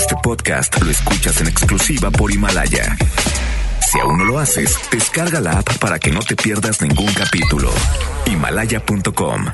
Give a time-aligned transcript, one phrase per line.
[0.00, 2.96] Este podcast lo escuchas en exclusiva por Himalaya.
[3.86, 7.70] Si aún no lo haces, descarga la app para que no te pierdas ningún capítulo.
[8.24, 9.44] Himalaya.com.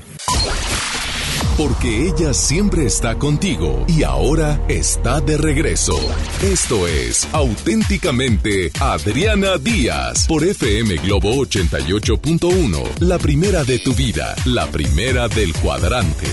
[1.57, 5.99] Porque ella siempre está contigo y ahora está de regreso.
[6.41, 14.67] Esto es auténticamente Adriana Díaz por FM Globo 88.1, la primera de tu vida, la
[14.69, 16.29] primera del cuadrante.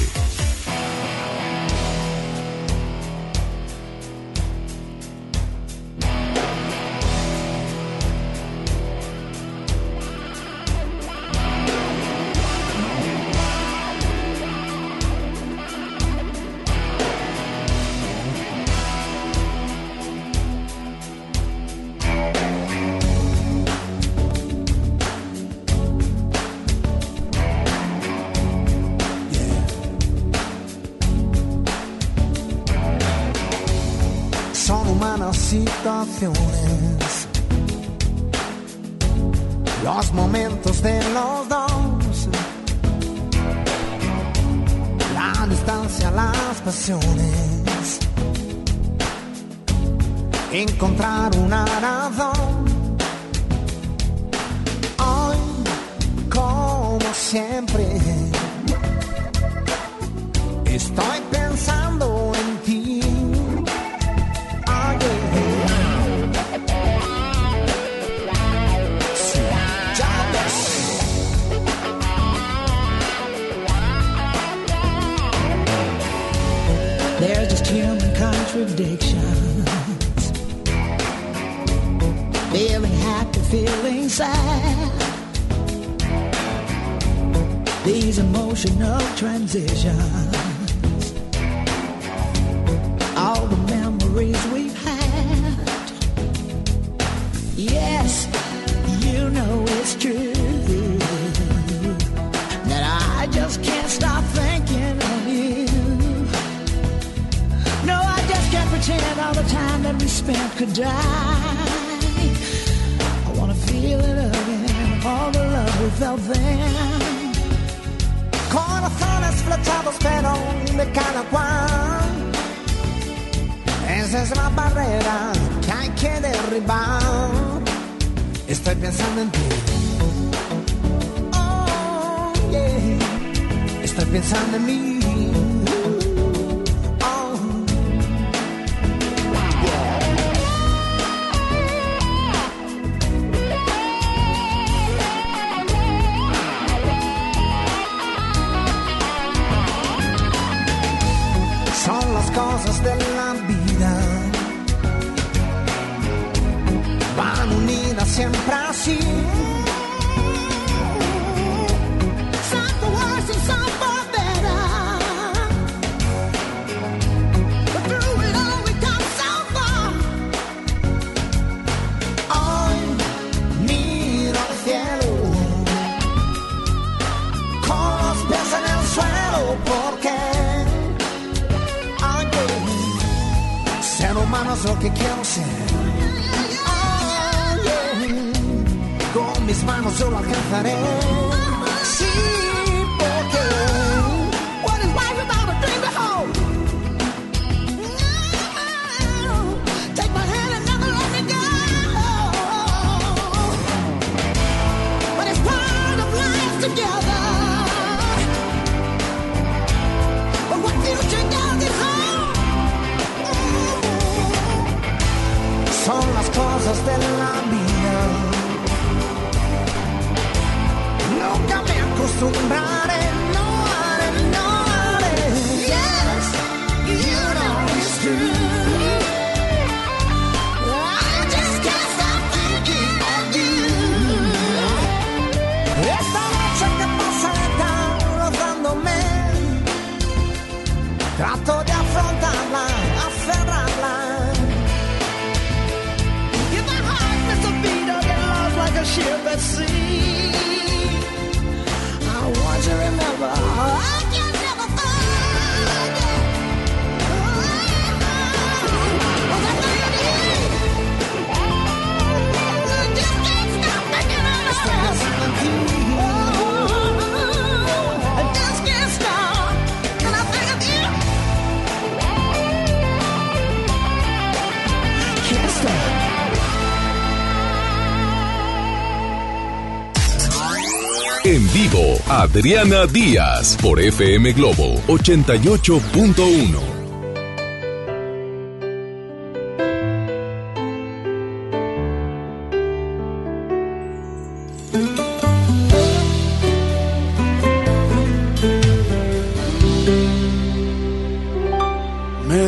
[282.35, 286.59] Adriana Díaz por FM Globo 88.1.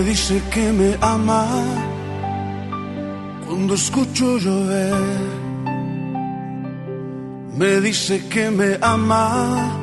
[0.04, 1.46] dice que me ama
[3.48, 5.05] cuando escucho llover.
[7.86, 9.78] Dice que me ama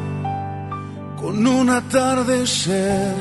[1.20, 3.14] con un atardecer.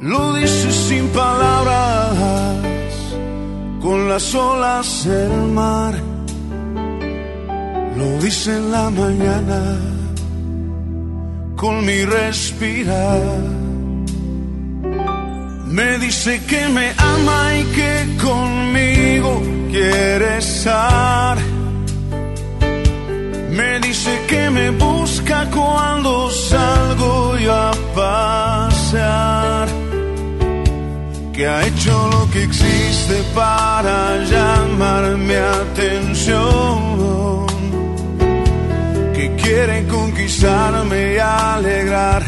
[0.00, 2.14] Lo dice sin palabras,
[3.80, 5.94] con las olas del mar.
[7.96, 9.62] Lo dice en la mañana,
[11.56, 13.22] con mi respirar.
[15.64, 19.40] Me dice que me ama y que conmigo
[19.70, 21.49] quiere estar.
[23.60, 29.68] Me dice que me busca cuando salgo yo a pasear.
[31.34, 33.98] Que ha hecho lo que existe para
[34.32, 36.78] llamar mi atención.
[39.14, 42.22] Que quiere conquistarme y alegrar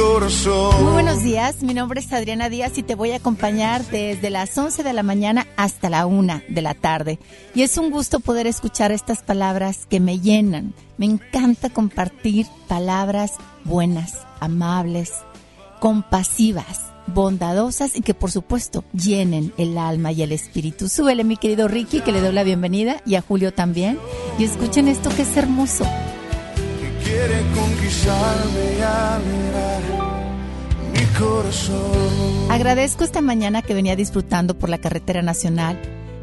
[0.00, 0.82] corazón.
[0.82, 4.56] Muy buenos días, mi nombre es Adriana Díaz y te voy a acompañar desde las
[4.56, 7.18] 11 de la mañana hasta la 1 de la tarde.
[7.54, 10.74] Y es un gusto poder escuchar estas palabras que me llenan.
[10.96, 13.32] Me encanta compartir palabras
[13.64, 15.12] buenas, amables,
[15.80, 20.88] compasivas, bondadosas y que por supuesto llenen el alma y el espíritu.
[20.88, 23.98] Súbele mi querido Ricky que le doy la bienvenida y a Julio también.
[24.38, 25.84] Y escuchen esto que es hermoso
[27.10, 28.82] quiere conquistarme y
[32.48, 35.78] Agradezco esta mañana que venía disfrutando por la carretera nacional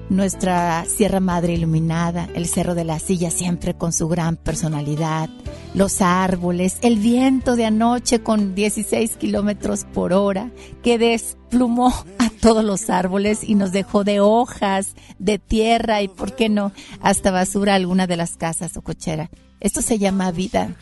[0.09, 5.29] nuestra Sierra Madre iluminada, el Cerro de la Silla siempre con su gran personalidad,
[5.73, 10.51] los árboles, el viento de anoche con 16 kilómetros por hora
[10.81, 16.35] que desplumó a todos los árboles y nos dejó de hojas, de tierra y, ¿por
[16.35, 16.71] qué no?,
[17.01, 19.29] hasta basura alguna de las casas o cochera.
[19.59, 20.75] Esto se llama vida,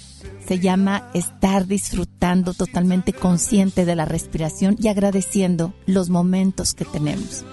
[0.47, 7.45] se llama estar disfrutando totalmente consciente de la respiración y agradeciendo los momentos que tenemos.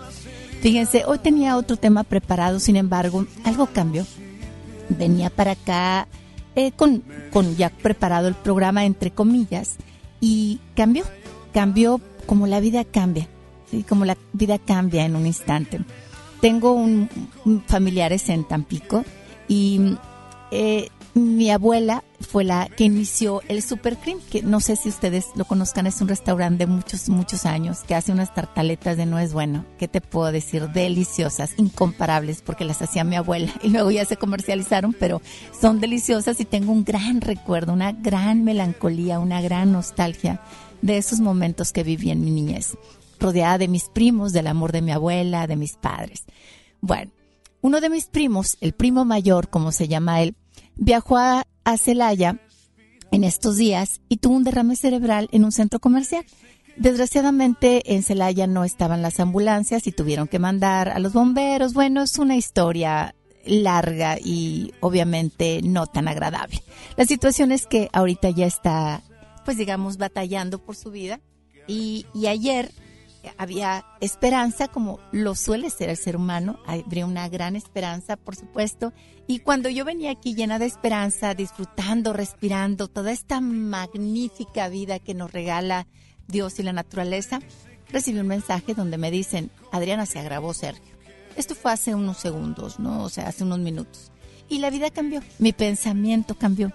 [0.62, 4.06] Fíjense, hoy tenía otro tema preparado, sin embargo, algo cambió.
[4.88, 6.06] Venía para acá
[6.54, 9.74] eh, con, con ya preparado el programa, entre comillas,
[10.20, 11.02] y cambió,
[11.52, 13.26] cambió como la vida cambia,
[13.72, 13.82] ¿sí?
[13.82, 15.80] como la vida cambia en un instante.
[16.40, 17.08] Tengo un,
[17.66, 19.04] familiares en Tampico
[19.48, 19.96] y
[20.52, 25.44] eh, mi abuela fue la que inició el Supercream, que no sé si ustedes lo
[25.44, 29.66] conozcan, es un restaurante de muchos, muchos años que hace unas tartaletas de nuez, bueno,
[29.78, 30.70] ¿qué te puedo decir?
[30.70, 35.20] Deliciosas, incomparables, porque las hacía mi abuela y luego ya se comercializaron, pero
[35.58, 40.40] son deliciosas y tengo un gran recuerdo, una gran melancolía, una gran nostalgia
[40.80, 42.78] de esos momentos que viví en mi niñez,
[43.20, 46.24] rodeada de mis primos, del amor de mi abuela, de mis padres.
[46.80, 47.12] Bueno,
[47.60, 50.34] uno de mis primos, el primo mayor, como se llama él,
[50.76, 51.44] viajó a,
[51.78, 52.40] Celaya
[53.12, 56.24] en estos días y tuvo un derrame cerebral en un centro comercial.
[56.76, 61.72] Desgraciadamente en Celaya no estaban las ambulancias y tuvieron que mandar a los bomberos.
[61.72, 63.14] Bueno, es una historia
[63.44, 66.62] larga y obviamente no tan agradable.
[66.96, 69.02] La situación es que ahorita ya está,
[69.44, 71.20] pues digamos, batallando por su vida
[71.66, 72.72] y, y ayer
[73.38, 78.92] había esperanza, como lo suele ser el ser humano, habría una gran esperanza, por supuesto.
[79.26, 85.14] Y cuando yo venía aquí llena de esperanza, disfrutando, respirando toda esta magnífica vida que
[85.14, 85.86] nos regala
[86.26, 87.40] Dios y la naturaleza,
[87.90, 90.92] recibí un mensaje donde me dicen, Adriana se agravó Sergio.
[91.36, 93.04] Esto fue hace unos segundos, ¿no?
[93.04, 94.10] O sea, hace unos minutos.
[94.48, 96.72] Y la vida cambió, mi pensamiento cambió.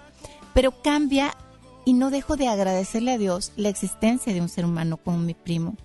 [0.54, 1.36] Pero cambia
[1.84, 5.34] y no dejo de agradecerle a Dios la existencia de un ser humano como mi
[5.34, 5.76] primo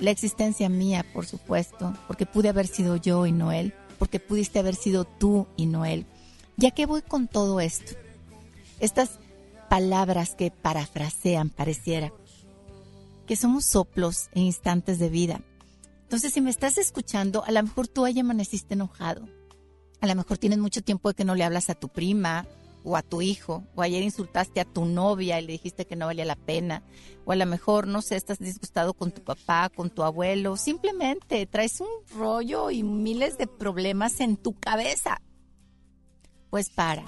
[0.00, 4.58] la existencia mía, por supuesto, porque pude haber sido yo y no él, porque pudiste
[4.58, 6.06] haber sido tú y no él.
[6.56, 7.92] Ya que voy con todo esto,
[8.80, 9.18] estas
[9.68, 12.12] palabras que parafrasean, pareciera,
[13.26, 15.40] que somos soplos en instantes de vida.
[16.02, 19.28] Entonces, si me estás escuchando, a lo mejor tú ayer amaneciste enojado.
[20.00, 22.46] A lo mejor tienes mucho tiempo de que no le hablas a tu prima,
[22.84, 26.06] o a tu hijo, o ayer insultaste a tu novia y le dijiste que no
[26.06, 26.82] valía la pena,
[27.24, 31.46] o a lo mejor, no sé, estás disgustado con tu papá, con tu abuelo, simplemente
[31.46, 35.20] traes un rollo y miles de problemas en tu cabeza.
[36.50, 37.04] Pues para.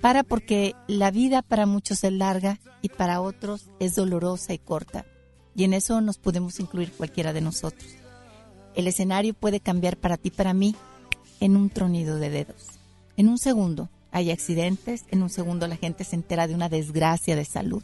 [0.00, 5.06] Para porque la vida para muchos es larga y para otros es dolorosa y corta.
[5.54, 7.90] Y en eso nos podemos incluir cualquiera de nosotros.
[8.74, 10.76] El escenario puede cambiar para ti, para mí,
[11.40, 12.66] en un tronido de dedos.
[13.16, 17.36] En un segundo hay accidentes, en un segundo la gente se entera de una desgracia
[17.36, 17.82] de salud.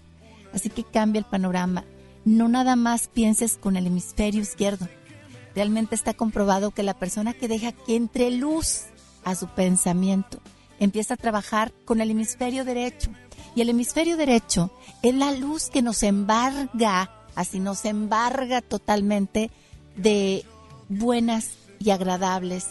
[0.54, 1.84] Así que cambia el panorama.
[2.24, 4.88] No nada más pienses con el hemisferio izquierdo.
[5.54, 8.84] Realmente está comprobado que la persona que deja que entre luz
[9.24, 10.40] a su pensamiento
[10.80, 13.10] empieza a trabajar con el hemisferio derecho.
[13.54, 14.72] Y el hemisferio derecho
[15.02, 19.50] es la luz que nos embarga, así nos embarga totalmente
[19.96, 20.46] de
[20.88, 22.68] buenas y agradables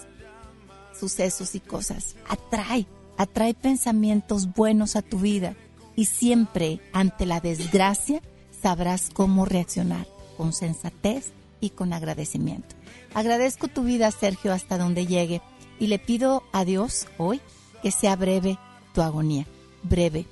[1.00, 2.15] sucesos y cosas.
[2.27, 2.88] Atrae,
[3.22, 5.56] atrae pensamientos buenos a tu vida
[5.96, 8.20] y siempre ante la desgracia
[8.63, 12.75] sabrás cómo reaccionar con sensatez y con agradecimiento.
[13.13, 15.40] Agradezco tu vida, Sergio, hasta donde llegue
[15.80, 17.42] y le pido a Dios hoy
[17.84, 18.58] que sea breve
[18.96, 19.46] tu agonía.
[19.84, 20.25] Breve.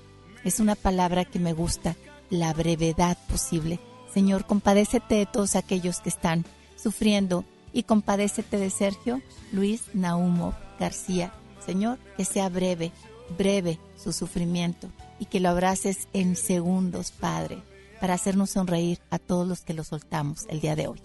[0.43, 1.95] Es una palabra que me gusta,
[2.31, 3.79] la brevedad posible.
[4.11, 6.43] Señor, compadécete de todos aquellos que están
[6.75, 11.31] sufriendo y compadécete de Sergio Luis Naumov García.
[11.69, 12.91] Señor, que sea breve,
[13.37, 17.59] breve su sufrimiento y que lo abraces en segundos, Padre,
[18.01, 20.99] para hacernos sonreír a todos los que lo soltamos el día de hoy.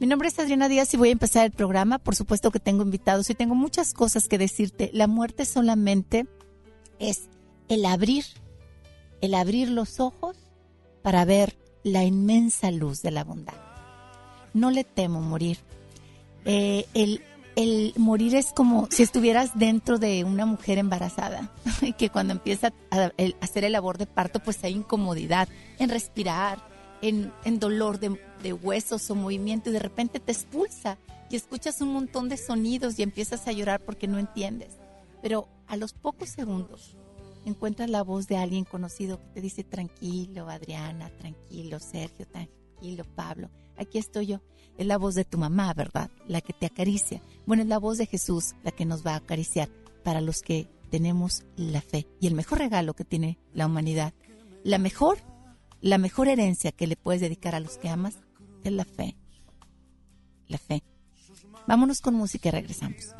[0.00, 2.00] Mi nombre es Adriana Díaz y voy a empezar el programa.
[2.00, 4.90] Por supuesto que tengo invitados y tengo muchas cosas que decirte.
[4.92, 6.26] La muerte solamente
[6.98, 7.28] es
[7.68, 8.24] el abrir,
[9.20, 10.36] el abrir los ojos
[11.02, 13.54] para ver la inmensa luz de la bondad.
[14.52, 15.58] No le temo morir.
[16.44, 17.22] Eh, el,
[17.58, 21.52] el morir es como si estuvieras dentro de una mujer embarazada,
[21.98, 23.10] que cuando empieza a,
[23.40, 25.48] hacer el labor de parto, pues hay incomodidad
[25.80, 26.62] en respirar,
[27.02, 30.98] en, dolor de, de, huesos o movimiento, y de repente te expulsa
[31.30, 34.76] y escuchas un montón de sonidos y empiezas a llorar porque no entiendes.
[35.20, 36.96] Pero a los pocos segundos
[37.44, 43.50] encuentras la voz de alguien conocido que te dice, tranquilo, Adriana, tranquilo, Sergio, tranquilo, Pablo,
[43.76, 44.40] aquí estoy yo
[44.78, 46.10] es la voz de tu mamá, ¿verdad?
[46.26, 47.20] La que te acaricia.
[47.46, 49.68] Bueno, es la voz de Jesús la que nos va a acariciar
[50.04, 52.06] para los que tenemos la fe.
[52.20, 54.14] Y el mejor regalo que tiene la humanidad,
[54.64, 55.18] la mejor,
[55.80, 58.18] la mejor herencia que le puedes dedicar a los que amas
[58.64, 59.16] es la fe.
[60.46, 60.82] La fe.
[61.66, 63.14] Vámonos con música y regresamos.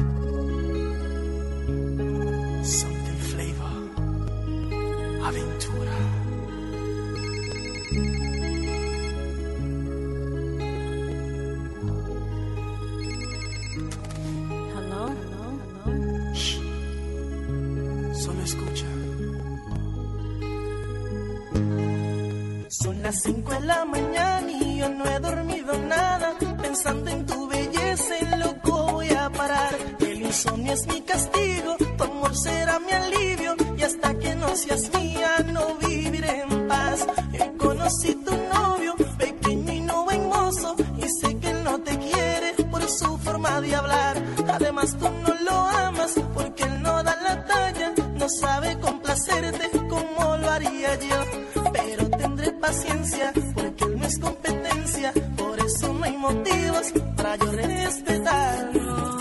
[5.28, 6.07] Aventura.
[23.08, 26.34] Las 5 de la mañana y yo no he dormido nada.
[26.60, 29.74] Pensando en tu belleza, en loco voy a parar.
[30.00, 33.56] El insomnio es mi castigo, tu amor será mi alivio.
[33.78, 37.06] Y hasta que no seas mía, no viviré en paz.
[37.32, 40.76] Yo conocí tu novio, pequeño y no buen mozo.
[40.98, 44.22] Y sé que él no te quiere por su forma de hablar.
[44.52, 47.94] Además, tú no lo amas porque él no da la talla.
[48.18, 49.67] No sabe complacerte
[53.54, 59.17] porque él no es competencia, por eso no hay motivos para yo respetarlo.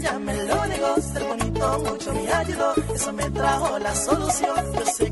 [0.00, 1.00] Ya me lo negó.
[1.00, 4.72] Ser bonito mucho me ayudó, eso me trajo la solución.
[4.74, 5.09] Yo sé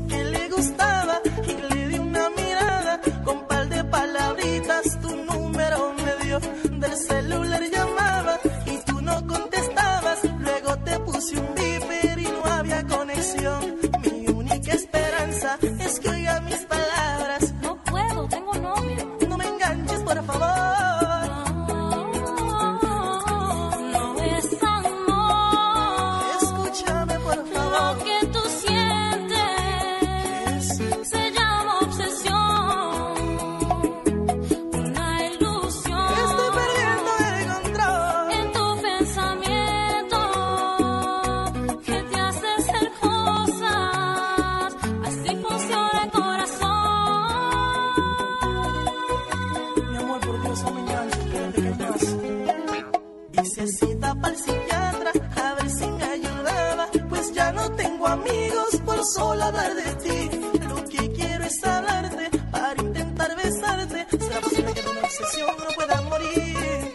[59.03, 60.29] solo hablar de ti.
[60.67, 64.07] Lo que quiero es hablarte para intentar besarte.
[64.17, 66.93] Será posible que de una obsesión no pueda morir.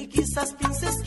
[0.00, 1.02] Y quizás pienses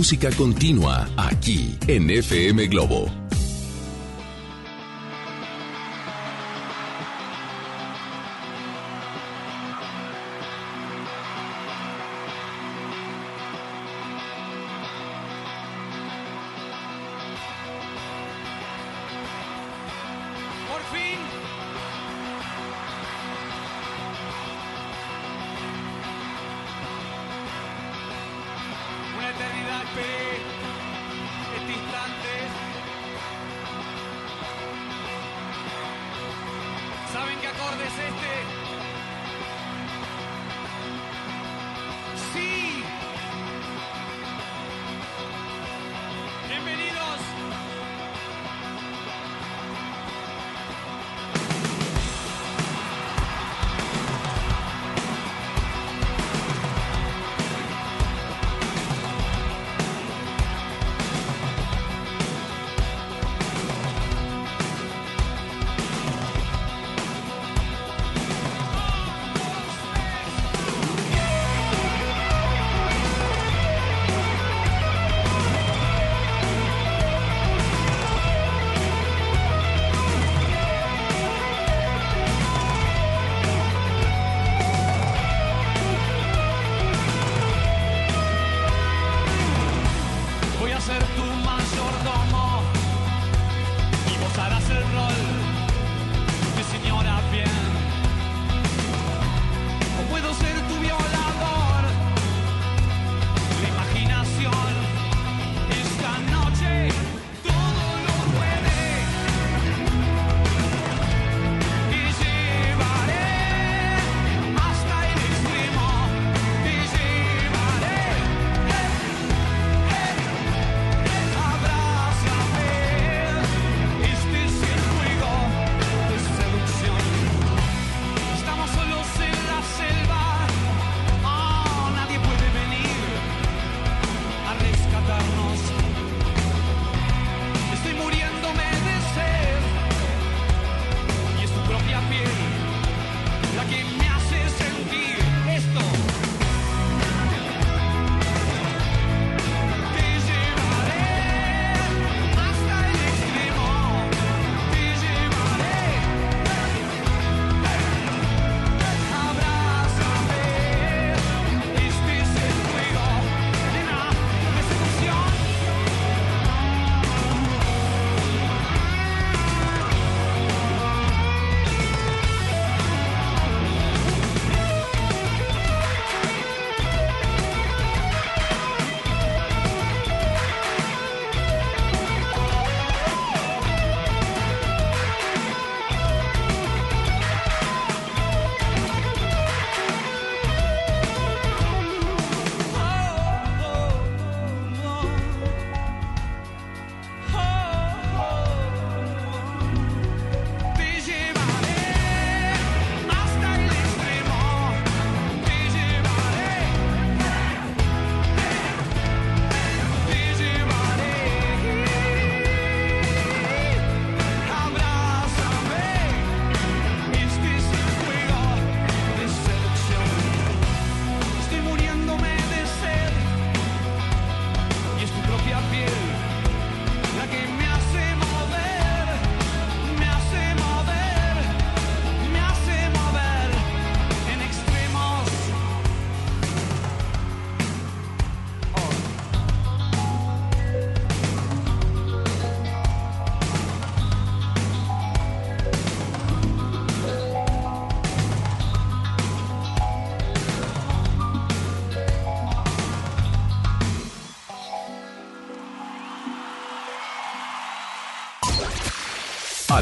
[0.00, 3.19] música continua aquí en FM Globo.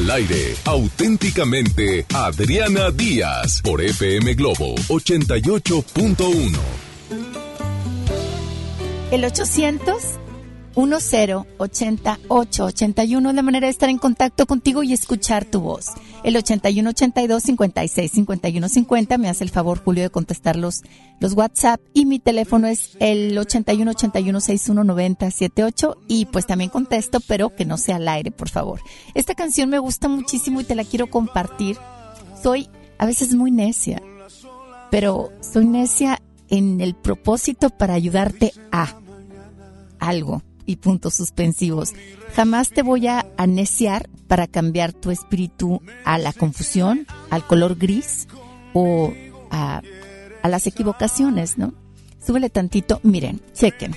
[0.09, 6.57] Al aire, auténticamente Adriana Díaz por FM Globo 88.1.
[9.11, 9.95] El 800
[10.75, 15.89] 1080 es la manera de estar en contacto contigo y escuchar tu voz.
[16.23, 20.81] El 81 82 56 51 50 me hace el favor Julio de contestar los,
[21.19, 26.69] los WhatsApp y mi teléfono es el 81 81 61 90 78 y pues también
[26.69, 28.81] contesto pero que no sea al aire por favor.
[29.13, 31.77] Esta canción me gusta muchísimo y te la quiero compartir.
[32.41, 34.01] Soy a veces muy necia,
[34.91, 38.95] pero soy necia en el propósito para ayudarte a
[39.99, 41.93] algo y puntos suspensivos.
[42.35, 48.27] Jamás te voy a aneciar para cambiar tu espíritu a la confusión, al color gris
[48.73, 49.11] o
[49.49, 49.81] a,
[50.43, 51.73] las equivocaciones, ¿no?
[52.23, 53.95] Súbele tantito, miren, chequen.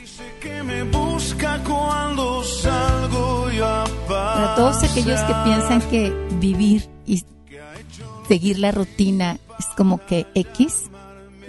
[4.09, 7.23] Para todos aquellos que piensan que vivir y
[8.29, 10.85] seguir la rutina es como que X,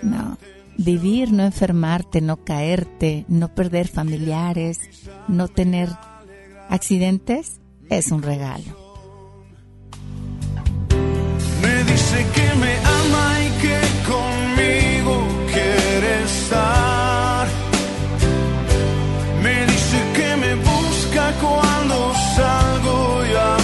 [0.02, 0.38] no.
[0.78, 4.80] Vivir, no enfermarte, no caerte, no perder familiares,
[5.28, 5.90] no tener
[6.70, 8.84] accidentes, es un regalo.
[11.62, 13.80] Me dice que me ama y que
[14.12, 17.48] conmigo quiere estar.
[19.42, 23.58] Me dice que me busca cuando salgo y a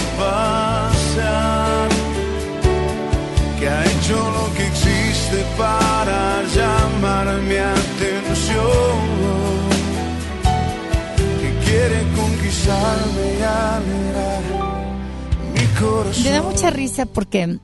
[16.24, 17.58] Me da mucha risa porque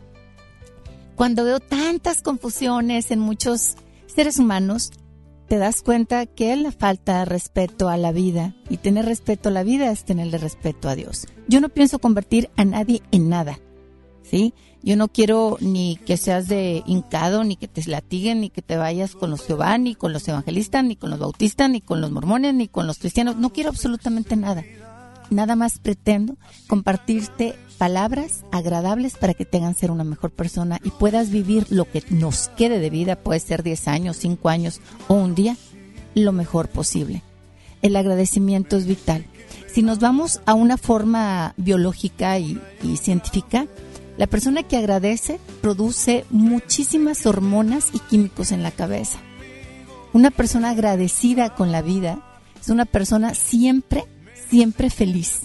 [1.15, 4.91] cuando veo tantas confusiones en muchos seres humanos,
[5.49, 9.53] te das cuenta que la falta de respeto a la vida y tener respeto a
[9.53, 11.27] la vida es tenerle respeto a Dios.
[11.47, 13.61] Yo no pienso convertir a nadie en nada,
[14.23, 14.55] ¿sí?
[14.83, 18.77] Yo no quiero ni que seas de hincado, ni que te latiguen, ni que te
[18.77, 22.11] vayas con los Jehová, ni con los evangelistas, ni con los bautistas, ni con los
[22.11, 23.37] mormones, ni con los cristianos.
[23.37, 24.65] No quiero absolutamente nada.
[25.31, 26.37] Nada más pretendo
[26.69, 31.91] compartirte palabras agradables para que te hagan ser una mejor persona y puedas vivir lo
[31.91, 35.57] que nos quede de vida, puede ser 10 años, 5 años o un día,
[36.15, 37.23] lo mejor posible.
[37.83, 39.27] El agradecimiento es vital.
[39.67, 43.67] Si nos vamos a una forma biológica y, y científica,
[44.17, 49.19] la persona que agradece produce muchísimas hormonas y químicos en la cabeza.
[50.15, 52.23] Una persona agradecida con la vida
[52.59, 54.07] es una persona siempre,
[54.49, 55.43] siempre feliz.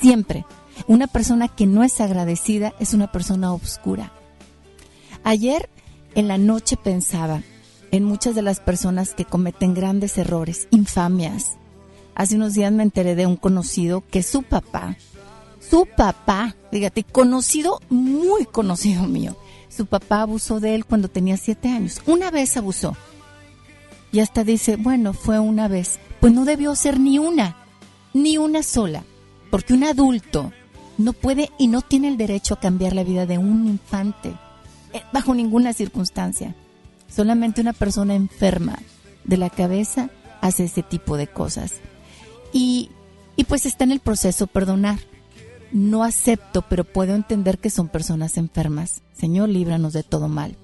[0.00, 0.44] Siempre.
[0.86, 4.12] Una persona que no es agradecida es una persona oscura.
[5.24, 5.68] Ayer
[6.14, 7.42] en la noche pensaba
[7.90, 11.56] en muchas de las personas que cometen grandes errores, infamias.
[12.14, 14.96] Hace unos días me enteré de un conocido que su papá,
[15.60, 19.36] su papá, fíjate, conocido, muy conocido mío,
[19.68, 22.00] su papá abusó de él cuando tenía siete años.
[22.06, 22.96] Una vez abusó.
[24.12, 26.00] Y hasta dice, bueno, fue una vez.
[26.20, 27.59] Pues no debió ser ni una,
[28.14, 29.04] ni una sola.
[29.50, 30.52] Porque un adulto
[30.98, 34.34] no puede y no tiene el derecho a cambiar la vida de un infante,
[34.92, 36.54] eh, bajo ninguna circunstancia.
[37.08, 38.78] Solamente una persona enferma
[39.24, 41.74] de la cabeza hace ese tipo de cosas.
[42.52, 42.90] Y,
[43.36, 45.00] y pues está en el proceso perdonar.
[45.72, 49.02] No acepto, pero puedo entender que son personas enfermas.
[49.12, 50.56] Señor, líbranos de todo mal.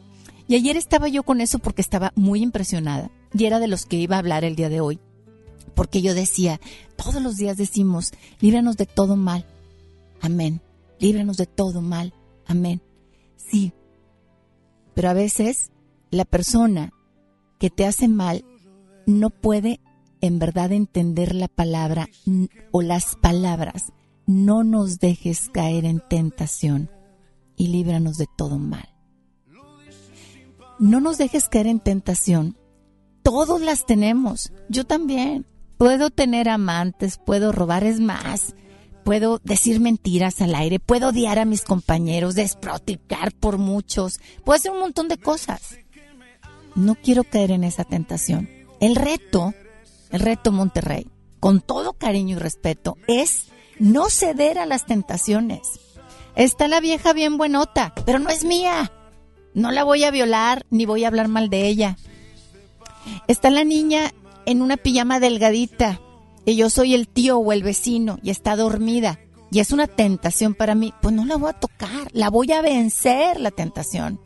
[0.48, 3.10] Y ayer estaba yo con eso porque estaba muy impresionada.
[3.32, 4.98] Y era de los que iba a hablar el día de hoy.
[5.76, 6.58] Porque yo decía,
[6.96, 9.44] todos los días decimos, líbranos de todo mal.
[10.22, 10.62] Amén.
[10.98, 12.14] Líbranos de todo mal.
[12.46, 12.80] Amén.
[13.36, 13.74] Sí.
[14.94, 15.70] Pero a veces
[16.10, 16.94] la persona
[17.58, 18.44] que te hace mal
[19.04, 19.80] no puede
[20.22, 22.08] en verdad entender la palabra
[22.70, 23.92] o las palabras.
[24.26, 26.90] No nos dejes caer en tentación
[27.54, 28.88] y líbranos de todo mal.
[30.78, 32.56] No nos dejes caer en tentación.
[33.22, 34.52] Todos las tenemos.
[34.70, 35.44] Yo también.
[35.78, 38.54] Puedo tener amantes, puedo robar, es más.
[39.04, 44.72] Puedo decir mentiras al aire, puedo odiar a mis compañeros, desproticar por muchos, puedo hacer
[44.72, 45.78] un montón de cosas.
[46.74, 48.48] No quiero caer en esa tentación.
[48.80, 49.54] El reto,
[50.10, 51.08] el reto Monterrey,
[51.38, 53.44] con todo cariño y respeto, es
[53.78, 55.60] no ceder a las tentaciones.
[56.34, 58.92] Está la vieja bien buenota, pero no es mía.
[59.54, 61.96] No la voy a violar ni voy a hablar mal de ella.
[63.28, 64.12] Está la niña
[64.46, 66.00] en una pijama delgadita
[66.44, 69.18] y yo soy el tío o el vecino y está dormida
[69.50, 72.62] y es una tentación para mí, pues no la voy a tocar, la voy a
[72.62, 74.20] vencer la tentación.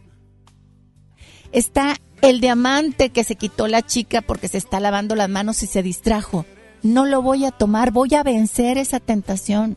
[1.53, 5.67] Está el diamante que se quitó la chica porque se está lavando las manos y
[5.67, 6.47] se distrajo.
[6.83, 9.77] No lo voy a tomar, voy a vencer esa tentación.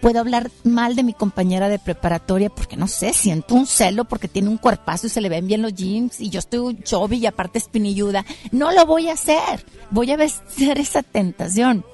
[0.00, 4.28] Puedo hablar mal de mi compañera de preparatoria porque no sé, siento un celo porque
[4.28, 7.26] tiene un cuerpazo y se le ven bien los jeans y yo estoy un y
[7.26, 8.24] aparte espinilluda.
[8.50, 9.64] No lo voy a hacer.
[9.90, 11.84] Voy a vencer esa tentación.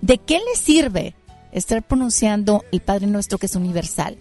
[0.00, 1.14] ¿De qué le sirve
[1.52, 4.18] estar pronunciando el Padre Nuestro que es universal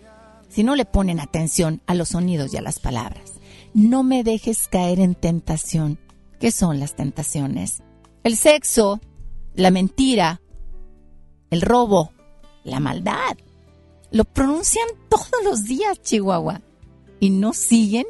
[0.50, 3.34] si no le ponen atención a los sonidos y a las palabras?
[3.74, 6.00] No me dejes caer en tentación.
[6.40, 7.82] ¿Qué son las tentaciones?
[8.24, 9.00] El sexo,
[9.54, 10.42] la mentira,
[11.50, 12.12] el robo,
[12.66, 13.38] la maldad.
[14.12, 16.62] Lo pronuncian todos los días, Chihuahua.
[17.20, 18.06] Y no siguen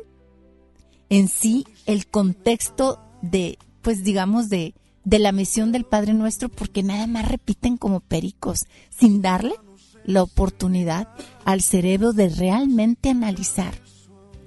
[1.10, 6.82] en sí el contexto de, pues digamos, de, de la misión del Padre Nuestro, porque
[6.82, 9.56] nada más repiten como pericos, sin darle
[10.04, 11.10] la oportunidad
[11.44, 13.74] al cerebro de realmente analizar.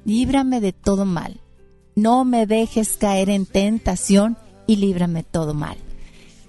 [0.04, 1.40] Líbrame de todo mal.
[1.94, 5.78] No me dejes caer en tentación y líbrame todo mal.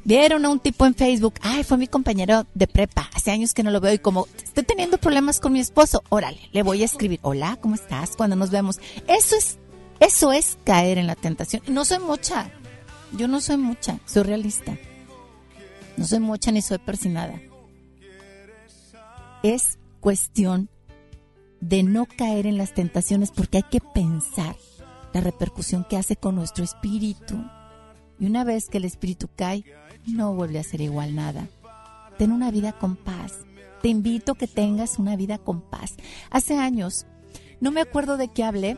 [0.05, 3.63] Vieron a un tipo en Facebook, ay, fue mi compañero de prepa, hace años que
[3.63, 6.85] no lo veo y como estoy teniendo problemas con mi esposo, órale, le voy a
[6.85, 8.15] escribir, hola, ¿cómo estás?
[8.15, 8.79] Cuando nos vemos.
[9.07, 9.59] Eso es,
[9.99, 11.61] eso es caer en la tentación.
[11.67, 12.49] No soy mucha,
[13.11, 14.77] yo no soy mucha, soy realista.
[15.97, 17.41] No soy mucha ni soy persinada.
[19.43, 20.69] Es cuestión
[21.59, 24.55] de no caer en las tentaciones porque hay que pensar
[25.13, 27.43] la repercusión que hace con nuestro espíritu.
[28.19, 29.63] Y una vez que el espíritu cae,
[30.13, 31.47] no vuelve a ser igual nada.
[32.17, 33.33] Ten una vida con paz.
[33.81, 35.95] Te invito a que tengas una vida con paz.
[36.29, 37.05] Hace años,
[37.61, 38.77] no me acuerdo de qué hablé,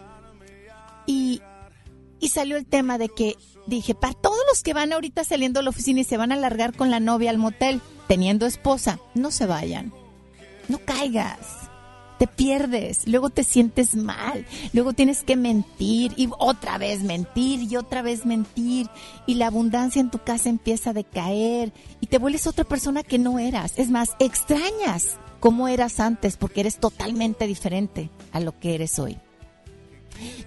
[1.07, 1.41] y,
[2.19, 3.35] y salió el tema de que
[3.67, 6.35] dije, para todos los que van ahorita saliendo de la oficina y se van a
[6.35, 9.93] largar con la novia al motel, teniendo esposa, no se vayan.
[10.67, 11.60] No caigas
[12.21, 17.77] te pierdes, luego te sientes mal, luego tienes que mentir y otra vez mentir y
[17.77, 18.87] otra vez mentir
[19.25, 23.17] y la abundancia en tu casa empieza a decaer y te vuelves otra persona que
[23.17, 23.73] no eras.
[23.75, 29.17] Es más, extrañas cómo eras antes porque eres totalmente diferente a lo que eres hoy.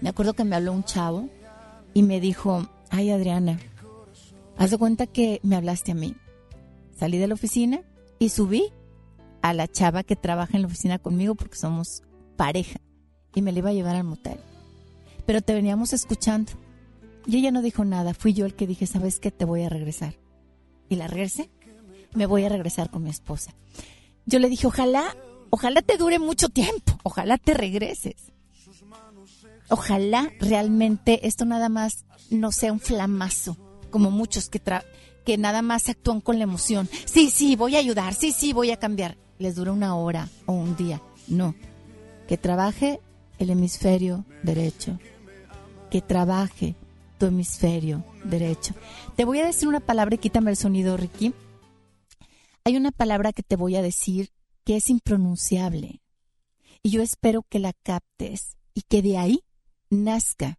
[0.01, 1.29] Me acuerdo que me habló un chavo
[1.93, 3.59] y me dijo, ay Adriana,
[4.57, 6.15] haz de cuenta que me hablaste a mí.
[6.97, 7.81] Salí de la oficina
[8.21, 8.71] y subí
[9.45, 12.03] a la chava que trabaja en la oficina conmigo porque somos
[12.35, 12.81] pareja
[13.35, 14.39] y me la iba a llevar al motel.
[15.27, 16.53] Pero te veníamos escuchando
[17.27, 18.15] y ella no dijo nada.
[18.15, 19.31] Fui yo el que dije, ¿sabes qué?
[19.31, 20.15] Te voy a regresar.
[20.89, 21.51] Y la regresé.
[22.15, 23.55] Me voy a regresar con mi esposa.
[24.25, 25.15] Yo le dije, ojalá,
[25.51, 26.99] ojalá te dure mucho tiempo.
[27.03, 28.33] Ojalá te regreses.
[29.69, 33.59] Ojalá realmente esto nada más no sea un flamazo,
[33.91, 34.87] como muchos que, tra
[35.27, 36.89] que nada más actúan con la emoción.
[37.05, 38.15] Sí, sí, voy a ayudar.
[38.15, 41.01] Sí, sí, voy a cambiar les dura una hora o un día.
[41.29, 41.55] No.
[42.29, 43.01] Que trabaje
[43.39, 44.99] el hemisferio derecho.
[45.91, 46.75] Que trabaje
[47.19, 48.75] tu hemisferio derecho.
[49.17, 51.35] Te voy a decir una palabra y quítame el sonido, Ricky.
[52.65, 54.31] Hay una palabra que te voy a decir
[54.65, 56.01] que es impronunciable.
[56.83, 59.45] Y yo espero que la captes y que de ahí
[59.91, 60.59] nazca,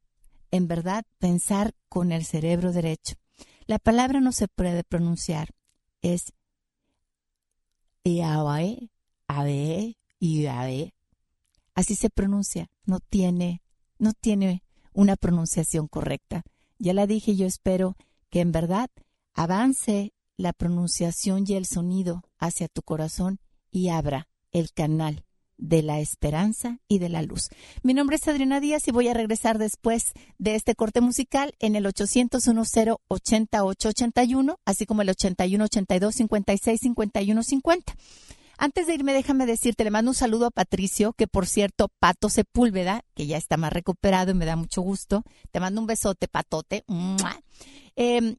[0.52, 3.16] en verdad, pensar con el cerebro derecho.
[3.68, 5.50] La palabra no se puede pronunciar.
[6.02, 6.34] Es
[8.06, 8.90] Yahweh.
[11.74, 13.62] Así se pronuncia, no tiene,
[13.98, 14.64] no tiene
[14.94, 16.44] una pronunciación correcta.
[16.80, 17.98] Ya la dije, yo espero
[18.30, 18.90] que en verdad
[19.34, 23.40] avance la pronunciación y el sonido hacia tu corazón
[23.72, 25.25] y abra el canal
[25.58, 27.50] de la esperanza y de la luz.
[27.84, 31.76] Mi nombre es Adriana Díaz y voy a regresar después de este corte musical en
[31.76, 32.56] el 800 10
[33.08, 37.96] 8881, así como el 81 82 56 51 50.
[38.58, 42.30] Antes de irme, déjame decirte, le mando un saludo a Patricio, que por cierto, Pato
[42.30, 45.24] Sepúlveda, que ya está más recuperado y me da mucho gusto.
[45.52, 46.86] Te mando un besote, Patote.
[47.98, 48.38] Eh,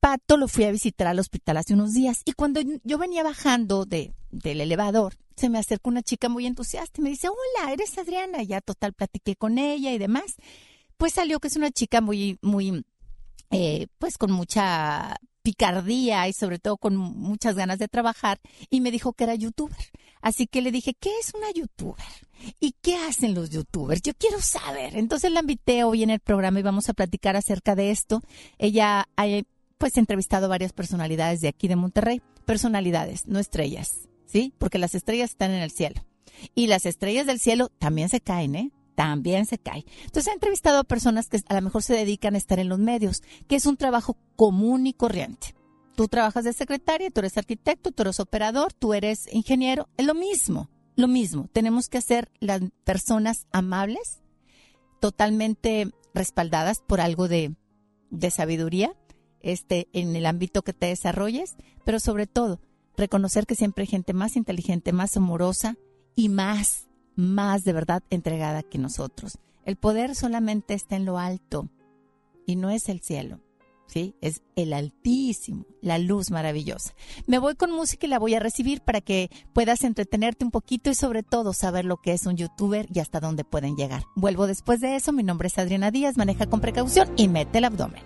[0.00, 3.86] Pato lo fui a visitar al hospital hace unos días y cuando yo venía bajando
[3.86, 4.12] de,
[4.42, 8.42] del elevador, se me acercó una chica muy entusiasta y me dice, hola, eres Adriana.
[8.42, 10.36] Ya total platiqué con ella y demás.
[10.96, 12.84] Pues salió que es una chica muy, muy,
[13.50, 18.90] eh, pues con mucha picardía y sobre todo con muchas ganas de trabajar y me
[18.90, 19.90] dijo que era youtuber.
[20.22, 22.04] Así que le dije, ¿qué es una youtuber?
[22.60, 24.00] ¿Y qué hacen los youtubers?
[24.02, 24.96] Yo quiero saber.
[24.96, 28.22] Entonces la invité hoy en el programa y vamos a platicar acerca de esto.
[28.58, 29.44] Ella eh,
[29.76, 34.52] pues he entrevistado varias personalidades de aquí de Monterrey, personalidades, no estrellas, ¿sí?
[34.58, 36.04] Porque las estrellas están en el cielo.
[36.56, 38.72] Y las estrellas del cielo también se caen, ¿eh?
[38.96, 39.84] También se caen.
[40.04, 42.80] Entonces he entrevistado a personas que a lo mejor se dedican a estar en los
[42.80, 45.54] medios, que es un trabajo común y corriente.
[45.94, 50.14] Tú trabajas de secretaria, tú eres arquitecto, tú eres operador, tú eres ingeniero, es lo
[50.14, 51.48] mismo, lo mismo.
[51.52, 54.20] Tenemos que ser las personas amables,
[55.00, 57.54] totalmente respaldadas por algo de,
[58.10, 58.96] de sabiduría,
[59.42, 62.58] este, en el ámbito que te desarrolles, pero sobre todo
[62.96, 65.76] reconocer que siempre hay gente más inteligente, más amorosa
[66.14, 69.38] y más, más de verdad entregada que nosotros.
[69.64, 71.68] El poder solamente está en lo alto
[72.46, 73.40] y no es el cielo.
[73.86, 74.16] ¿Sí?
[74.22, 76.94] Es el altísimo, la luz maravillosa.
[77.26, 80.90] Me voy con música y la voy a recibir para que puedas entretenerte un poquito
[80.90, 84.04] y sobre todo saber lo que es un youtuber y hasta dónde pueden llegar.
[84.16, 85.12] Vuelvo después de eso.
[85.12, 86.16] Mi nombre es Adriana Díaz.
[86.16, 88.02] Maneja con precaución y mete el abdomen.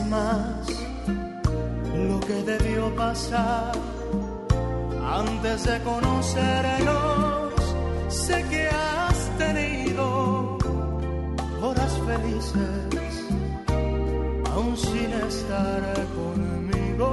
[0.00, 0.66] Más
[1.94, 3.72] lo que debió pasar
[5.04, 7.52] antes de conocernos.
[8.08, 10.58] Sé que has tenido
[11.62, 13.24] horas felices
[14.54, 15.82] aún sin estar
[16.16, 17.10] conmigo.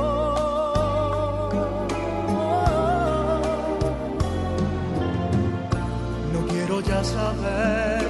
[6.33, 8.07] No quiero ya saber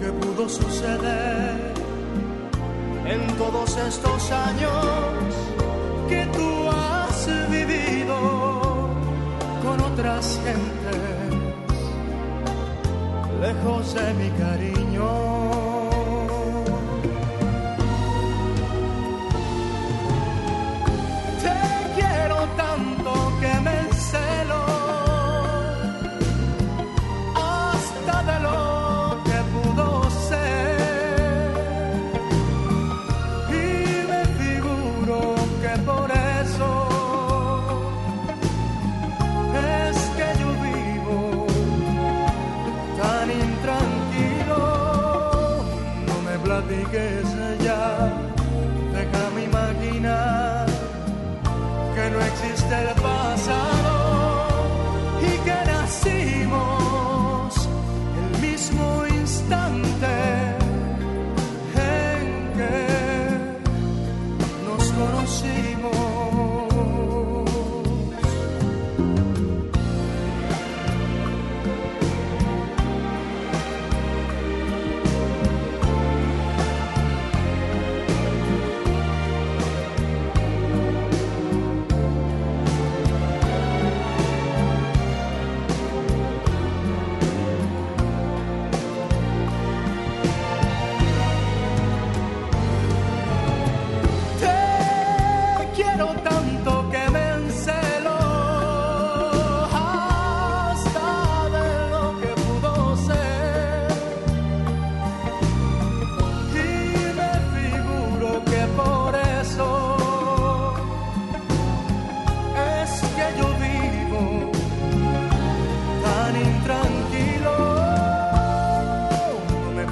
[0.00, 1.67] qué pudo suceder
[3.10, 4.84] en todos estos años
[6.08, 8.16] que tú has vivido
[9.62, 10.96] con otras gentes,
[13.40, 15.08] lejos de mi cariño.
[21.42, 23.67] Te quiero tanto que me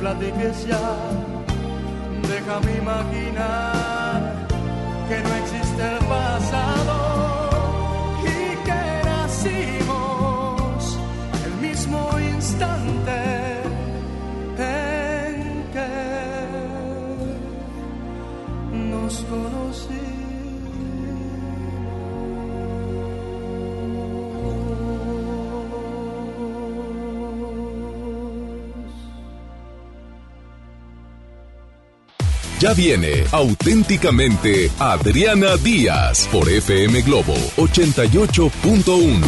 [0.07, 0.79] platiques ya.
[2.29, 4.21] Déjame imaginar
[5.09, 6.26] que no existe el pasado
[32.67, 39.21] Ya viene auténticamente Adriana Díaz por FM Globo 88.1.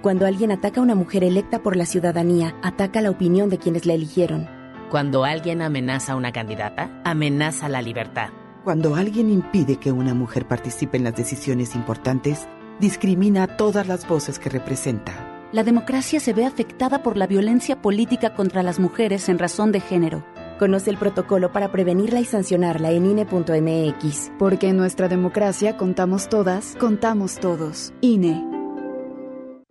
[0.00, 3.84] Cuando alguien ataca a una mujer electa por la ciudadanía, ataca la opinión de quienes
[3.84, 4.48] la eligieron.
[4.88, 8.30] Cuando alguien amenaza a una candidata, amenaza la libertad.
[8.64, 12.48] Cuando alguien impide que una mujer participe en las decisiones importantes,
[12.80, 15.12] discrimina a todas las voces que representa.
[15.52, 19.80] La democracia se ve afectada por la violencia política contra las mujeres en razón de
[19.80, 20.24] género.
[20.60, 24.30] Conoce el protocolo para prevenirla y sancionarla en INE.mx.
[24.38, 27.94] Porque en nuestra democracia contamos todas, contamos todos.
[28.02, 28.59] INE.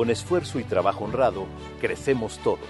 [0.00, 1.44] Con esfuerzo y trabajo honrado,
[1.78, 2.64] crecemos todos.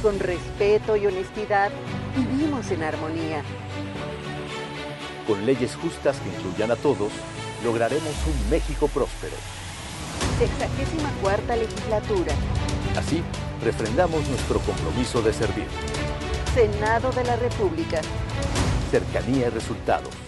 [0.00, 1.70] Con respeto y honestidad,
[2.16, 3.42] vivimos en armonía.
[5.26, 7.12] Con leyes justas que incluyan a todos,
[7.62, 9.36] lograremos un México próspero.
[10.38, 12.32] Sexagésima cuarta legislatura.
[12.96, 13.22] Así,
[13.62, 15.66] refrendamos nuestro compromiso de servir.
[16.54, 18.00] Senado de la República.
[18.90, 20.25] Cercanía y resultados.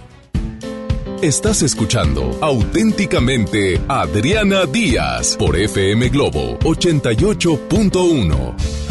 [1.22, 8.87] Estás escuchando auténticamente Adriana Díaz por FM Globo 88.1.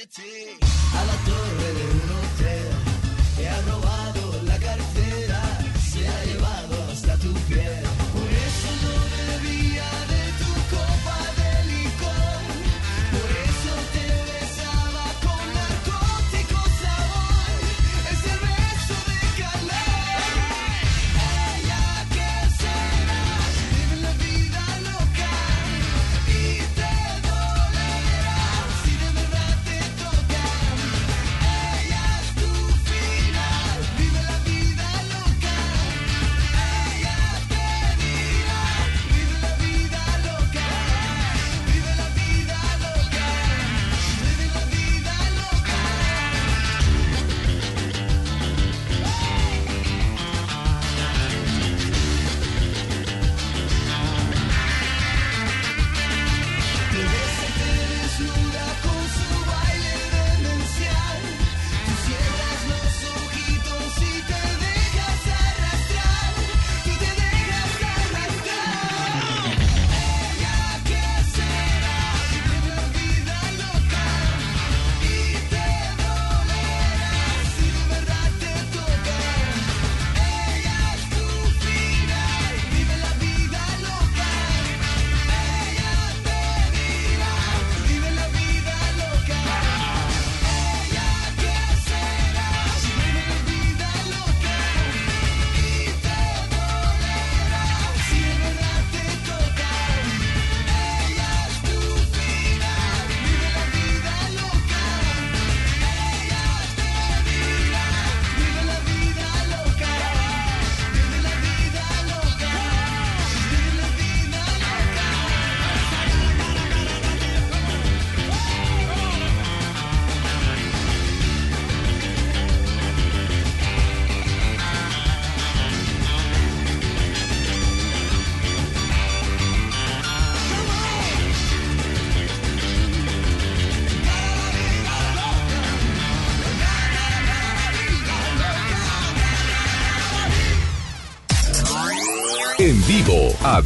[0.00, 0.56] City,
[0.94, 1.59] a la torre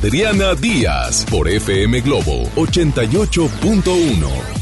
[0.05, 4.54] Adriana Díaz por FM Globo 88.1.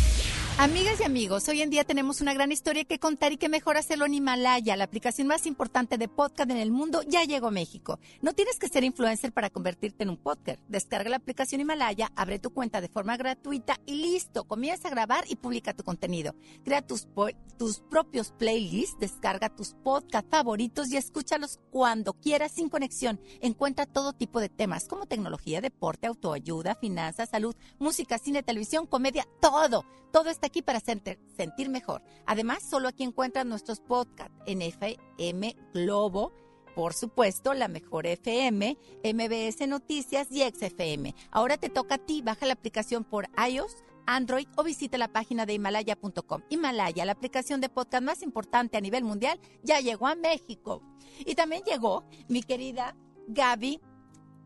[1.32, 4.76] Hoy en día tenemos una gran historia que contar y que mejor hacerlo en Himalaya,
[4.76, 7.98] la aplicación más importante de podcast en el mundo, ya llegó a México.
[8.20, 10.60] No tienes que ser influencer para convertirte en un podcast.
[10.68, 15.24] Descarga la aplicación Himalaya, abre tu cuenta de forma gratuita y listo, comienza a grabar
[15.26, 16.34] y publica tu contenido.
[16.64, 17.08] Crea tus,
[17.56, 23.18] tus propios playlists, descarga tus podcasts favoritos y escúchalos cuando quieras sin conexión.
[23.40, 29.26] Encuentra todo tipo de temas como tecnología, deporte, autoayuda, finanzas, salud, música, cine, televisión, comedia,
[29.40, 29.86] todo.
[30.12, 32.02] Todo está aquí para hacerte sentir mejor.
[32.26, 36.32] Además, solo aquí encuentras nuestros podcasts en FM Globo,
[36.74, 41.14] por supuesto, la mejor FM, MBS Noticias y XFM.
[41.30, 45.46] Ahora te toca a ti, baja la aplicación por iOS, Android o visita la página
[45.46, 46.42] de himalaya.com.
[46.48, 50.82] Himalaya, la aplicación de podcast más importante a nivel mundial, ya llegó a México.
[51.18, 52.96] Y también llegó mi querida
[53.28, 53.80] Gaby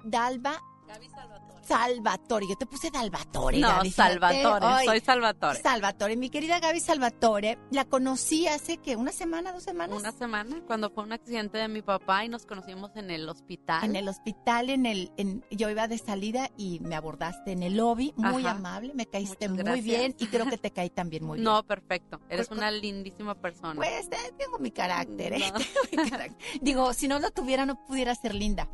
[0.05, 1.57] Dalba Gaby Salvatore.
[1.66, 2.47] Salvatore.
[2.49, 3.59] Yo te puse Dalvatore.
[3.59, 3.91] No, Gaby.
[3.91, 5.61] Salvatore, Ay, soy Salvatore.
[5.61, 6.16] Salvatore.
[6.16, 9.99] Mi querida Gaby Salvatore, la conocí hace que una semana, dos semanas.
[9.99, 13.82] Una semana, cuando fue un accidente de mi papá y nos conocimos en el hospital.
[13.84, 17.76] En el hospital, en el, en, yo iba de salida y me abordaste en el
[17.76, 18.53] lobby, muy Ajá.
[18.57, 19.84] amable, me caíste Muchas muy gracias.
[19.84, 21.45] bien y creo que te caí también muy bien.
[21.45, 22.20] No, perfecto.
[22.28, 23.74] Eres Pues, una lindísima persona.
[23.74, 25.53] Pues eh, tengo mi carácter, ¿eh?
[25.53, 25.59] No.
[25.91, 26.61] Tengo mi carácter.
[26.61, 28.68] Digo, si no lo tuviera no pudiera ser linda.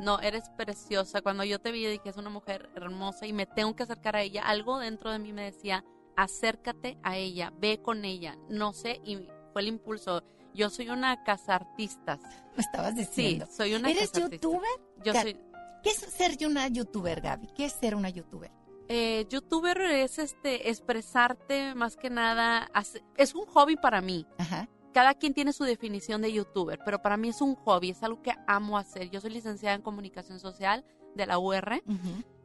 [0.00, 1.20] No, eres preciosa.
[1.20, 4.22] Cuando yo te vi dije, es una mujer hermosa y me tengo que acercar a
[4.22, 4.42] ella.
[4.42, 5.84] Algo dentro de mí me decía,
[6.16, 8.36] acércate a ella, ve con ella.
[8.48, 10.22] No sé, y fue el impulso.
[10.54, 12.20] Yo soy una casa artistas.
[12.56, 13.46] Me estabas diciendo.
[13.46, 14.68] Sí, soy una ¿Eres youtuber?
[15.04, 15.36] Yo soy...
[15.82, 17.48] ¿Qué es ser una youtuber, Gaby?
[17.54, 18.50] ¿Qué es ser una youtuber?
[18.88, 22.70] Eh, youtuber es este expresarte más que nada.
[23.16, 24.26] es un hobby para mí.
[24.36, 24.68] Ajá.
[24.92, 28.22] Cada quien tiene su definición de youtuber, pero para mí es un hobby, es algo
[28.22, 29.08] que amo hacer.
[29.10, 30.84] Yo soy licenciada en comunicación social
[31.14, 31.82] de la UR,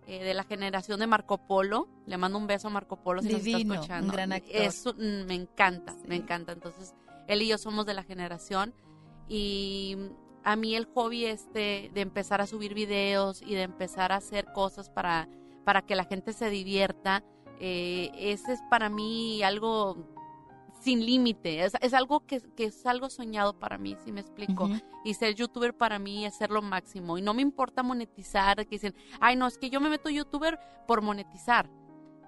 [0.08, 1.88] eh, de la generación de Marco Polo.
[2.06, 4.14] Le mando un beso a Marco Polo si nos Divino, está un escuchando.
[4.14, 4.52] gran actor.
[4.56, 6.52] Es un- me encanta, me encanta.
[6.52, 6.94] Entonces,
[7.28, 8.74] él y yo somos de la generación
[9.28, 9.98] y
[10.44, 14.46] a mí el hobby este de empezar a subir videos y de empezar a hacer
[14.54, 15.28] cosas para,
[15.64, 17.24] para que la gente se divierta,
[17.60, 19.98] eh, ese es para mí algo
[20.86, 24.70] sin límite, es, es algo que, que es algo soñado para mí, si me explico.
[25.04, 27.18] Y ser youtuber para mí es ser lo máximo.
[27.18, 30.60] Y no me importa monetizar, que dicen, ay no, es que yo me meto youtuber
[30.88, 31.72] por monetizar.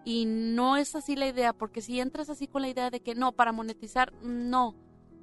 [0.03, 3.13] Y no es así la idea, porque si entras así con la idea de que
[3.13, 4.75] no, para monetizar, no.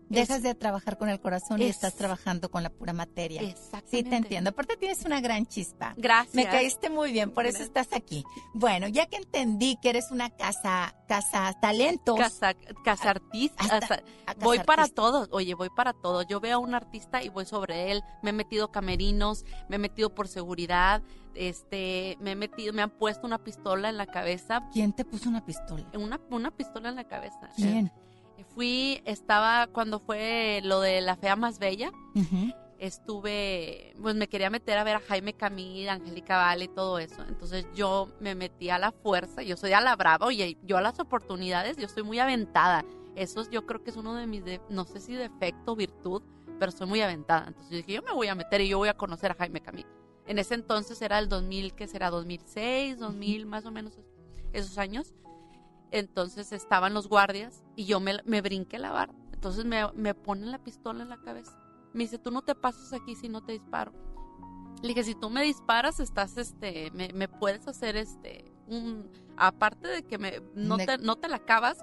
[0.09, 3.41] Dejas Es- de trabajar con el corazón y es- estás trabajando con la pura materia.
[3.41, 4.11] Sí, Exactamente.
[4.11, 4.51] te entiendo.
[4.51, 5.95] Aparte tienes una gran chispa.
[5.97, 6.35] Gracias.
[6.35, 8.25] Me caíste muy bien, por eso estás aquí.
[8.53, 12.17] Bueno, ya que entendí que eres una casa, casa talentos.
[12.19, 13.63] Casa, casa artista.
[13.63, 13.95] Hasta- hasta-
[14.27, 16.27] a casa voy para todos, oye, voy para todos.
[16.29, 18.03] Yo veo a un artista y voy sobre él.
[18.23, 21.03] Me he metido camerinos, me he metido por seguridad,
[21.35, 24.69] este, me he metido, me han puesto una pistola en la cabeza.
[24.73, 25.85] ¿Quién te puso una pistola?
[25.95, 27.49] Una, una pistola en la cabeza.
[27.57, 27.87] ¿Quién?
[27.89, 27.93] Eh,
[28.55, 31.91] fui, estaba cuando fue lo de la fea más bella.
[32.79, 37.23] Estuve, pues me quería meter a ver a Jaime Camil, Angélica Vale y todo eso.
[37.29, 40.83] Entonces yo me metí a la fuerza, yo soy a la brava, oye, yo a
[40.83, 42.85] las oportunidades, yo estoy muy aventada.
[43.17, 45.77] Eso es- yo creo que es uno de mis, de- no sé si defecto o
[45.77, 46.23] virtud,
[46.59, 47.47] pero soy muy aventada.
[47.49, 49.61] Entonces yo dije, yo me voy a meter y yo voy a conocer a Jaime
[49.61, 49.87] Camil.
[50.27, 52.11] En ese entonces era el 2000, ¿qué será?
[52.11, 53.99] 2006, 2000, más o menos
[54.53, 55.15] esos años.
[55.95, 59.15] Entonces estaban los guardias y yo me, me brinqué la barra.
[59.33, 61.57] Entonces me, me ponen la pistola en la cabeza.
[61.93, 63.93] Me dice, tú no te pasas aquí si no te disparo.
[64.83, 69.87] Le dije, si tú me disparas, estás, este, me, me puedes hacer, este, un, aparte
[69.87, 71.79] de que me, no, te, no te la acabas,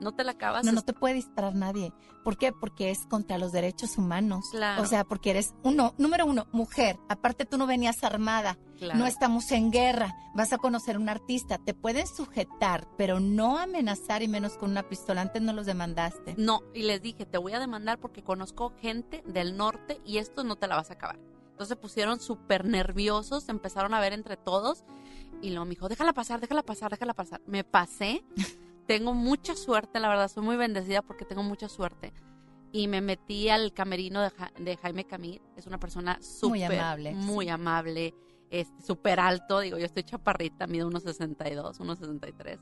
[0.00, 0.64] no te la acabas.
[0.64, 1.92] No, no te puede disparar nadie.
[2.24, 2.52] ¿Por qué?
[2.52, 4.46] Porque es contra los derechos humanos.
[4.50, 4.82] Claro.
[4.82, 6.98] O sea, porque eres uno, número uno, mujer.
[7.08, 8.58] Aparte tú no venías armada.
[8.78, 8.98] Claro.
[8.98, 10.14] No estamos en guerra.
[10.34, 11.58] Vas a conocer a un artista.
[11.58, 15.20] Te pueden sujetar, pero no amenazar y menos con una pistola.
[15.20, 16.34] Antes no los demandaste.
[16.36, 20.44] No, y les dije, te voy a demandar porque conozco gente del norte y esto
[20.44, 21.18] no te la vas a acabar.
[21.60, 24.82] Entonces se pusieron súper nerviosos, se empezaron a ver entre todos
[25.42, 27.40] y luego me dijo, déjala pasar, déjala pasar, déjala pasar.
[27.46, 28.24] Me pasé,
[28.86, 32.12] tengo mucha suerte, la verdad, soy muy bendecida porque tengo mucha suerte.
[32.72, 36.62] Y me metí al camerino de, Ja- de Jaime Camil, es una persona súper Muy
[36.64, 38.14] amable, muy amable,
[38.50, 42.58] este, súper alto, digo, yo estoy chaparrita, mido unos 62, unos 63.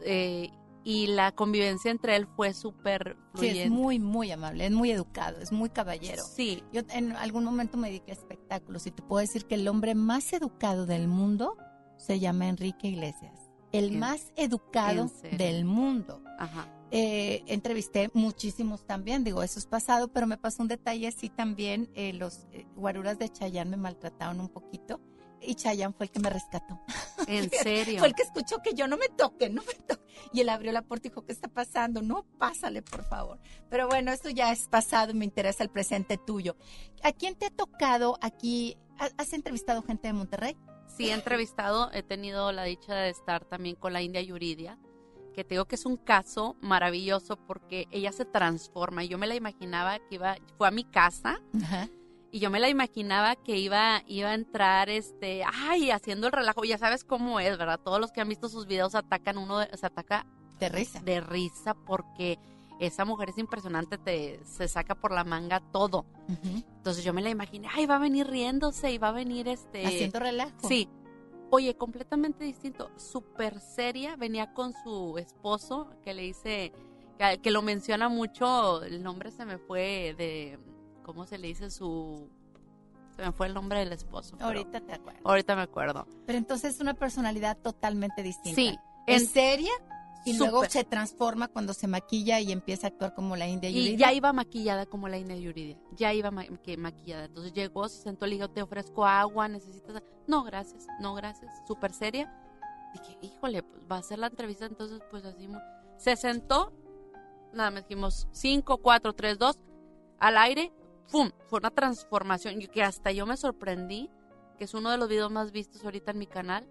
[0.00, 0.50] Eh,
[0.86, 3.64] y la convivencia entre él fue súper Sí, fluyente.
[3.64, 4.66] es muy, muy amable.
[4.66, 5.40] Es muy educado.
[5.40, 6.22] Es muy caballero.
[6.22, 6.62] Sí.
[6.74, 9.94] Yo en algún momento me dediqué a espectáculos y te puedo decir que el hombre
[9.94, 11.56] más educado del mundo
[11.96, 13.43] se llama Enrique Iglesias.
[13.74, 16.22] El En- más educado del mundo.
[16.38, 16.68] Ajá.
[16.90, 21.90] Eh, entrevisté muchísimos también, digo, eso es pasado, pero me pasó un detalle así también,
[21.94, 25.00] eh, los eh, guaruras de Chayán me maltrataron un poquito
[25.40, 26.80] y Chayán fue el que me rescató.
[27.26, 27.98] ¿En serio?
[27.98, 30.04] Fue el que escuchó que yo no me toque, no me toque.
[30.32, 32.00] Y él abrió la puerta y dijo, ¿qué está pasando?
[32.00, 33.40] No, pásale, por favor.
[33.68, 36.56] Pero bueno, esto ya es pasado y me interesa el presente tuyo.
[37.02, 38.76] ¿A quién te ha tocado aquí?
[39.00, 40.56] ¿Ha- ¿Has entrevistado gente de Monterrey?
[40.96, 44.78] Sí, he entrevistado, he tenido la dicha de estar también con la India Yuridia,
[45.34, 49.02] que te digo que es un caso maravilloso porque ella se transforma.
[49.04, 51.88] Yo me la imaginaba que iba, fue a mi casa Ajá.
[52.30, 56.64] y yo me la imaginaba que iba, iba a entrar, este, ay, haciendo el relajo.
[56.64, 57.80] Ya sabes cómo es, ¿verdad?
[57.82, 60.24] Todos los que han visto sus videos atacan uno, de- se ataca
[60.60, 61.00] De risa.
[61.00, 62.38] De risa porque
[62.80, 66.06] esa mujer es impresionante, te, se saca por la manga todo.
[66.28, 69.86] Entonces yo me la imaginé, ay, va a venir riéndose y va a venir este...
[69.86, 70.68] Haciendo relajo.
[70.68, 70.88] Sí.
[71.50, 76.72] Oye, completamente distinto, súper seria, venía con su esposo, que le dice,
[77.18, 80.58] que, que lo menciona mucho, el nombre se me fue de,
[81.04, 82.28] ¿cómo se le dice su...
[83.14, 84.36] Se me fue el nombre del esposo.
[84.40, 85.22] Ahorita te acuerdas.
[85.24, 86.08] Ahorita me acuerdo.
[86.26, 88.56] Pero entonces es una personalidad totalmente distinta.
[88.56, 88.76] Sí.
[89.06, 89.70] Es En- seria
[90.26, 90.50] y Súper.
[90.52, 93.98] luego se transforma cuando se maquilla y empieza a actuar como la India Y Yuridia.
[94.08, 95.78] ya iba maquillada como la India Yuridia.
[95.96, 97.26] Ya iba ma- que- maquillada.
[97.26, 100.02] Entonces llegó, se sentó, le dijo, te ofrezco agua, necesitas...
[100.26, 101.52] No, gracias, no, gracias.
[101.66, 102.32] Súper seria.
[102.94, 105.48] Dije, híjole, pues va a hacer la entrevista, entonces pues así...
[105.98, 106.72] Se sentó,
[107.52, 109.58] nada, más dijimos 5, 4, 3, 2,
[110.20, 110.72] al aire,
[111.06, 111.30] ¡fum!
[111.46, 114.10] Fue una transformación y que hasta yo me sorprendí,
[114.58, 116.66] que es uno de los videos más vistos ahorita en mi canal.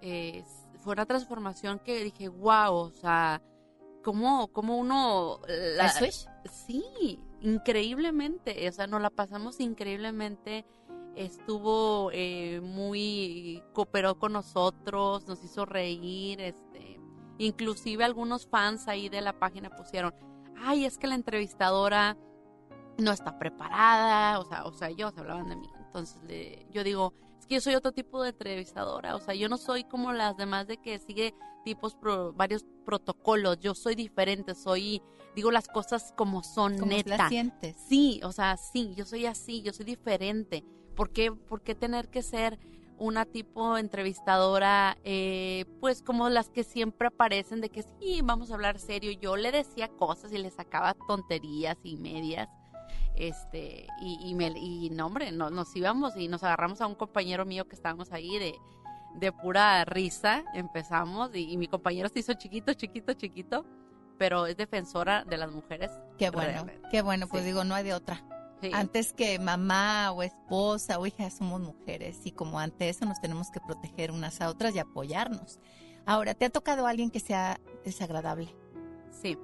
[0.00, 0.44] eh,
[0.84, 3.42] fue una transformación que dije, wow, o sea,
[4.02, 5.40] cómo, cómo uno...
[5.76, 6.28] La, ¿El switch?
[6.50, 10.64] Sí, increíblemente, o sea, nos la pasamos increíblemente.
[11.16, 17.00] Estuvo eh, muy, cooperó con nosotros, nos hizo reír, este,
[17.38, 20.12] inclusive algunos fans ahí de la página pusieron,
[20.56, 22.16] ay, es que la entrevistadora
[22.98, 25.68] no está preparada, o sea, o sea, ellos hablaban de mí.
[25.86, 27.14] Entonces le- yo digo,
[27.44, 30.34] es que yo soy otro tipo de entrevistadora, o sea, yo no soy como las
[30.38, 35.02] demás de que sigue tipos, pro- varios protocolos, yo soy diferente, soy,
[35.36, 37.16] digo las cosas como son, Como neta.
[37.18, 37.76] las sientes.
[37.86, 40.64] Sí, o sea, sí, yo soy así, yo soy diferente.
[40.96, 42.58] ¿Por qué, por qué tener que ser
[42.96, 48.54] una tipo entrevistadora, eh, pues como las que siempre aparecen de que sí, vamos a
[48.54, 49.12] hablar serio?
[49.12, 52.48] Yo le decía cosas y le sacaba tonterías y medias.
[53.14, 56.94] Este, y, y, me, y no, hombre, no, nos íbamos y nos agarramos a un
[56.94, 58.54] compañero mío que estábamos ahí de,
[59.14, 60.44] de pura risa.
[60.54, 63.64] Empezamos y, y mi compañero se hizo chiquito, chiquito, chiquito,
[64.18, 65.90] pero es defensora de las mujeres.
[66.18, 66.88] Qué bueno, realmente.
[66.90, 67.48] qué bueno, pues Sí.
[67.48, 68.24] digo, no hay de otra.
[68.60, 68.70] Sí.
[68.72, 73.50] Antes que mamá o esposa o hija somos mujeres y como ante eso nos tenemos
[73.50, 75.60] que proteger unas a otras y apoyarnos.
[76.06, 78.54] Ahora, ¿te ha tocado alguien que sea desagradable?
[79.10, 79.38] Sí.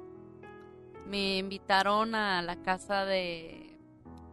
[1.11, 3.76] Me invitaron a la casa de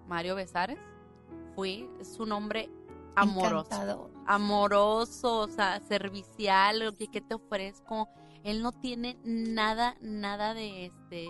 [0.07, 0.77] Mario Besares.
[1.55, 2.69] Fui, es un hombre
[3.15, 3.65] amoroso.
[3.73, 4.11] Encantador.
[4.27, 8.07] Amoroso, o sea, servicial, lo que, que te ofrezco.
[8.43, 11.27] Él no tiene nada, nada de este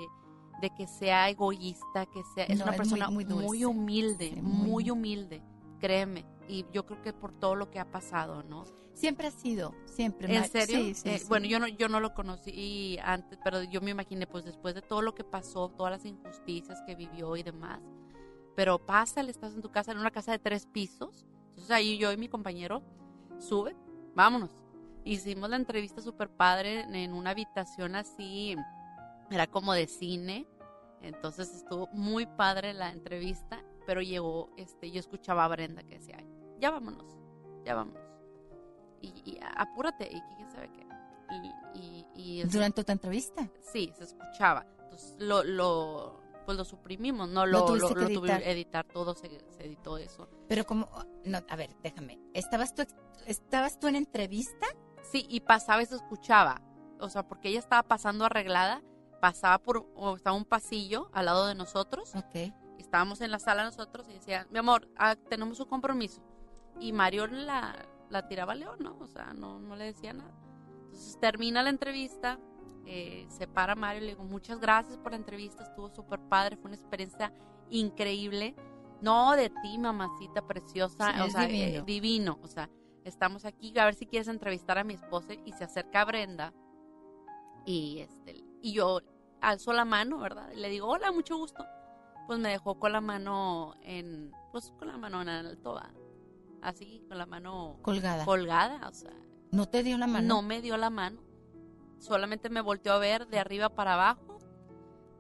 [0.62, 4.41] de que sea egoísta, que sea es No, una es persona muy muy, humilde, Sí,
[4.41, 5.43] muy- muy humilde,
[5.80, 6.26] créeme.
[6.48, 8.66] Y yo creo que por todo lo que ha pasado, ¿no?
[8.98, 10.36] Siempre ha sido, siempre.
[10.36, 10.80] ¿En serio?
[10.80, 11.26] Sí, sí, Eh, sí.
[11.30, 14.82] Bueno, yo no, yo no lo conocí antes, pero yo me imaginé, pues después de
[14.82, 17.80] todo lo que pasó, todas las injusticias que vivió y demás.
[18.56, 21.28] Pero pásale, estás en tu casa, en una casa de tres pisos.
[21.50, 22.82] Entonces ahí yo y mi compañero
[23.38, 23.76] sube,
[24.16, 24.50] vámonos.
[25.06, 28.56] Hicimos la entrevista súper padre en- una habitación así,
[29.30, 30.48] era como de cine.
[31.04, 36.16] Entonces estuvo muy padre la entrevista, pero llegó, este, yo escuchaba a Brenda que decía,
[36.18, 36.28] "Ay,
[36.60, 37.16] ya vámonos,
[37.64, 38.07] ya vámonos.
[39.02, 40.88] Y, y apúrate, y quién sabe qué.
[41.76, 43.48] Y, y, eso- Durante tu entrevista.
[43.62, 44.66] Sí, se escuchaba.
[44.84, 48.41] Entonces lo, lo, pues lo suprimimos, no Lo lo, lo, que lo editar.
[48.41, 50.30] que editar todo, se, se editó eso.
[50.48, 50.88] Pero como,
[51.26, 52.20] no, a ver, déjame.
[52.34, 52.84] ¿Estabas tú,
[53.26, 54.66] estabas tú en entrevista?
[55.12, 56.62] Sí, y pasaba y se escuchaba.
[57.00, 58.82] O sea, porque ella estaba pasando arreglada,
[59.22, 62.16] pasaba por, o estaba un pasillo al lado de nosotros.
[62.16, 62.54] Ok.
[62.80, 66.22] Estábamos en la sala nosotros y decía, mi amor, ah, tenemos un compromiso.
[66.80, 67.76] Y Mario la,
[68.10, 68.97] la tiraba a León, ¿no?
[68.99, 70.32] O sea, no, no le decía nada.
[70.86, 72.39] Entonces termina la entrevista,
[72.86, 76.55] eh, se para Mario y le digo, muchas gracias por la entrevista, estuvo súper padre,
[76.58, 77.34] fue una experiencia
[77.70, 78.55] increíble.
[79.01, 81.80] No de ti, mamacita preciosa, Sí, o sea, divino.
[81.80, 82.39] eh, divino.
[82.41, 82.70] O sea,
[83.03, 86.51] estamos aquí, a ver si quieres entrevistar a mi esposa y se acerca Brenda
[87.66, 89.01] y este y yo
[89.41, 90.51] alzo la mano, ¿verdad?
[90.51, 91.64] Y le digo, hola, mucho gusto.
[92.26, 95.91] Pues me dejó con la mano en, pues con la mano en alto, ¿va?
[96.62, 98.26] Así, con la mano Colgada.
[98.26, 99.12] colgada, o sea,
[99.51, 100.28] ¿No te dio la mano?
[100.28, 101.22] no me dio la mano.
[101.99, 104.38] Solamente me volteó a ver de arriba para abajo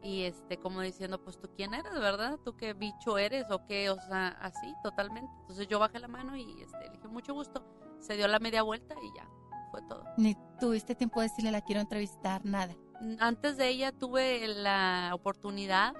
[0.03, 2.37] y este como diciendo, pues tú quién eres, ¿verdad?
[2.45, 3.89] ¿Tú qué bicho eres o qué?
[3.89, 5.31] O sea, así totalmente.
[5.41, 7.63] Entonces yo bajé la mano y este le dije, "Mucho gusto."
[7.99, 9.27] Se dio la media vuelta y ya,
[9.71, 10.03] fue todo.
[10.17, 12.75] Ni tuviste tiempo de decirle la quiero entrevistar, nada.
[13.19, 15.93] Antes de ella tuve la oportunidad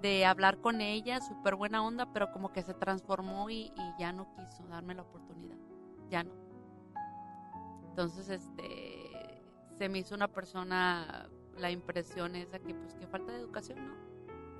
[0.00, 4.12] de hablar con ella, súper buena onda, pero como que se transformó y, y ya
[4.12, 5.56] no quiso darme la oportunidad.
[6.08, 6.32] Ya no.
[7.90, 9.42] Entonces, este,
[9.78, 13.94] se me hizo una persona, la impresión esa que pues que falta de educación, ¿no?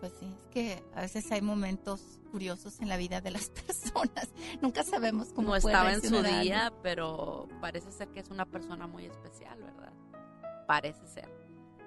[0.01, 4.31] Pues sí, es que a veces hay momentos curiosos en la vida de las personas.
[4.63, 6.23] Nunca sabemos cómo puede estaba en su ¿no?
[6.23, 9.93] día, pero parece ser que es una persona muy especial, ¿verdad?
[10.67, 11.40] Parece ser.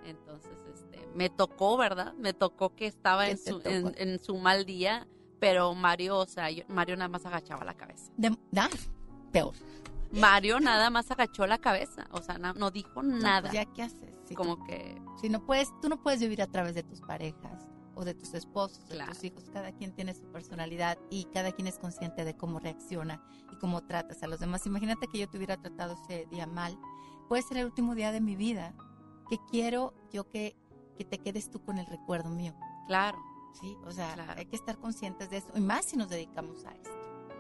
[0.05, 2.13] Entonces, este, me tocó, ¿verdad?
[2.15, 5.07] Me tocó que estaba ¿Qué en su, en, en su mal día,
[5.39, 8.11] pero Mario, o sea, yo- Mario nada más agachaba la cabeza.
[8.17, 8.69] De, ah,
[9.31, 9.53] peor.
[10.11, 13.49] Mario nada más agachó la cabeza, o sea, no dijo No, nada.
[13.49, 14.13] pues ya, ¿qué haces?
[14.25, 17.01] Si Como tú- que si no puedes, tú no puedes vivir a través de tus
[17.01, 19.49] parejas o de tus esposos, de tus hijos.
[19.51, 23.81] Cada quien tiene su personalidad y cada quien es consciente de cómo reacciona y cómo
[23.85, 24.65] tratas a los demás.
[24.67, 26.77] Imagínate que yo te hubiera tratado ese día mal.
[27.27, 28.73] Puede ser el último día de mi vida.
[29.29, 30.55] Que quiero yo que,
[30.97, 32.53] que te quedes tú con el recuerdo mío.
[32.87, 33.17] Claro.
[33.59, 35.47] Sí, o sea, hay que estar conscientes de eso.
[35.55, 36.89] Y más si nos dedicamos a esto.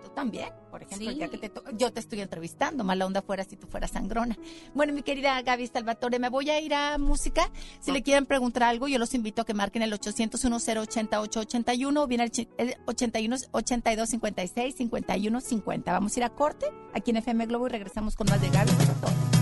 [0.03, 3.21] Tú también, por ejemplo, el día que te to- yo te estoy entrevistando, mala onda
[3.21, 4.37] fuera si tú fueras sangrona.
[4.75, 7.49] Bueno, mi querida Gaby Salvatore, me voy a ir a música.
[7.79, 12.03] Si le quieren preguntar algo, yo los invito a que marquen el 800 1080 881
[12.03, 12.31] o bien el
[12.85, 15.91] 81 82 56 51 50.
[15.93, 18.69] Vamos a ir a corte aquí en FM Globo y regresamos con más de Gaby
[18.71, 19.32] Salvatore.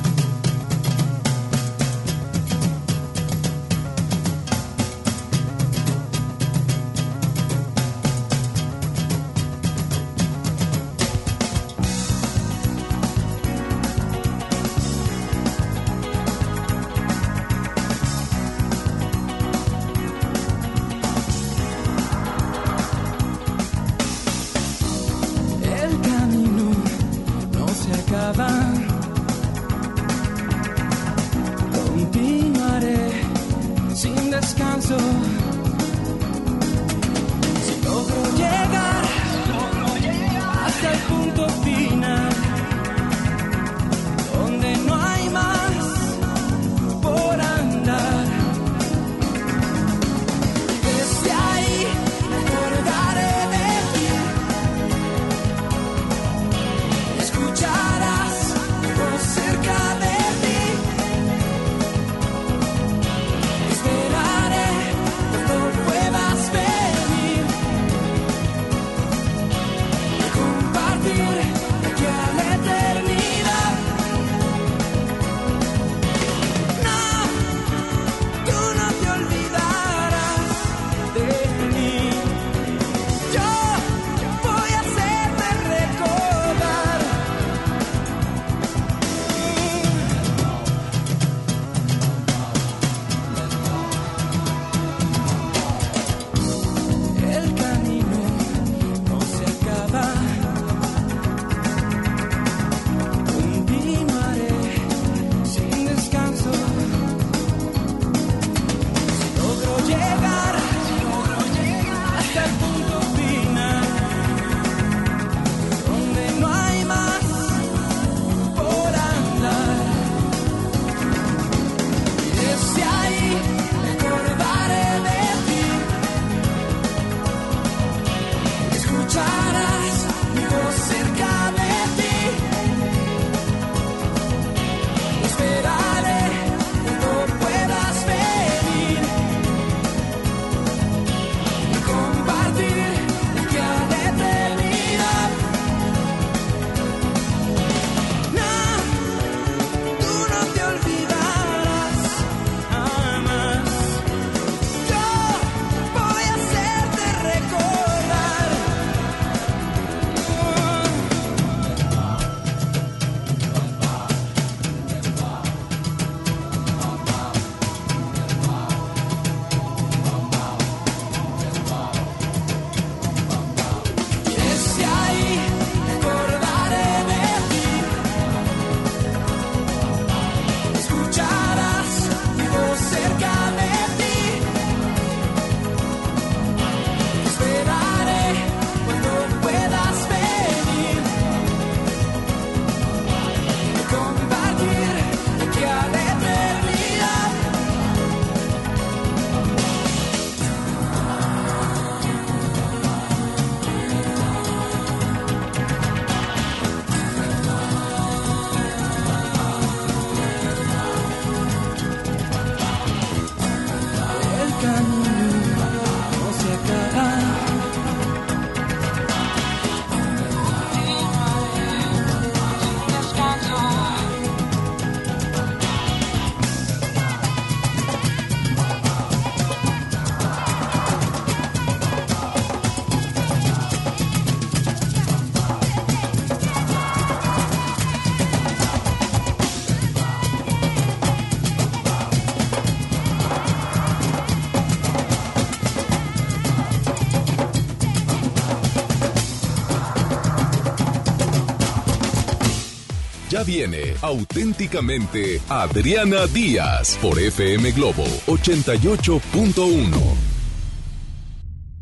[253.51, 259.91] Ya viene auténticamente Adriana Díaz por FM Globo 88.1.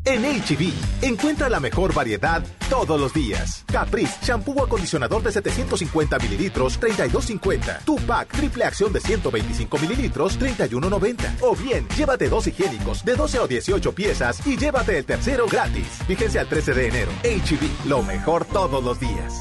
[0.04, 3.64] En HB, encuentra la mejor variedad todos los días.
[3.70, 7.84] Caprice, shampoo acondicionador de 750 mililitros, 32.50.
[7.84, 11.36] Tupac, triple acción de 125 mililitros, 31.90.
[11.42, 15.86] O bien, llévate dos higiénicos de 12 o 18 piezas y llévate el tercero gratis.
[16.08, 17.12] Fíjense al 13 de enero.
[17.22, 19.39] HB, lo mejor todos los días.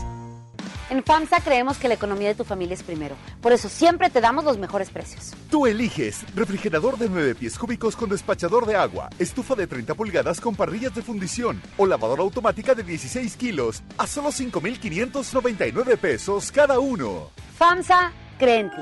[1.00, 3.16] En FAMSA creemos que la economía de tu familia es primero.
[3.40, 5.32] Por eso siempre te damos los mejores precios.
[5.50, 10.42] Tú eliges refrigerador de 9 pies cúbicos con despachador de agua, estufa de 30 pulgadas
[10.42, 16.82] con parrillas de fundición o lavadora automática de 16 kilos a solo 5,599 pesos cada
[16.82, 17.30] uno.
[17.58, 18.82] FAMSA cree en ti.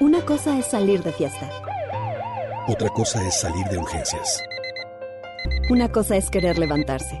[0.00, 1.48] Una cosa es salir de fiesta.
[2.66, 4.42] Otra cosa es salir de urgencias.
[5.70, 7.20] Una cosa es querer levantarse.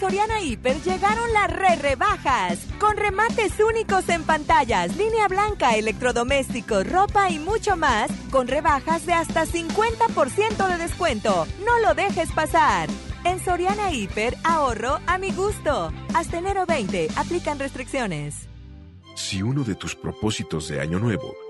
[0.00, 7.28] Soriana Hiper llegaron las re rebajas, con remates únicos en pantallas, línea blanca, electrodomésticos, ropa
[7.28, 11.46] y mucho más, con rebajas de hasta 50% de descuento.
[11.66, 12.88] No lo dejes pasar.
[13.24, 15.92] En Soriana Hiper, ahorro a mi gusto.
[16.14, 18.48] Hasta enero 20, aplican restricciones.
[19.14, 21.49] Si uno de tus propósitos de Año Nuevo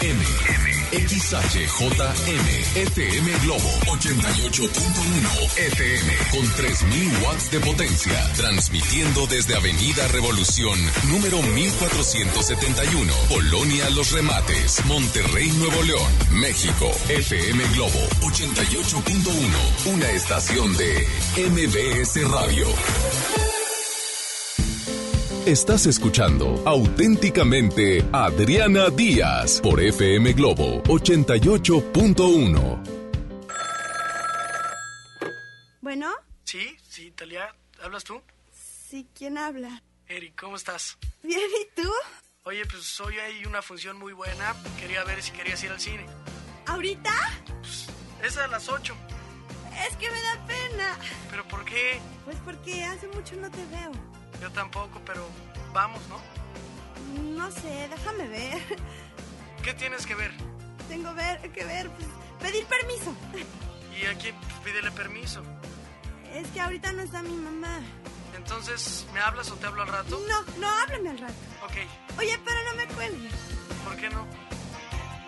[0.00, 0.64] 88.1.
[0.64, 0.73] XHHM.
[0.94, 2.48] XHJM.
[2.76, 10.78] FM Globo 88.1 FM con 3000 watts de potencia, transmitiendo desde Avenida Revolución,
[11.08, 16.90] número 1471, Colonia Los Remates, Monterrey, Nuevo León, México.
[17.08, 23.53] FM Globo 88.1, una estación de MBS Radio.
[25.46, 32.82] Estás escuchando auténticamente Adriana Díaz por FM Globo 88.1.
[35.82, 36.10] Bueno,
[36.44, 38.22] Sí, sí, Talia, ¿hablas tú?
[38.88, 39.82] sí, ¿quién habla?
[40.08, 40.96] Eric, ¿cómo estás?
[41.22, 41.90] Bien, ¿y tú?
[42.44, 44.54] Oye, pues hoy hay una función muy buena.
[44.80, 46.06] Quería ver si querías ir al cine.
[46.66, 47.10] ¿Ahorita?
[48.22, 48.94] Es a las 8.
[49.90, 50.98] Es que me da pena.
[51.30, 51.98] ¿Pero por qué?
[52.24, 53.90] Pues porque hace mucho no te veo.
[54.40, 55.26] Yo tampoco, pero
[55.72, 56.20] vamos, ¿no?
[57.36, 58.62] No sé, déjame ver.
[59.62, 60.32] ¿Qué tienes que ver?
[60.88, 62.06] Tengo ver, que ver, pues,
[62.40, 63.14] pedir permiso.
[64.00, 65.42] Y aquí pues, pídele permiso.
[66.34, 67.80] Es que ahorita no está mi mamá.
[68.36, 70.20] Entonces, ¿me hablas o te hablo al rato?
[70.28, 71.34] No, no, háblame al rato.
[71.64, 73.32] Ok, Oye, pero no me cuelgues,
[73.84, 74.26] ¿por qué no?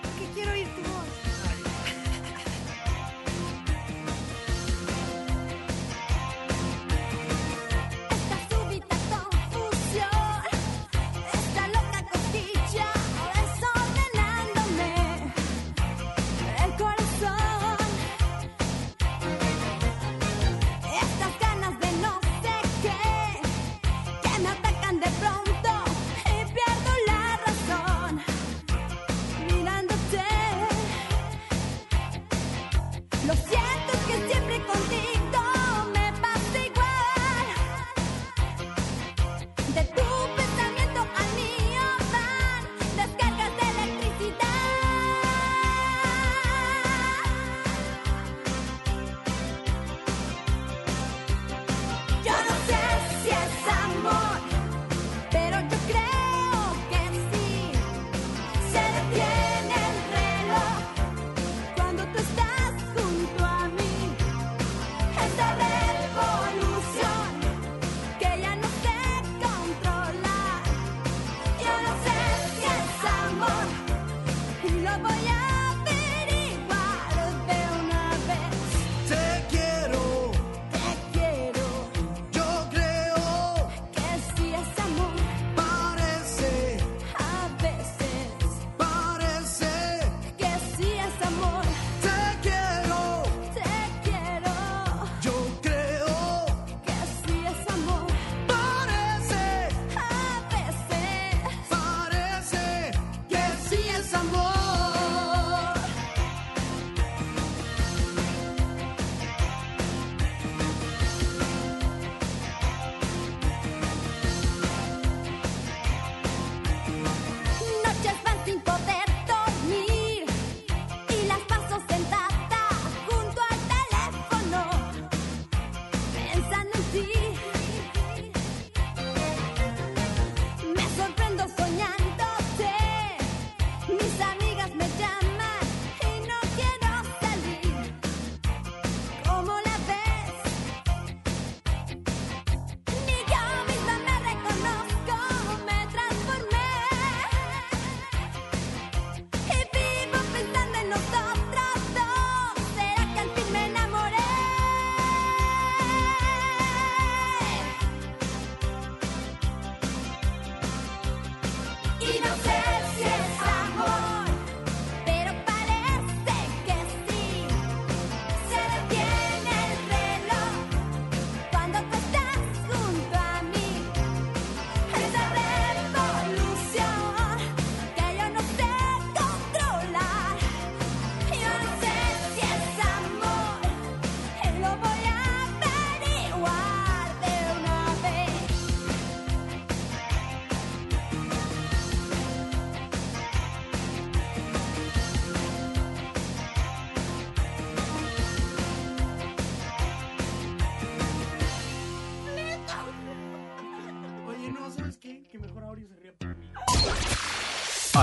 [0.02, 1.06] porque quiero oír tu voz.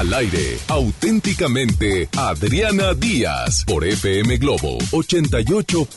[0.03, 5.87] Al aire, auténticamente, Adriana Díaz, por FM Globo 88.1.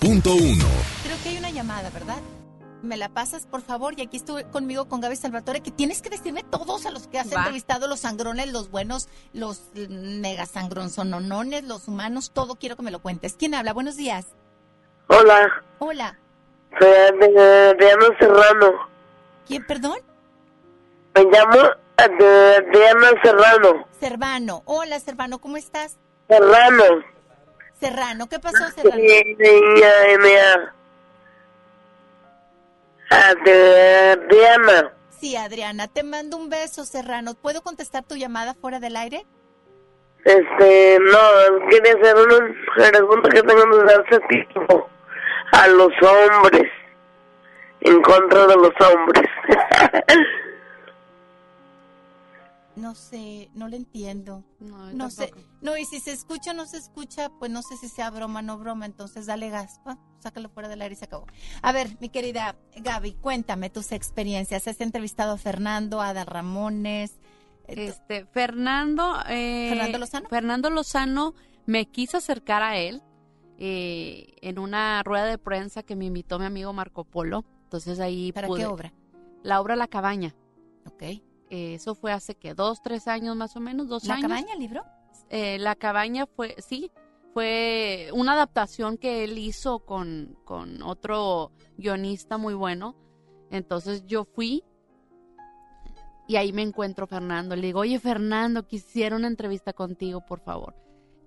[1.03, 2.19] Creo que hay una llamada, ¿verdad?
[2.85, 6.11] Me la pasas, por favor, y aquí estuve conmigo con Gaby Salvatore, que tienes que
[6.11, 7.39] decirme todos a los que has Va.
[7.39, 13.01] entrevistado, los sangrones, los buenos, los mega sangronzononones, los humanos, todo quiero que me lo
[13.01, 13.35] cuentes.
[13.37, 13.73] ¿Quién habla?
[13.73, 14.27] Buenos días.
[15.09, 15.51] Hola,
[15.81, 16.17] Hola.
[16.79, 17.37] soy Adi-
[17.73, 18.73] Adriana Serrano.
[19.49, 19.99] ¿Quién, perdón?
[21.17, 21.59] Me llamo
[21.97, 22.25] Adi-
[22.59, 23.87] Adriana Serrano.
[24.01, 24.63] Servano.
[24.67, 25.99] Hola, Servano, ¿cómo estás?
[26.29, 26.85] Serrano.
[27.81, 29.03] Serrano, ¿qué pasó, Serrano?
[33.11, 34.93] Adriana.
[35.11, 37.35] Sí, Adriana, te mando un beso, Serrano.
[37.35, 39.25] ¿Puedo contestar tu llamada fuera del aire?
[40.25, 44.89] Este, no, quería hacer una pregunta que tengo desde hace tiempo.
[45.53, 46.71] A los hombres.
[47.81, 49.29] En contra de los hombres.
[52.77, 54.45] No sé, no le entiendo.
[54.61, 55.33] No, No sé.
[55.63, 58.41] No, y si se escucha o no se escucha, pues no sé si sea broma
[58.41, 61.27] o no broma, entonces dale gas, pa, sácalo fuera del aire y se acabó.
[61.63, 64.69] A ver, mi querida Gaby, cuéntame tus experiencias.
[64.69, 67.19] ¿Has entrevistado a Fernando, a Ada Ramones?
[67.67, 69.17] Eh, Este, Fernando.
[69.29, 70.29] eh, ¿Fernando Lozano?
[70.29, 73.03] Fernando Lozano me quiso acercar a él
[73.59, 77.45] eh, en una rueda de prensa que me invitó mi amigo Marco Polo.
[77.65, 78.33] Entonces ahí.
[78.33, 78.93] ¿Para pude- qué obra?
[79.43, 80.35] La obra La Cabaña.
[80.87, 81.03] Ok.
[81.51, 84.29] Eh, eso fue hace que dos, tres años más o menos, dos ¿La años.
[84.29, 84.83] cabaña, el libro?
[85.31, 86.91] Eh, la cabaña fue, sí,
[87.33, 92.97] fue una adaptación que él hizo con, con otro guionista muy bueno.
[93.51, 94.65] Entonces yo fui
[96.27, 97.55] y ahí me encuentro Fernando.
[97.55, 100.75] Le digo, oye Fernando, quisiera una entrevista contigo, por favor.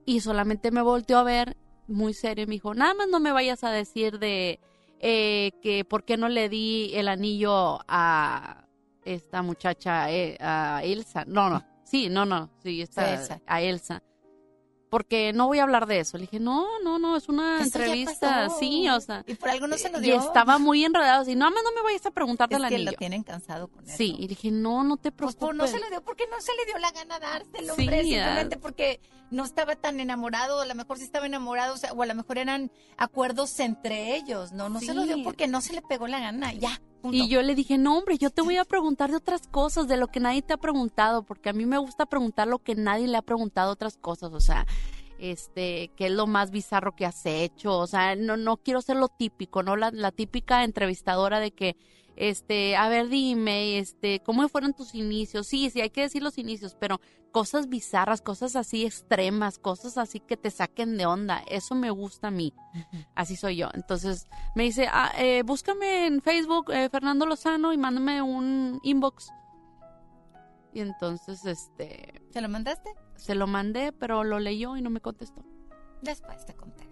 [0.06, 1.56] Y solamente me volteó a ver
[1.88, 4.60] muy serio y me dijo, nada más no me vayas a decir de
[5.00, 8.66] eh, que por qué no le di el anillo a
[9.14, 11.24] esta muchacha, eh, a Elsa.
[11.26, 13.42] No, no, sí, no, no, sí, esta, Sí, Elsa.
[13.46, 14.04] a Elsa.
[14.90, 16.18] Porque no voy a hablar de eso.
[16.18, 19.24] Le dije, no, no, no, es una entrevista, sí, o sea.
[19.28, 20.20] Y por algo no se lo Y dio.
[20.20, 22.92] estaba muy enredado, así, nada más no me vayas a preguntar Es del que anillo.
[22.94, 23.96] lo tienen cansado con eso.
[23.96, 25.40] Sí, y dije, no, no te preocupes.
[25.40, 28.02] pues, no se le dio porque no se le dio la gana dárselo, Sí, hombre,
[28.04, 29.00] simplemente porque
[29.30, 32.16] no estaba tan enamorado, a lo mejor sí estaba enamorado, o, sea, o a lo
[32.16, 35.22] mejor eran acuerdos entre ellos, no, no se lo dio Sí.
[35.24, 36.82] porque no se le pegó la gana, ya.
[37.04, 39.98] Y yo le dije, no, hombre, yo te voy a preguntar de otras cosas, de
[39.98, 43.08] lo que nadie te ha preguntado, porque a mí me gusta preguntar lo que nadie
[43.08, 44.66] le ha preguntado otras cosas, o sea,
[45.18, 48.98] este, qué es lo más bizarro que has hecho, o sea, no, no quiero ser
[48.98, 49.76] lo típico, ¿no?
[49.76, 51.78] La, la típica entrevistadora de que,
[52.20, 55.48] este, a ver, dime, este, ¿cómo fueron tus inicios?
[55.48, 57.00] Sí, sí, hay que decir los inicios, pero
[57.32, 62.28] cosas bizarras, cosas así extremas, cosas así que te saquen de onda, eso me gusta
[62.28, 62.54] a mí.
[63.16, 63.70] Así soy yo.
[63.74, 69.32] Entonces me dice, ah, eh, búscame en Facebook eh, Fernando Lozano y mándame un inbox.
[70.74, 72.22] Y entonces, este...
[72.32, 72.94] ¿Se lo mandaste?
[73.16, 75.46] Se lo mandé, pero lo leyó y no me contestó.
[76.02, 76.89] Después te contesta.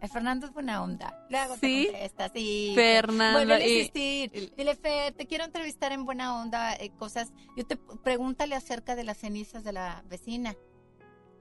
[0.00, 1.26] El Fernando es buena onda.
[1.30, 1.86] Luego ¿Sí?
[1.86, 2.72] te contesta, sí.
[2.74, 4.52] Fernando, Vuelve a y- insistir.
[4.56, 7.32] Dile, Fer, te quiero entrevistar en buena onda, eh, cosas.
[7.56, 10.54] Yo te pregúntale acerca de las cenizas de la vecina.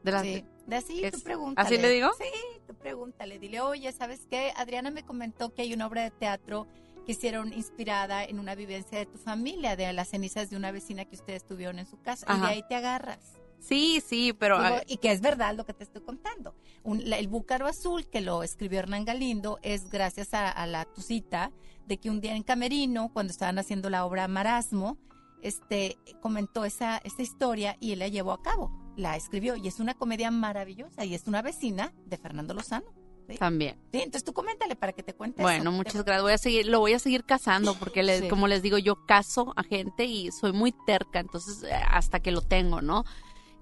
[0.03, 1.67] De la- Sí, de así, es- tú pregúntale.
[1.67, 2.09] ¿así le digo?
[2.17, 3.39] Sí, tú pregúntale.
[3.39, 4.53] Dile, oye, ¿sabes qué?
[4.55, 6.67] Adriana me comentó que hay una obra de teatro
[7.05, 11.05] que hicieron inspirada en una vivencia de tu familia, de las cenizas de una vecina
[11.05, 12.25] que ustedes tuvieron en su casa.
[12.29, 12.47] Y Ajá.
[12.47, 13.19] de ahí te agarras.
[13.67, 14.61] Sí, sí, pero...
[14.61, 16.53] Digo, ah, y que es verdad lo que te estoy contando.
[16.83, 20.85] Un- la- el Búcaro Azul, que lo escribió Hernán Galindo, es gracias a, a la
[20.85, 21.51] tucita
[21.87, 24.97] de que un día en Camerino, cuando estaban haciendo la obra Marasmo,
[25.41, 28.71] este, comentó esa, esa historia y él la llevó a cabo.
[28.97, 32.85] La escribió y es una comedia maravillosa y es una vecina de Fernando Lozano.
[33.29, 33.37] ¿sí?
[33.37, 33.75] También.
[33.91, 35.71] Sí, entonces tú coméntale para que te cuente Bueno, eso.
[35.71, 36.21] muchas gracias.
[36.21, 38.27] Voy a seguir, lo voy a seguir casando porque, les- Sí.
[38.27, 42.31] como les digo, yo caso a gente y soy muy terca, entonces eh, hasta que
[42.31, 43.03] lo tengo, ¿no?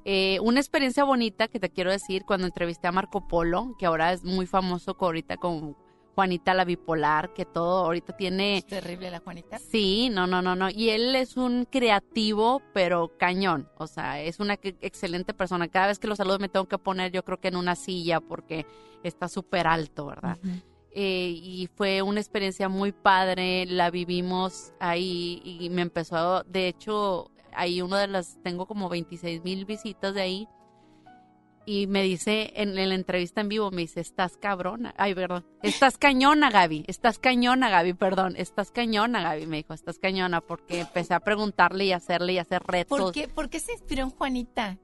[0.06, 4.12] Eh, una experiencia bonita que te quiero decir cuando entrevisté a Marco Polo, que ahora
[4.12, 5.78] es muy famoso ahorita con
[6.16, 8.58] Juanita la bipolar, que todo ahorita tiene...
[8.58, 9.58] Es terrible la Juanita.
[9.58, 10.70] Sí, no, no, no, no.
[10.70, 13.70] Y él es un creativo, pero cañón.
[13.78, 15.68] O sea, es una excelente persona.
[15.70, 18.20] Cada vez que lo saludo me tengo que poner, yo creo que en una silla,
[18.20, 18.66] porque
[19.04, 20.38] está súper alto, ¿verdad?
[20.92, 27.32] Eh, y fue una experiencia muy padre, la vivimos ahí y me empezó, de hecho,
[27.56, 30.48] ahí uno de las, tengo como 26 mil visitas de ahí
[31.66, 35.46] y me dice en, en la entrevista en vivo, me dice, estás cabrona, ay, perdón,
[35.62, 40.82] estás cañona, Gaby, estás cañona, Gaby, perdón, estás cañona, Gaby, me dijo, estás cañona, porque
[40.82, 43.00] empecé a preguntarle y hacerle y hacer retos.
[43.00, 44.78] ¿Por qué, ¿Por qué se inspiró en Juanita?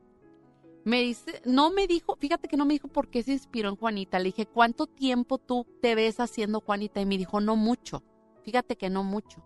[0.85, 3.75] Me dice, no me dijo, fíjate que no me dijo por qué se inspiró en
[3.75, 4.17] Juanita.
[4.17, 7.01] Le dije, ¿cuánto tiempo tú te ves haciendo Juanita?
[7.01, 8.01] Y me dijo, no mucho.
[8.43, 9.43] Fíjate que no mucho.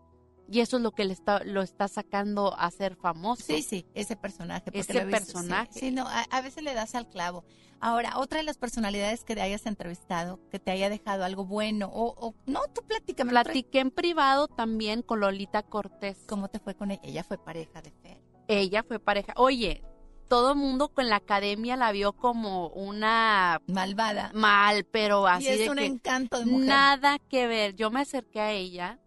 [0.50, 3.44] Y eso es lo que le está, lo está sacando a ser famoso.
[3.46, 4.70] Sí, sí, ese personaje.
[4.74, 5.72] Ese lo he visto, personaje.
[5.74, 7.44] Sí, sí, no, a, a veces le das al clavo.
[7.80, 11.90] Ahora, otra de las personalidades que te hayas entrevistado, que te haya dejado algo bueno,
[11.92, 13.32] o, o no, tú platícame.
[13.32, 16.18] Platiqué en privado también con Lolita Cortés.
[16.28, 17.02] ¿Cómo te fue con ella?
[17.04, 18.22] Ella fue pareja de Fer.
[18.48, 19.34] Ella fue pareja.
[19.36, 19.84] Oye,
[20.30, 24.32] todo el mundo con la academia la vio como una malvada.
[24.34, 26.68] Mal, pero así y es de un que encanto de mujer.
[26.68, 27.76] nada que ver.
[27.76, 29.00] Yo me acerqué a ella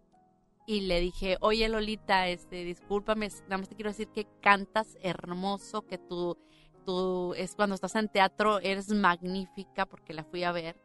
[0.69, 5.87] y le dije, oye Lolita, este, discúlpame, nada más te quiero decir que cantas hermoso,
[5.87, 6.37] que tú,
[6.85, 10.77] tú es cuando estás en teatro eres magnífica porque la fui a ver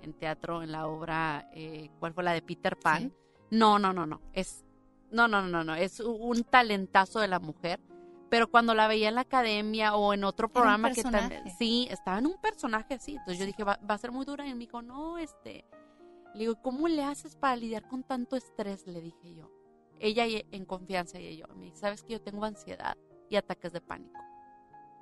[0.00, 3.14] en teatro en la obra, eh, ¿cuál fue la de Peter Pan?
[3.52, 4.64] No, no, no, no, es,
[5.12, 7.80] no, no, no, no, es un talentazo de la mujer.
[8.30, 12.18] Pero cuando la veía en la academia o en otro programa que también, sí, estaba
[12.18, 13.12] en un personaje así.
[13.12, 14.46] Entonces yo dije, va, va a ser muy dura.
[14.46, 15.64] Y me dijo, no, este,
[16.38, 18.86] le digo, ¿cómo le haces para lidiar con tanto estrés?
[18.86, 19.50] Le dije yo.
[19.98, 21.46] Ella y- en confianza y yo.
[21.56, 22.96] Me dice, ¿sabes que yo tengo ansiedad
[23.28, 24.20] y ataques de pánico?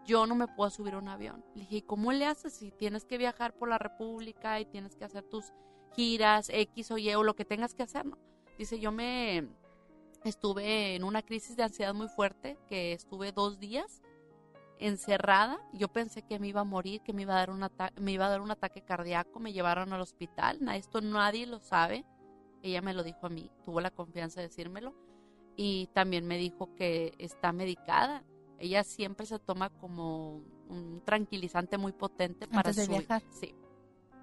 [0.07, 1.45] Yo no me puedo subir a un avión.
[1.55, 4.97] Le dije, ¿y cómo le haces si tienes que viajar por la República y tienes
[4.97, 5.53] que hacer tus
[5.95, 8.07] giras X o Y o lo que tengas que hacer?
[8.07, 8.17] No.
[8.57, 9.47] Dice, yo me
[10.25, 14.01] estuve en una crisis de ansiedad muy fuerte, que estuve dos días
[14.79, 15.59] encerrada.
[15.73, 18.13] Yo pensé que me iba a morir, que me iba a dar un, ata- me
[18.13, 19.41] iba a dar un ataque cardíaco.
[19.41, 20.59] Me llevaron al hospital.
[20.75, 22.05] Esto nadie lo sabe.
[22.63, 24.95] Ella me lo dijo a mí, tuvo la confianza de decírmelo.
[25.57, 28.25] Y también me dijo que está medicada.
[28.59, 33.23] Ella siempre se toma como un tranquilizante muy potente para Antes de su- viajar.
[33.31, 33.55] Sí.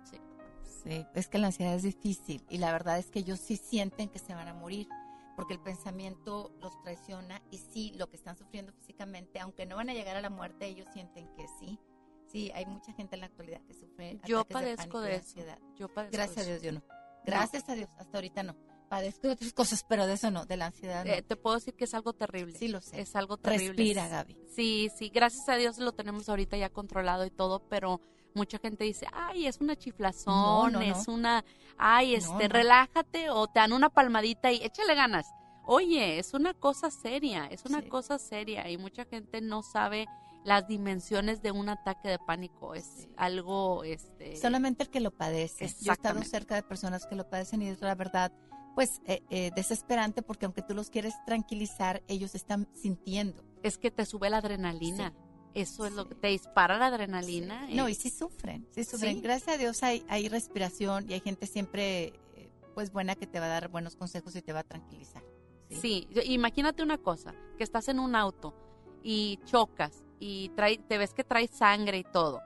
[0.03, 0.17] Sí.
[0.63, 4.09] Sí, es que la ansiedad es difícil y la verdad es que ellos sí sienten
[4.09, 4.87] que se van a morir
[5.35, 9.89] porque el pensamiento los traiciona y sí, lo que están sufriendo físicamente, aunque no van
[9.89, 11.79] a llegar a la muerte, ellos sienten que sí.
[12.27, 15.19] Sí, hay mucha gente en la actualidad que sufre Yo padezco pánico de eso.
[15.25, 15.59] ansiedad.
[15.75, 16.49] Yo padezco Gracias a.
[16.49, 16.83] Dios yo no.
[17.25, 18.55] Gracias a Dios, hasta ahorita no.
[18.89, 21.11] Padezco de otras cosas, pero de eso no, de la ansiedad no.
[21.11, 22.57] Eh, te puedo decir que es algo terrible.
[22.57, 23.01] Sí, lo sé.
[23.01, 23.69] Es algo terrible.
[23.69, 24.37] Respira, Es- Gaby.
[24.55, 28.01] Sí, sí, gracias a Dios lo tenemos ahorita ya controlado y todo, pero
[28.35, 30.81] mucha gente dice, ay, es una chiflazón, No, no, no.
[30.81, 31.43] es una,
[31.77, 35.27] ay, este, relájate o te dan una palmadita y échale ganas.
[35.65, 40.07] Oye, es una cosa seria, es una cosa seria y mucha gente no sabe
[40.43, 42.75] las dimensiones de un ataque de pánico.
[42.75, 44.35] Es algo, este...
[44.37, 45.67] Solamente el que lo padece.
[45.81, 48.33] Yo he estado cerca de personas que lo padecen y es la verdad,
[48.75, 53.43] pues, eh, eh, desesperante porque aunque tú los quieres tranquilizar, ellos están sintiendo.
[53.63, 55.13] Es que te sube la adrenalina.
[55.53, 57.67] Eso es lo que te dispara la adrenalina.
[57.69, 59.17] No, y sí sufren, sí sufren.
[59.17, 59.21] Sí.
[59.21, 62.05] Gracias a Dios hay, hay respiración y hay gente siempre,
[62.35, 65.23] eh, pues, buena que te va a dar buenos consejos y te va a tranquilizar.
[65.69, 68.53] Sí, imagínate una cosa, que estás en un auto
[69.01, 72.41] y chocas y trae, te ves que traes sangre y todo.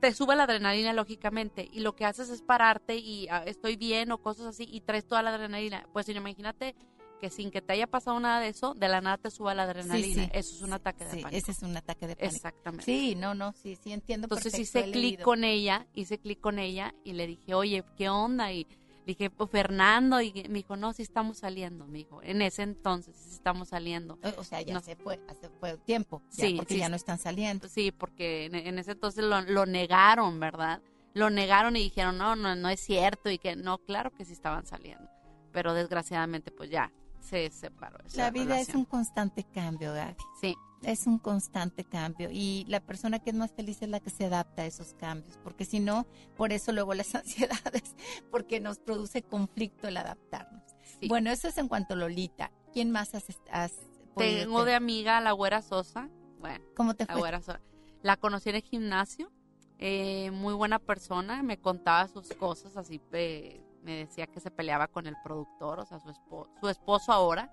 [0.00, 4.10] Te sube la adrenalina lógicamente y lo que haces es pararte y ah, estoy bien
[4.12, 5.86] o cosas así y traes toda la adrenalina.
[5.92, 6.74] Pues imagínate
[7.20, 9.62] que sin que te haya pasado nada de eso, de la nada te suba la
[9.64, 10.24] adrenalina.
[10.24, 10.30] sí.
[10.32, 11.38] Eso es un ataque de Sí, pánico.
[11.38, 12.34] ese es un ataque de pánico.
[12.36, 12.84] Exactamente.
[12.84, 16.94] Sí, no, no, sí, sí entiendo Entonces hice clic con ella, hice clic con ella
[17.04, 18.52] y le dije, oye, ¿qué onda?
[18.52, 22.42] Y le dije, pues Fernando, y me dijo, no, sí estamos saliendo, me dijo, en
[22.42, 24.18] ese entonces sí estamos saliendo.
[24.22, 26.88] O- O sea, ya No- se fue, hace fue tiempo, ya, Sí, porque sí, ya
[26.88, 27.68] no están saliendo.
[27.68, 30.82] Sí, porque en, en ese entonces lo, lo negaron, ¿verdad?
[31.14, 34.32] Lo negaron y dijeron, no, no, no es cierto y que no, claro que sí
[34.32, 35.08] estaban saliendo.
[35.52, 36.90] Pero desgraciadamente, pues ya
[37.28, 37.98] se separó.
[38.16, 40.16] La vida es un constante cambio, Gaby.
[40.40, 40.54] Sí.
[40.82, 44.26] Es un constante cambio y la persona que es más feliz es la que se
[44.26, 46.06] adapta a esos cambios, porque si no,
[46.36, 47.96] por eso luego las ansiedades,
[48.30, 50.62] porque nos produce conflicto el adaptarnos.
[51.08, 52.52] Bueno, eso es en cuanto a Lolita.
[52.72, 53.72] ¿Quién más has, has
[54.16, 54.64] Tengo tener?
[54.66, 56.10] de amiga a la güera Sosa.
[56.38, 57.20] Bueno, ¿Cómo te la fue?
[57.20, 57.60] güera Sosa.
[58.02, 59.32] La conocí en el gimnasio.
[59.78, 61.42] eh, muy buena persona.
[61.42, 63.00] Me contaba sus cosas así.
[63.12, 67.12] eh, me decía que se peleaba con el productor, o sea, su, espo- su esposo
[67.12, 67.52] ahora.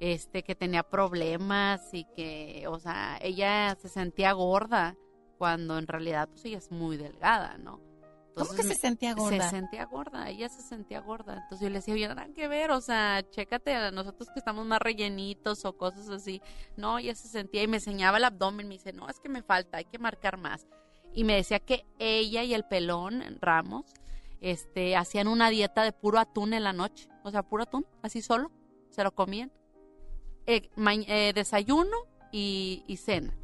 [0.00, 4.96] Este, que tenía problemas y que, o sea, ella se sentía gorda
[5.38, 7.80] cuando en realidad, pues ella es muy delgada, ¿no?
[8.30, 9.44] Entonces que se sentía gorda?
[9.44, 11.34] Se sentía gorda, ella se sentía gorda.
[11.34, 14.66] Entonces yo le decía, oye, nada que ver, o sea, chécate a nosotros que estamos
[14.66, 16.42] más rellenitos o cosas así.
[16.76, 19.42] No, ella se sentía y me enseñaba el abdomen, me dice, no, es que me
[19.44, 20.66] falta, hay que marcar más.
[21.12, 23.84] Y me decía que ella y el pelón, Ramos,
[24.40, 27.08] este, hacían una dieta de puro atún en la noche.
[27.22, 28.50] O sea, puro atún, así solo,
[28.90, 29.50] se lo comían.
[30.46, 31.96] Eh, eh, desayuno
[32.32, 33.34] y, y cena.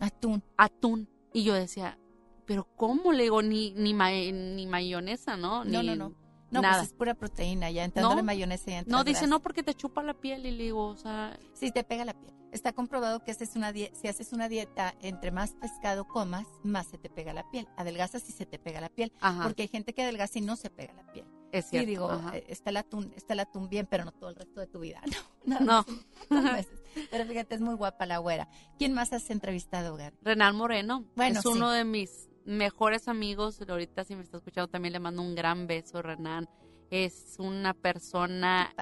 [0.00, 0.42] Atún.
[0.56, 1.08] Atún.
[1.32, 1.98] Y yo decía,
[2.46, 3.12] pero ¿cómo?
[3.12, 5.64] Le digo, ni, ni, ma- ni mayonesa, ¿no?
[5.64, 6.14] No, Ni no, no.
[6.50, 6.78] No, nada.
[6.80, 8.26] pues es pura proteína, ya entrándole No.
[8.26, 10.44] mayonesa y No, dice, no, porque te chupa la piel.
[10.44, 12.34] Y le digo, o sea, Sí, te pega la piel.
[12.52, 16.98] Está comprobado que haces una si haces una dieta, entre más pescado comas, más se
[16.98, 17.66] te pega la piel.
[17.76, 19.10] Adelgazas y se te pega la piel.
[19.20, 19.42] Ajá.
[19.44, 21.26] Porque hay gente que adelgaza y no se pega la piel.
[21.50, 22.36] Es cierto, digo, ajá.
[22.36, 24.80] eh, está el atún, está el atún bien, pero no todo el resto de tu
[24.80, 25.00] vida.
[25.44, 25.84] No, No.
[26.30, 26.80] meses.
[27.10, 28.48] Pero fíjate, es muy guapa la güera.
[28.78, 30.16] ¿Quién más has entrevistado, Gaby?
[30.22, 31.48] Renal Moreno Bueno, es sí.
[31.48, 33.60] uno de mis mejores amigos.
[33.68, 36.48] Ahorita si me está escuchando también le mando un gran beso, Renan.
[36.90, 38.72] Es una persona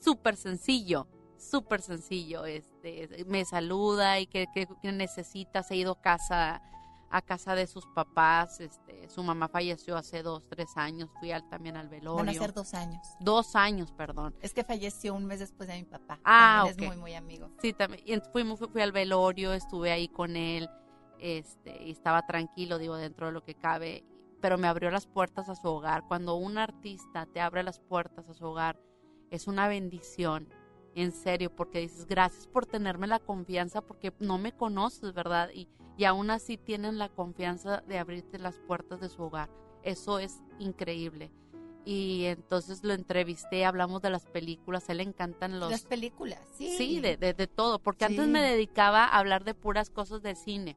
[0.00, 1.06] súper sencillo,
[1.40, 2.44] súper sencillo.
[2.44, 5.62] Este, me saluda y que, que, que necesita.
[5.62, 6.62] Se ha ido a casa,
[7.10, 8.60] a casa de sus papás.
[8.60, 11.10] Este, su mamá falleció hace dos, tres años.
[11.18, 12.16] Fui al, también al velorio.
[12.24, 13.06] Van a ser dos años.
[13.20, 14.34] Dos años, perdón.
[14.40, 16.20] Es que falleció un mes después de mi papá.
[16.24, 16.82] Ah, También ok.
[16.82, 17.50] Es muy, muy amigo.
[17.60, 18.02] Sí, también.
[18.06, 20.68] Y fui, fui al velorio, estuve ahí con él,
[21.18, 24.04] este, y estaba tranquilo, digo, dentro de lo que cabe,
[24.40, 26.04] pero me abrió las puertas a su hogar.
[26.08, 28.80] Cuando un artista te abre las puertas a su hogar,
[29.30, 30.48] es una bendición,
[30.94, 35.50] en serio, porque dices, gracias por tenerme la confianza, porque no me conoces, ¿verdad?
[35.54, 39.50] Y, y aún así tienen la confianza de abrirte las puertas de su hogar.
[39.82, 41.30] Eso es increíble.
[41.84, 45.70] Y entonces lo entrevisté, hablamos de las películas, a él le encantan los...
[45.70, 46.76] Las películas, sí.
[46.76, 50.36] Sí, de, de, de todo, porque antes me dedicaba a hablar de puras cosas del
[50.36, 50.76] cine.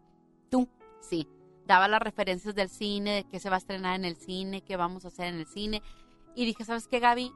[0.49, 0.69] ¿Tú?
[1.01, 1.27] Sí,
[1.67, 4.77] daba las referencias del cine, de qué se va a estrenar en el cine, qué
[4.77, 5.81] vamos a hacer en el cine.
[6.35, 7.33] Y dije, ¿sabes qué, Gaby?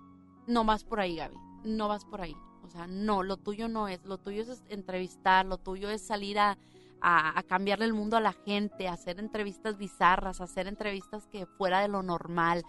[0.48, 1.36] No vas por ahí, Gaby,
[1.66, 2.36] no vas por ahí.
[2.68, 6.38] O sea, no, lo tuyo no es, lo tuyo es entrevistar, lo tuyo es salir
[6.38, 6.58] a,
[7.02, 11.80] a, a cambiarle el mundo a la gente, hacer entrevistas bizarras, hacer entrevistas que fuera
[11.82, 12.64] de lo normal.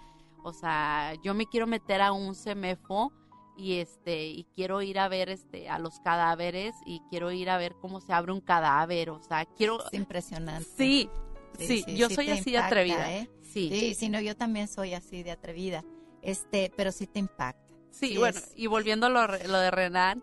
[0.45, 3.13] O sea, yo me quiero meter a un CEMEFO
[3.57, 7.59] y este y quiero ir a ver este a los cadáveres y quiero ir a
[7.59, 10.69] ver cómo se abre un cadáver, o sea, quiero Es impresionante.
[10.77, 11.11] Sí,
[11.59, 13.13] sí, yo soy así de atrevida.
[13.13, 13.29] ¿eh?
[13.43, 13.69] Sí.
[13.73, 15.85] Sí, sí, no, yo también soy así de atrevida.
[16.23, 17.68] Este, pero sí te impacta.
[17.91, 20.23] Sí, bueno, es- y volviendo a lo, lo de Renan,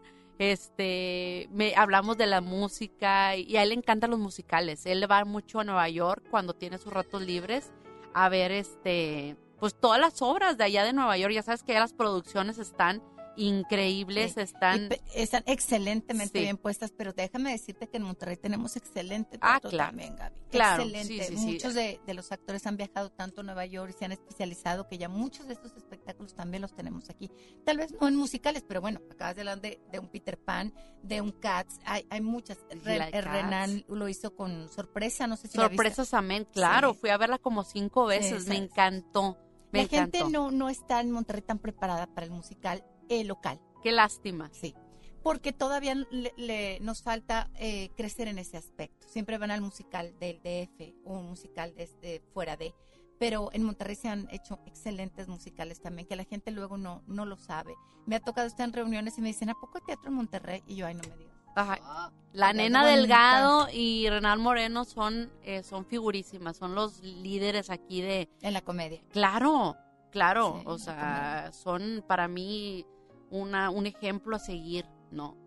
[0.59, 4.85] este, me hablamos de la música y a él le encantan los musicales.
[4.85, 7.71] Él va mucho a Nueva York cuando tiene sus ratos libres
[8.13, 11.33] a ver este, pues todas las obras de allá de Nueva York.
[11.33, 13.01] Ya sabes que ya las producciones están
[13.37, 14.41] increíbles, Sí.
[14.41, 16.43] están Y están excelentemente Sí.
[16.45, 19.89] bien puestas, pero déjame decirte que en Monterrey tenemos excelente Ah, claro.
[19.89, 20.35] también, Gaby.
[20.51, 21.27] Claro, Excelente.
[21.27, 21.35] sí.
[21.35, 24.87] Muchos de, de los actores han viajado tanto a Nueva York y se han especializado
[24.87, 27.29] que ya muchos de estos espectáculos también los tenemos aquí.
[27.65, 30.73] Tal vez no en musicales, pero bueno, acabas de hablar de, de un Peter Pan,
[31.03, 32.57] de un Cats, hay, hay muchas.
[32.83, 33.25] Re- Cats.
[33.25, 37.37] Renan lo hizo con sorpresa, no sé si la sorpresas amén, claro, fui a verla
[37.37, 39.37] como cinco veces, me encantó,
[39.71, 40.17] me La encantó.
[40.19, 43.59] gente no, no está en Monterrey tan preparada para el musical eh, local.
[43.83, 44.49] Qué lástima.
[44.51, 44.75] Sí.
[45.23, 49.07] Porque todavía le, le- nos falta eh, crecer en ese aspecto.
[49.07, 52.73] Siempre van al musical del DF o un musical desde fuera de.
[53.17, 57.25] Pero en Monterrey se han hecho excelentes musicales también, que la gente luego no, no
[57.25, 57.73] lo sabe.
[58.05, 60.61] Me ha tocado estar en reuniones y me dicen, ¿a poco teatro en Monterrey?
[60.67, 61.33] Y yo, ay, no me digas.
[61.55, 62.11] Ajá.
[62.33, 62.97] La Qué nena bonita.
[62.99, 68.27] Delgado y Renal Moreno son, eh, son figurísimas, son los líderes aquí de...
[68.41, 69.01] En la comedia.
[69.11, 69.77] Claro,
[70.11, 72.85] claro, Sí, o la sea, son para mí
[73.29, 75.37] una, un ejemplo a seguir, ¿no?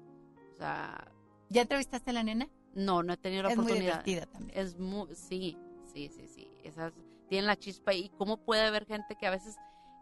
[0.52, 1.10] O sea,
[1.50, 2.48] ¿Ya entrevistaste a la nena?
[2.74, 4.04] no, no he tenido la Es muy oportunidad.
[4.04, 4.58] divertida también.
[4.58, 5.56] Es muy, sí,
[5.92, 6.92] sí, sí, sí, esas
[7.28, 9.56] tienen la chispa y cómo puede haber gente que a veces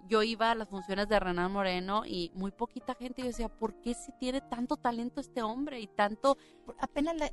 [0.09, 3.81] yo iba a las funciones de Renan Moreno y muy poquita gente yo decía, ¿por
[3.81, 6.36] qué si tiene tanto talento este hombre y tanto
[6.78, 7.32] Apenas la-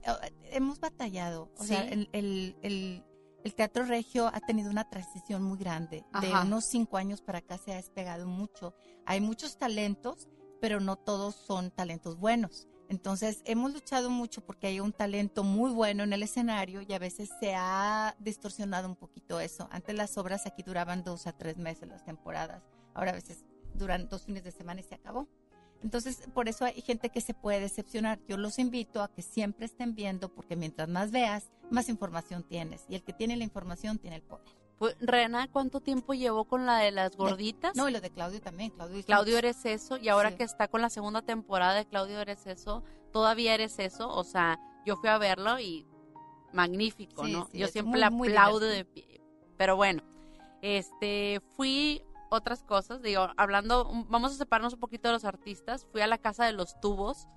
[0.51, 1.51] hemos batallado.
[1.57, 1.89] O sea, Sí.
[1.91, 3.03] el, el- el-
[3.43, 6.05] el teatro regio ha tenido una transición muy grande.
[6.21, 8.73] De unos cinco años para acá se ha despegado mucho.
[9.05, 10.29] Hay muchos talentos,
[10.61, 12.67] pero no todos son talentos buenos.
[12.89, 16.99] Entonces, hemos luchado mucho porque hay un talento muy bueno en el escenario y a
[16.99, 19.67] veces se ha distorsionado un poquito eso.
[19.71, 22.63] Antes las obras aquí duraban dos a tres meses las temporadas.
[22.93, 25.27] Ahora a veces duran dos fines de semana y se acabó.
[25.83, 28.19] Entonces, por eso hay gente que se puede decepcionar.
[28.27, 32.85] Yo los invito a que siempre estén viendo porque mientras más veas, más información tienes.
[32.89, 34.45] Y el que tiene la información tiene el poder.
[34.79, 37.75] Pues, Rena, ¿cuánto tiempo llevó con la de las gorditas?
[37.75, 38.71] No, y lo de Claudio también.
[38.71, 40.37] Claudio, Claudio eres eso y ahora Sí.
[40.37, 44.59] que está con la segunda temporada de Claudio eres eso, todavía eres eso, o sea,
[44.85, 45.85] yo fui a verlo y
[46.51, 47.47] magnífico, Sí, ¿no?
[47.51, 49.21] sí, yo siempre muy, le muy aplaudo de pie,
[49.57, 50.01] pero bueno,
[50.61, 52.01] Este, fui
[52.33, 55.85] otras cosas, digo, hablando, vamos a separarnos un poquito de los artistas.
[55.91, 57.27] Fui a la Casa de los Tubos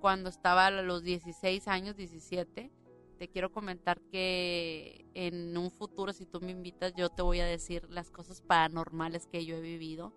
[0.00, 2.70] cuando estaba a los 16 años, 17.
[3.18, 7.46] Te quiero comentar que en un futuro, si tú me invitas, yo te voy a
[7.46, 10.12] decir las cosas paranormales que yo he vivido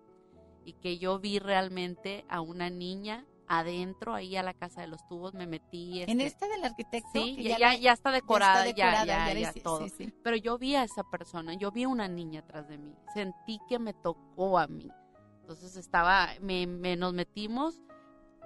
[0.64, 5.04] y que yo vi realmente a una niña adentro ahí a la casa de los
[5.08, 7.08] tubos me metí En este, esta del arquitecto.
[7.12, 9.80] Sí, que ya, ya, ya está decorada, ya, decorada, ya, ya ya, eres- todo.
[9.88, 10.14] sí, sí.
[10.22, 13.58] Pero yo vi a esa persona, yo vi a una niña atrás de mí, sentí
[13.68, 14.88] que me tocó a mí.
[15.40, 17.82] Entonces estaba, me, me- nos metimos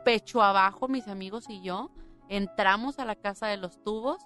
[0.06, 1.90] pecho abajo, mis amigos y yo,
[2.30, 4.22] entramos a la casa de los tubos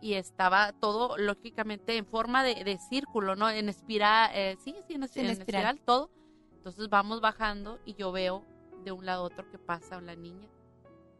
[0.00, 3.50] y estaba todo, lógicamente, en forma de, de círculo, ¿no?
[3.50, 5.36] En espiral, eh, sí, sí, en, en en espiral.
[5.76, 6.10] espiral, todo.
[6.56, 8.44] Entonces vamos bajando y yo veo
[8.84, 10.48] de un lado a otro que pasa la niña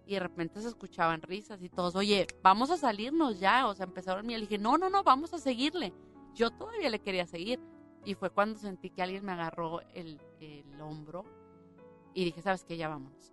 [0.07, 3.87] y de repente se escuchaban risas y todos, oye, vamos a salirnos ya, o sea,
[3.87, 5.93] empezaron y le dije, no, no, no, vamos a seguirle.
[6.35, 7.61] Yo todavía le quería seguir
[8.05, 11.25] y fue cuando sentí que alguien me agarró el, el hombro
[12.15, 12.77] y dije, ¿sabes qué?
[12.77, 13.33] Ya vámonos.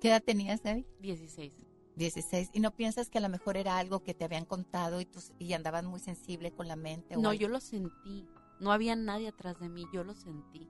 [0.00, 0.86] ¿Qué edad tenías, David?
[1.00, 1.54] 16.
[1.96, 2.50] 16.
[2.54, 5.20] ¿Y no piensas que a lo mejor era algo que te habían contado y, tú,
[5.38, 7.16] y andabas muy sensible con la mente?
[7.16, 7.40] o No, algo?
[7.42, 8.26] yo lo sentí.
[8.60, 10.68] No había nadie atrás de mí, yo lo sentí.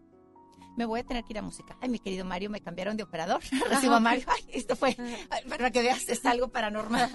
[0.76, 1.76] Me voy a tener que ir a música.
[1.80, 3.40] Ay, mi querido Mario, me cambiaron de operador.
[3.70, 4.24] Recibo a Mario.
[4.28, 4.96] Ay, esto fue
[5.30, 7.10] ay, para que veas, es algo paranormal.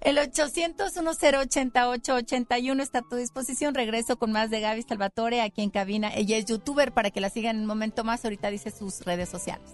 [0.00, 3.74] El 800-1088-81 está a tu disposición.
[3.74, 6.12] Regreso con más de Gaby Salvatore aquí en cabina.
[6.14, 8.24] Ella es youtuber para que la sigan en un momento más.
[8.24, 9.68] Ahorita dice sus redes sociales.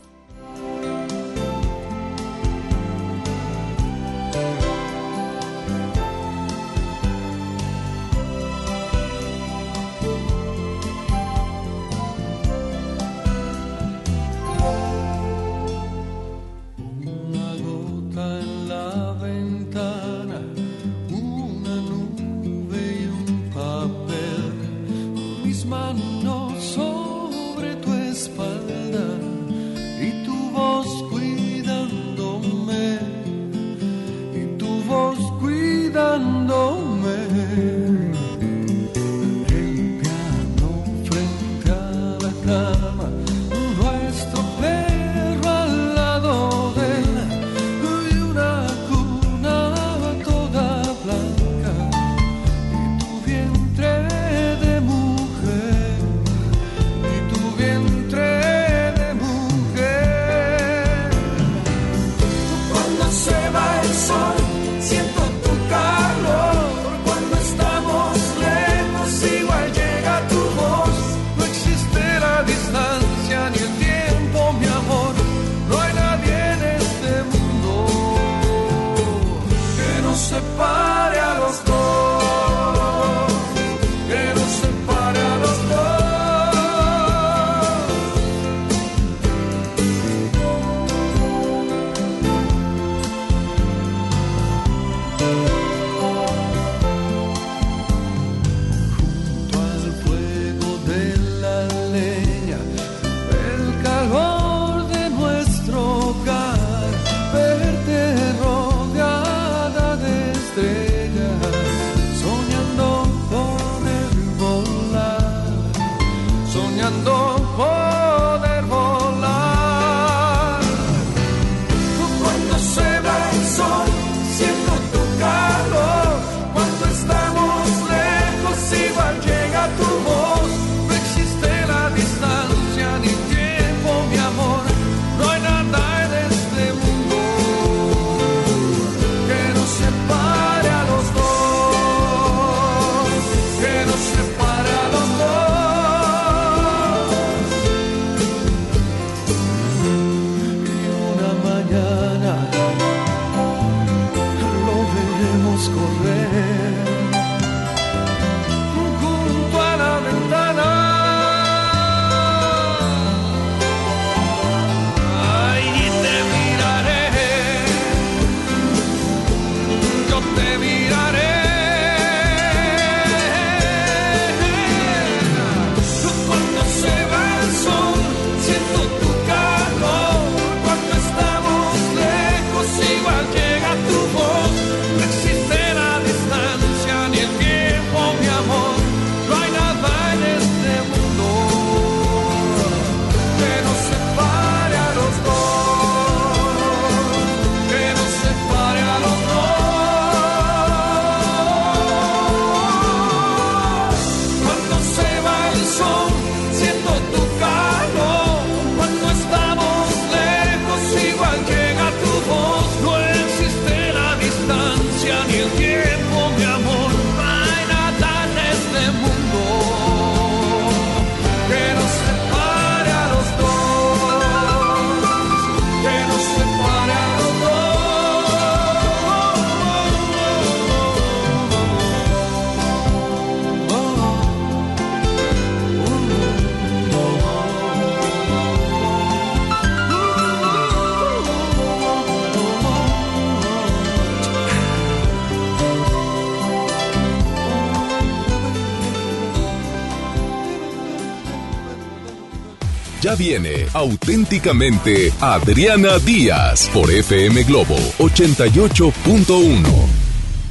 [253.14, 259.62] Viene auténticamente Adriana Díaz por FM Globo 88.1.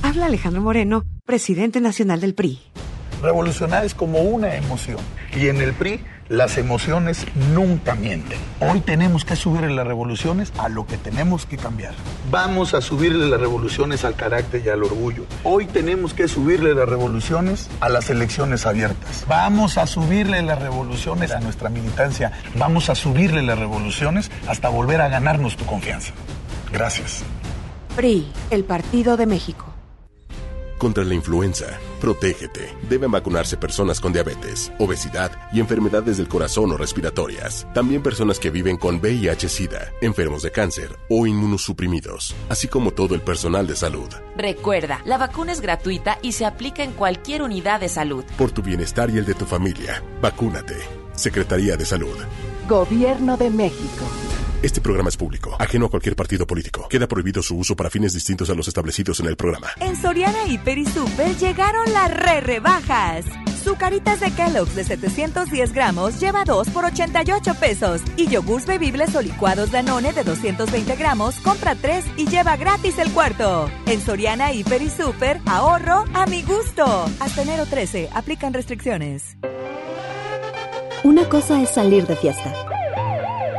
[0.01, 2.59] Habla Alejandro Moreno, presidente nacional del PRI.
[3.21, 4.99] Revolucionar es como una emoción.
[5.35, 8.39] Y en el PRI las emociones nunca mienten.
[8.59, 11.93] Hoy tenemos que subirle las revoluciones a lo que tenemos que cambiar.
[12.31, 15.25] Vamos a subirle las revoluciones al carácter y al orgullo.
[15.43, 19.25] Hoy tenemos que subirle las revoluciones a las elecciones abiertas.
[19.27, 22.31] Vamos a subirle las revoluciones a nuestra militancia.
[22.55, 26.13] Vamos a subirle las revoluciones hasta volver a ganarnos tu confianza.
[26.71, 27.23] Gracias.
[27.95, 29.72] PRI, el Partido de México.
[30.83, 32.75] Contra la influenza, protégete.
[32.89, 37.65] Deben vacunarse personas con diabetes, obesidad y enfermedades del corazón o respiratorias.
[37.73, 43.21] También personas que viven con VIH-Sida, enfermos de cáncer o inmunosuprimidos, así como todo el
[43.21, 44.09] personal de salud.
[44.35, 48.25] Recuerda, la vacuna es gratuita y se aplica en cualquier unidad de salud.
[48.37, 50.75] Por tu bienestar y el de tu familia, vacúnate.
[51.15, 52.17] Secretaría de Salud.
[52.67, 54.03] Gobierno de México.
[54.63, 56.87] Este programa es público, ajeno a cualquier partido político.
[56.87, 59.67] Queda prohibido su uso para fines distintos a los establecidos en el programa.
[59.81, 63.25] En Soriana Hiper y Super llegaron las re rebajas.
[63.61, 68.01] Zucaritas de Kellogg's de 710 gramos lleva 2 por 88 pesos.
[68.15, 73.11] Y yogurts bebibles o licuados Danone de 220 gramos compra 3 y lleva gratis el
[73.11, 73.69] cuarto.
[73.85, 76.85] En Soriana Hiper y Super, ahorro a mi gusto.
[77.19, 79.35] Hasta enero 13, aplican restricciones.
[81.03, 82.53] Una cosa es salir de fiesta.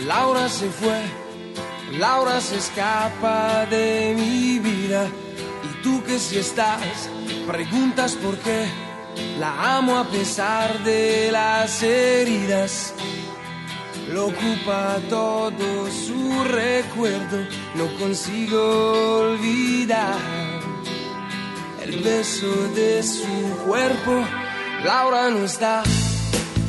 [0.07, 1.01] Laura se fue,
[1.99, 5.09] Laura se escapa de mi vida.
[5.65, 7.11] Y tú que si estás,
[7.45, 8.69] preguntas por qué.
[9.41, 12.95] La amo a pesar de las heridas.
[14.13, 17.39] Lo ocupa todo su recuerdo,
[17.75, 20.19] no consigo olvidar
[21.83, 24.25] el beso de su cuerpo.
[24.85, 25.83] Laura no está,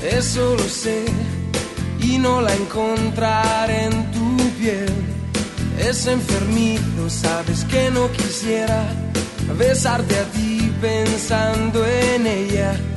[0.02, 1.06] eso lo sé,
[2.00, 4.94] y no la encontraré en tu piel.
[5.78, 8.86] Es enfermito, sabes que no quisiera
[9.58, 12.95] besarte a ti pensando en ella.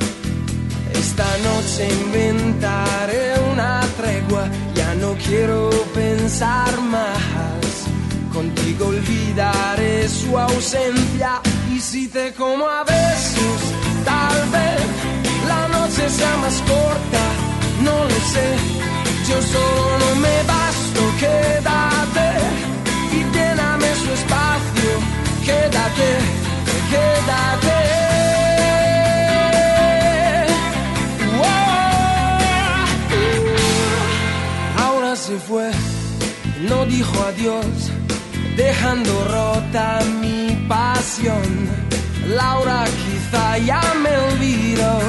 [0.99, 4.43] Esta noche inventaré una tregua,
[4.75, 7.73] ya no quiero pensar más.
[8.33, 11.41] Contigo olvidaré su ausencia
[11.73, 13.59] y si te como a besos,
[14.03, 14.81] tal vez
[15.47, 17.23] la noche sea más corta,
[17.81, 18.47] no lo sé.
[19.29, 22.27] Yo solo no me basto, quédate
[23.17, 24.91] y lléname su espacio,
[25.45, 26.09] quédate,
[26.91, 27.78] quédate.
[35.49, 37.65] No dijo adiós,
[38.55, 41.69] dejando rota mi pasión.
[42.27, 44.99] Laura quizá ya me olvidó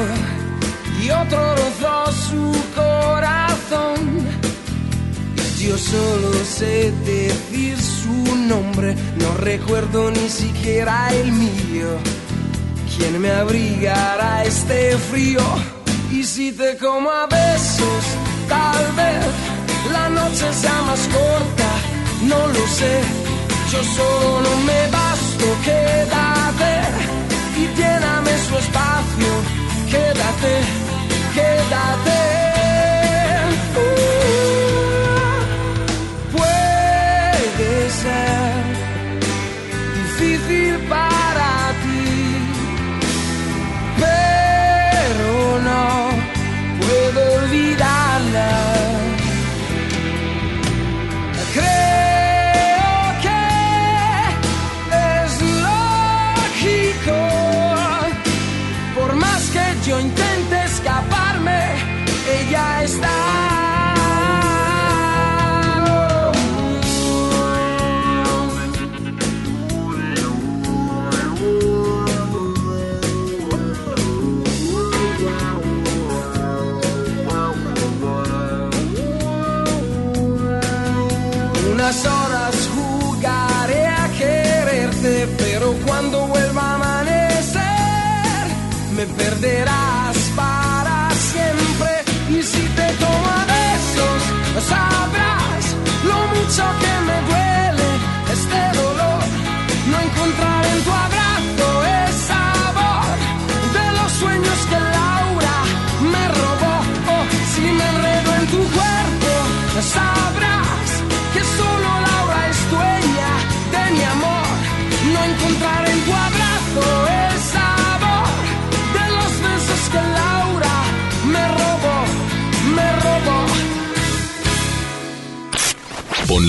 [1.03, 3.99] y otro rozó su corazón.
[5.59, 11.99] Yo solo sé decir su nombre, no recuerdo ni siquiera el mío.
[12.97, 15.43] ¿Quién me abrigará este frío?
[16.11, 18.05] Y si te como a besos,
[18.49, 19.60] tal vez
[19.93, 21.71] la noche sea más corta,
[22.23, 22.95] no lo sé.
[23.73, 26.73] Yo solo me basto, quédate
[27.57, 29.33] y lléname su espacio,
[29.91, 30.53] quédate,
[31.35, 32.30] quédate.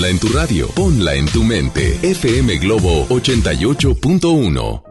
[0.02, 1.96] Ponla en tu radio, ponla en tu mente.
[2.02, 4.82] FM Globo 88.1.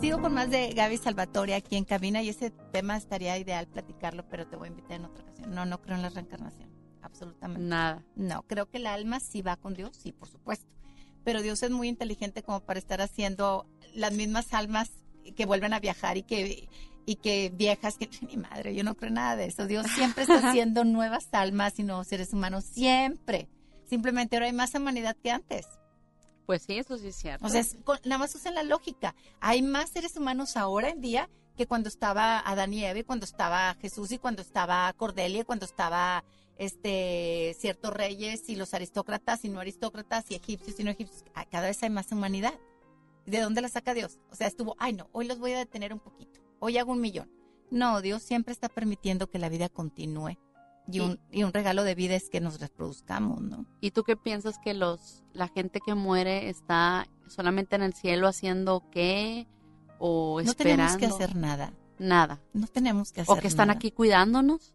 [0.00, 4.24] Sigo con más de Gaby Salvatore aquí en cabina y ese tema estaría ideal platicarlo,
[4.28, 5.52] pero te voy a invitar en otra ocasión.
[5.52, 6.70] No, no creo en la reencarnación,
[7.02, 7.64] absolutamente.
[7.64, 8.04] Nada.
[8.14, 10.68] No, creo que el alma sí va con Dios, sí, por supuesto.
[11.24, 13.66] Pero Dios es muy inteligente como para estar haciendo
[13.96, 14.92] las mismas almas
[15.34, 16.68] que vuelven a viajar y que
[17.04, 19.66] y que viejas que mi madre, yo no creo nada de eso.
[19.66, 23.48] Dios siempre está haciendo nuevas almas y nuevos seres humanos, siempre.
[23.94, 25.66] Simplemente ahora hay más humanidad que antes.
[26.46, 27.46] Pues sí, eso sí es cierto.
[27.46, 29.14] O sea, es con- nada más usen la lógica.
[29.40, 33.24] Hay más seres humanos ahora en día que cuando estaba Adán y Eva, y cuando
[33.24, 36.24] estaba Jesús y cuando estaba Cordelia, cuando estaba
[36.58, 41.24] este ciertos reyes y los aristócratas y no aristócratas y egipcios y no egipcios.
[41.34, 42.54] Ah, Cada vez hay más humanidad.
[43.26, 44.18] ¿De dónde la saca Dios?
[44.32, 46.40] O sea, estuvo, ay no, hoy los voy a detener un poquito.
[46.58, 47.30] Hoy hago un millón.
[47.70, 50.36] No, Dios siempre está permitiendo que la vida continúe.
[50.90, 53.64] Y un, y un regalo de vida es que nos reproduzcamos, ¿no?
[53.80, 58.28] ¿Y tú qué piensas que los la gente que muere está solamente en el cielo
[58.28, 59.46] haciendo qué
[59.98, 60.82] o No esperando?
[60.92, 61.72] tenemos que hacer nada.
[61.98, 62.42] Nada.
[62.52, 63.78] No tenemos que hacer O que están nada.
[63.78, 64.74] aquí cuidándonos.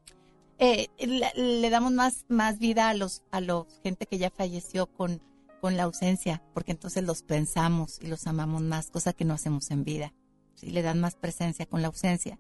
[0.58, 4.88] Eh, le, le damos más, más vida a los a los gente que ya falleció
[4.88, 5.22] con,
[5.62, 9.70] con la ausencia, porque entonces los pensamos y los amamos más, cosa que no hacemos
[9.72, 10.14] en vida.
[10.56, 12.40] Sí, le dan más presencia con la ausencia.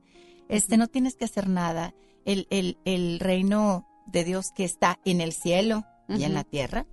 [0.50, 1.94] Este, no tienes que hacer nada.
[2.26, 6.88] El, el, el reino de Dios que está en el cielo y en la tierra,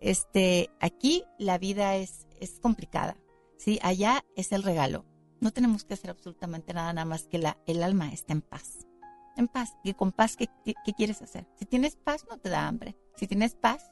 [0.00, 3.16] este, aquí la vida es, es complicada.
[3.58, 5.04] Sí, allá es el regalo.
[5.40, 8.86] No tenemos que hacer absolutamente nada, nada más que la, el alma esté en paz.
[9.36, 9.74] En paz.
[9.84, 11.46] Y con paz, ¿qué, qué, qué quieres hacer?
[11.56, 12.96] Si tienes paz, no te da hambre.
[13.16, 13.90] Si tienes paz,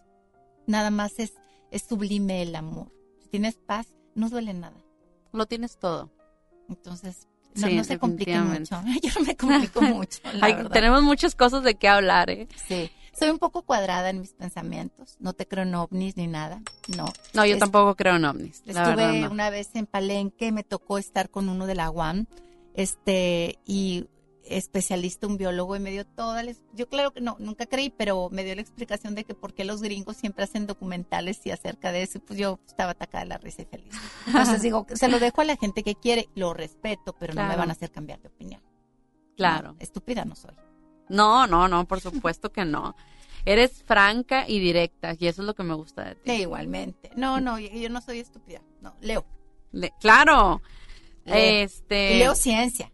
[0.67, 1.35] nada más es,
[1.71, 2.91] es sublime el amor.
[3.21, 4.83] Si tienes paz, no duele nada.
[5.33, 6.11] Lo tienes todo.
[6.69, 8.75] Entonces, no, Sí, no se complique definitivamente.
[8.95, 9.01] mucho.
[9.15, 10.71] Yo no me complico mucho, la verdad.
[10.71, 12.49] tenemos muchas cosas de qué hablar, ¿eh?
[12.69, 12.91] Sí.
[13.19, 15.17] Soy un poco cuadrada en mis pensamientos.
[15.19, 16.63] No te creo en ovnis ni nada.
[16.97, 17.05] No.
[17.35, 18.63] No, yo Es- tampoco creo en ovnis.
[18.65, 19.31] La Estuve verdad, no.
[19.33, 22.27] una vez en Palenque, me tocó estar con uno de la UAM,
[22.75, 24.07] este, y
[24.51, 28.29] especialista, un biólogo, y me dio toda la, yo claro que no, nunca creí, pero
[28.31, 31.93] me dio la explicación de que por qué los gringos siempre hacen documentales y acerca
[31.93, 33.95] de eso, pues yo estaba atacada de la risa y feliz.
[34.27, 37.57] Entonces digo, se lo dejo a la gente que quiere, lo respeto, pero no me
[37.57, 38.63] van a hacer cambiar de opinión.
[39.37, 39.73] Claro.
[39.73, 40.55] No, estúpida no soy.
[41.09, 42.95] No, no, no, por supuesto que no.
[43.47, 46.31] Eres franca y directa y eso es lo que me gusta de ti.
[46.31, 47.11] Sí, igualmente.
[47.17, 48.61] No, no, yo, yo no soy estúpida.
[48.83, 49.25] No, leo.
[49.73, 50.61] Le- claro.
[51.25, 51.35] Leo.
[51.65, 52.17] Este.
[52.17, 52.93] Y leo ciencia.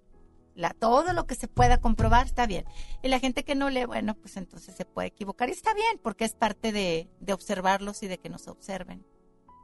[0.57, 2.65] La, todo lo que se pueda comprobar está bien.
[3.03, 5.49] Y la gente que no lee, bueno, pues entonces se puede equivocar.
[5.49, 9.05] Y está bien, porque es parte de, de observarlos y de que nos observen.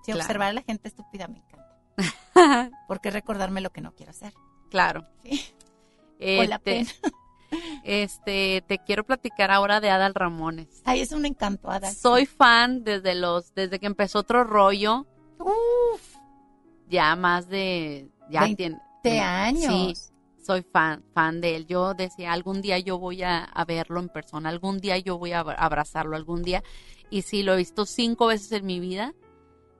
[0.05, 0.20] Si Claro.
[0.20, 1.78] observar a la gente estúpida me encanta.
[2.89, 4.32] porque recordarme lo que no quiero hacer.
[4.70, 5.06] Claro.
[5.23, 5.31] Con
[6.51, 6.90] la Este, pena.
[7.85, 10.82] este, te quiero platicar ahora de Adal Ramones.
[10.85, 11.90] Ay, es un encanto, Ada.
[11.93, 15.06] Soy fan desde los, desde que empezó otro rollo.
[15.39, 16.16] Uf.
[16.89, 19.20] Ya más de, ya Veinte tiene.
[19.20, 19.98] años.
[19.98, 20.12] Sí,
[20.43, 21.66] soy fan, fan de él.
[21.66, 25.40] Yo decía, algún día yo voy a, verlo en persona, algún día yo voy a
[25.40, 26.62] abra- abrazarlo, algún día.
[27.10, 29.14] Y sí, lo he visto cinco veces en mi vida.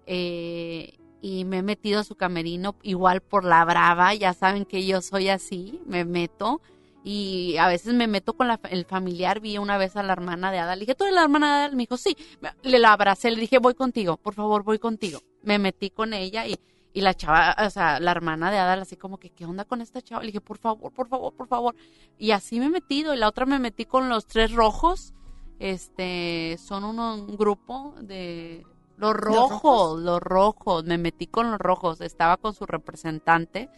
[0.06, 4.84] Eh, y me he metido a su camerino igual por la brava, ya saben que
[4.84, 6.60] yo soy así, me meto
[7.05, 10.59] y a veces me meto con el familiar, vi una vez a la hermana de
[10.59, 11.74] Ada, le dije, ¿tú eres la hermana de Ada?
[11.74, 12.16] Me dijo, sí,
[12.62, 15.20] le la abracé, le dije, voy contigo, por favor, voy contigo.
[15.43, 16.56] Me metí con ella y,
[16.93, 19.81] y la chava, o sea, la hermana de Ada, así como que, ¿qué onda con
[19.81, 20.23] esta chava?
[20.23, 21.74] Le dije, por favor, por favor, por favor.
[22.19, 25.14] Y así me he metido y la otra me metí con los tres rojos,
[25.59, 28.66] este, son uno, un grupo de...
[28.98, 30.01] Los rojos, rojos?
[30.01, 33.69] los rojos, me metí con los rojos, estaba con su representante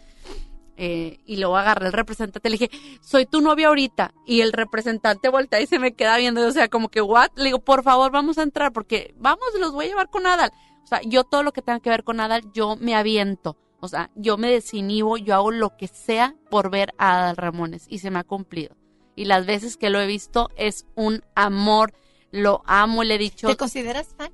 [0.77, 2.71] eh, y luego agarré el representante, le dije,
[3.01, 6.69] soy tu novia ahorita, y el representante voltea y se me queda viendo, o sea,
[6.69, 7.31] como que, what?
[7.37, 10.53] Le digo, por favor, vamos a entrar, porque vamos, los voy a llevar con Adal.
[10.85, 13.57] O sea, yo todo lo que tenga que ver con Adal, yo me aviento.
[13.81, 17.87] O sea, yo me desinhibo, yo hago lo que sea por ver a Adal Ramones,
[17.89, 18.77] y se me ha cumplido.
[19.17, 21.93] Y las veces que lo he visto es un amor,
[22.31, 24.33] lo amo, le he dicho, ¿Te consideras fan?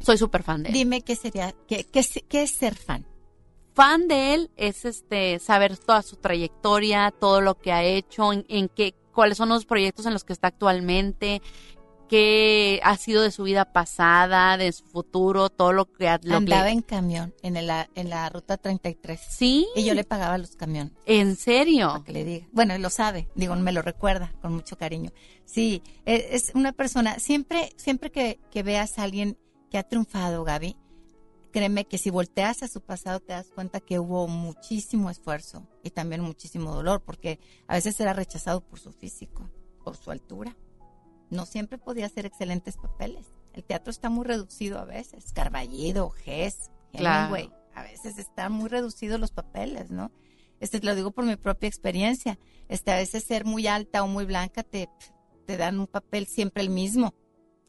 [0.00, 0.74] soy súper fan de él.
[0.74, 3.04] Dime qué sería, qué, qué, es- qué es ser fan.
[3.74, 8.46] fan de él es este saber toda su trayectoria, todo lo que ha hecho, en,
[8.48, 11.42] en qué, cuáles son los proyectos en los que está actualmente,
[12.08, 16.36] qué ha sido de su vida pasada, de su futuro, todo lo que ha- lo
[16.36, 19.20] Andaba que- en camión en, el- en la ruta 33.
[19.30, 19.66] Sí.
[19.76, 20.92] Y yo le pagaba los camiones.
[21.06, 21.88] ¿En serio?
[21.92, 22.46] Para que le diga.
[22.52, 25.10] Bueno, él lo sabe, digo, me lo recuerda con mucho cariño.
[25.44, 29.38] Sí, e- es una persona, siempre, siempre que, que veas a alguien
[29.70, 30.76] que ha triunfado, Gaby,
[31.52, 35.90] créeme que si volteas a su pasado te das cuenta que hubo muchísimo esfuerzo y
[35.90, 39.48] también muchísimo dolor, porque a veces era rechazado por su físico,
[39.82, 40.54] por su altura.
[41.30, 43.26] No siempre podía hacer excelentes papeles.
[43.52, 45.32] El teatro está muy reducido a veces.
[45.32, 47.34] Carballido, Gess, Claro.
[47.34, 47.52] Hemingway.
[47.74, 50.10] A veces están muy reducidos los papeles, ¿no?
[50.60, 52.38] Este, lo digo por mi propia experiencia.
[52.68, 54.88] Este, a veces ser muy alta o muy blanca te,
[55.46, 57.14] te dan un papel siempre el mismo.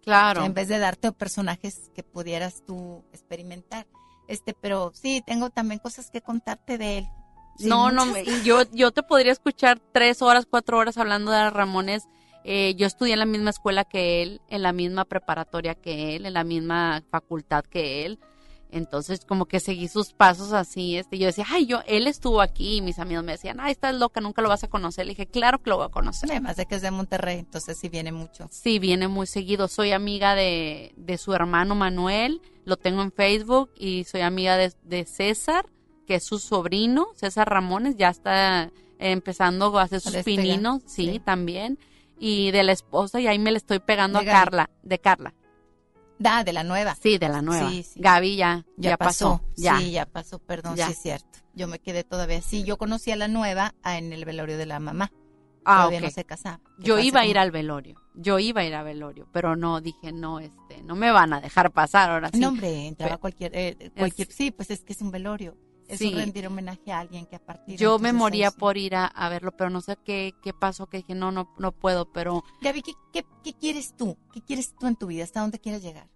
[0.02, 0.46] Claro.
[0.46, 3.88] En vez de darte personajes que pudieras tú experimentar.
[4.28, 7.08] Este, pero sí, tengo también cosas que contarte de él.
[7.58, 8.44] Sí, no, no, muchas.
[8.44, 12.08] yo, yo te podría escuchar tres horas, cuatro horas hablando de Ramones.
[12.50, 16.26] Eh, yo estudié en la misma escuela que él, en la misma preparatoria que él,
[16.26, 18.20] en la misma facultad que él.
[18.72, 20.96] Entonces, como que seguí sus pasos así.
[20.96, 22.78] Este, yo decía, ay, yo, él estuvo aquí.
[22.78, 25.06] Y mis amigos me decían, ay, estás loca, nunca lo vas a conocer.
[25.06, 26.32] Le dije, claro que lo voy a conocer.
[26.32, 28.48] Además de que es de Monterrey, entonces sí viene mucho.
[28.50, 29.68] Sí, viene muy seguido.
[29.68, 34.72] Soy amiga de, de su hermano Manuel, lo tengo en Facebook y soy amiga de,
[34.84, 35.66] de César,
[36.06, 41.20] que es su sobrino, César Ramones, ya está empezando a hacer sus pininos, sí, sí.
[41.20, 41.78] también.
[42.20, 44.44] Y de la esposa, y ahí me le estoy pegando De a Gaby.
[44.46, 45.34] Carla, de Carla.
[46.20, 46.96] Da, de la nueva.
[46.96, 47.70] Sí, de la nueva.
[47.70, 48.00] Sí, sí.
[48.00, 49.42] Gaby ya, Ya, ya, pasó.
[49.56, 49.78] Ya.
[49.78, 50.88] Sí, ya pasó, perdón, Ya.
[50.88, 51.40] sí es cierto.
[51.54, 52.42] Yo me quedé todavía.
[52.42, 55.12] Sí, yo conocí a la nueva en el velorio de la mamá.
[55.64, 56.60] Ah, todavía no se casaba.
[56.80, 59.82] Yo iba a como- ir al velorio, yo iba a ir al velorio, pero no,
[59.82, 62.40] dije, no, este, no me van a dejar pasar ahora sí.
[62.40, 64.32] No, hombre, entraba Pe- cualquier, eh, cualquier.
[64.32, 65.58] Sí, pues es que es un velorio.
[65.88, 66.10] Es Sí.
[66.10, 69.30] un rendir homenaje a alguien que a partir Yo me moría por ir a, a
[69.30, 72.82] verlo, pero no sé qué, qué pasó, que dije, no, no, no puedo, pero Gaby,
[72.82, 74.18] ¿qué, qué, qué quieres tú?
[74.34, 75.24] ¿Qué quieres tú en tu vida?
[75.24, 76.10] ¿Hasta dónde quieres llegar?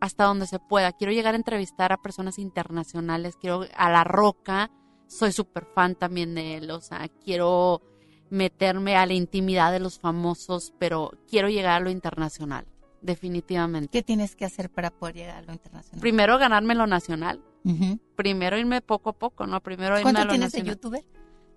[0.00, 0.92] hasta donde se pueda.
[0.92, 4.70] Quiero llegar a entrevistar a personas internacionales, quiero a La Roca,
[5.08, 7.82] soy súper fan también de él, o sea, quiero
[8.30, 12.64] meterme a la intimidad de los famosos, pero quiero llegar a lo internacional,
[13.02, 13.88] definitivamente.
[13.90, 16.00] ¿Qué tienes que hacer para poder llegar a lo internacional?
[16.00, 17.42] Primero ganarme lo nacional,
[18.16, 19.60] Primero irme poco a poco, ¿no?
[19.62, 20.74] Primero irme a ¿Cuánto lo tienes de nacional.
[20.76, 21.04] youtuber?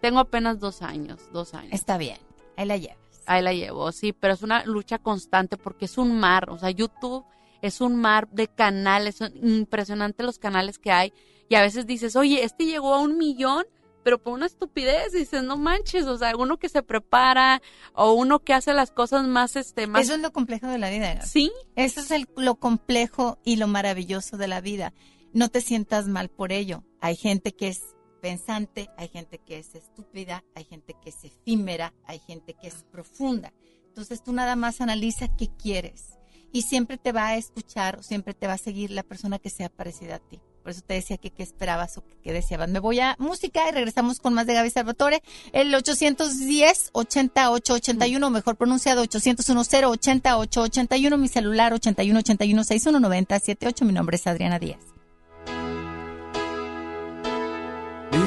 [0.02, 1.74] Tengo apenas dos años, dos años.
[1.74, 2.18] Está bien,
[2.58, 2.98] ahí la llevas.
[3.28, 6.72] Ahí la llevo, sí, pero es una lucha constante porque es un mar, o sea,
[6.72, 7.24] YouTube
[7.62, 11.14] es un mar de canales, son impresionantes los canales que hay
[11.48, 13.66] y a veces dices, oye, este llegó a un millón,
[14.04, 17.62] pero por una estupidez, dices, no manches, o sea, uno que se prepara
[17.94, 20.02] o uno que hace las cosas más, este, más...
[20.02, 21.14] Eso es lo complejo de la vida.
[21.14, 21.28] Gaby.
[21.28, 21.52] Sí.
[21.76, 24.92] Eso es el- lo complejo y lo maravilloso de la vida.
[25.34, 26.84] No te sientas mal por ello.
[27.00, 27.82] Hay gente que es
[28.22, 32.84] pensante, hay gente que es estúpida, hay gente que es efímera, hay gente que es
[32.92, 33.54] profunda.
[33.88, 36.18] Entonces tú nada más analiza qué quieres
[36.52, 39.50] y siempre te va a escuchar o siempre te va a seguir la persona que
[39.50, 40.40] sea parecida a ti.
[40.62, 42.70] Por eso te decía que qué esperabas o qué deseabas.
[42.70, 45.24] Me voy a música y regresamos con más de Gaby Salvatore.
[45.54, 53.86] El 810-8881, mejor pronunciado 801-080-881, mi celular 8181-6190-78.
[53.86, 55.01] Mi nombre es Adriana Díaz.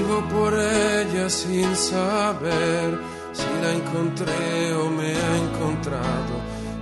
[0.07, 3.01] Vivo por ella sin saber
[3.33, 6.35] si la encontré o me ha encontrado.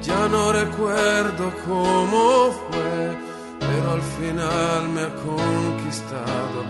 [0.03, 3.17] Ya no recuerdo cómo fue,
[3.61, 6.65] pero al final me ha conquistado.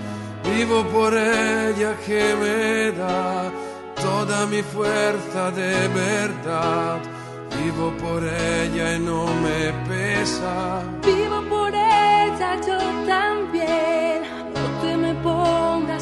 [0.44, 3.50] Vivo por ella que me da
[3.94, 6.98] toda mi fuerza de verdad.
[7.62, 10.82] Vivo por ella y no me pesa.
[11.02, 14.22] Vivo por ella yo también.
[14.82, 15.14] Te me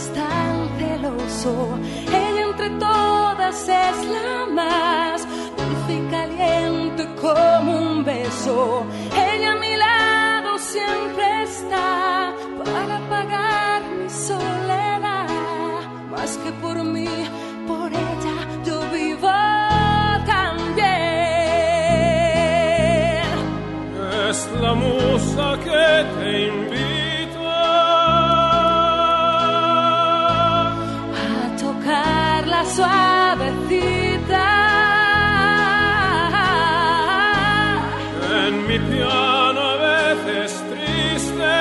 [0.01, 1.79] pongas tan celoso.
[2.09, 8.87] Ella entre todas es la más dulce y caliente como un beso.
[9.15, 12.33] Ella a mi lado siempre está
[12.65, 15.27] para apagar mi soledad.
[16.11, 17.09] Más que por mí,
[17.67, 19.31] por ella yo vivo
[20.27, 20.81] también.
[24.29, 26.70] Es la musa que te invita
[38.47, 41.55] en mi piano a veces triste.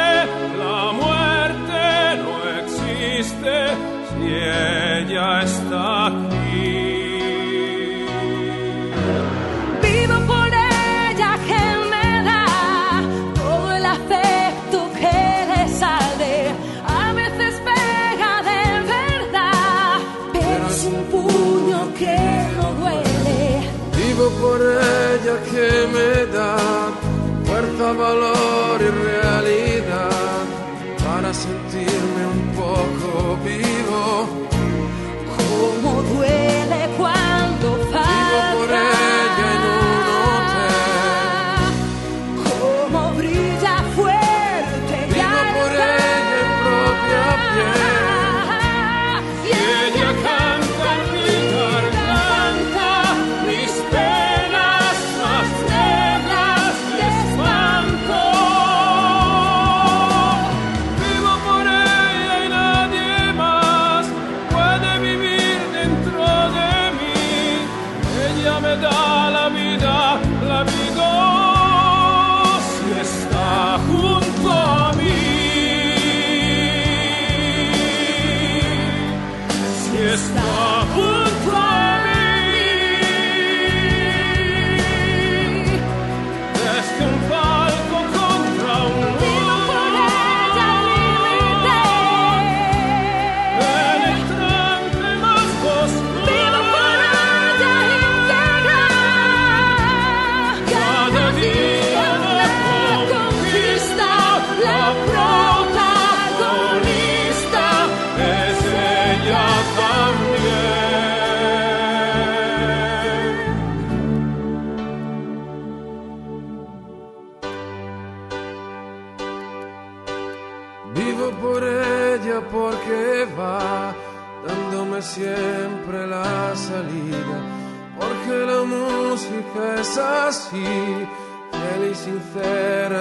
[0.58, 1.82] La muerte
[2.24, 3.56] no existe
[4.10, 5.59] si ella está
[27.94, 28.36] fuerza, valor.
[28.36, 28.49] y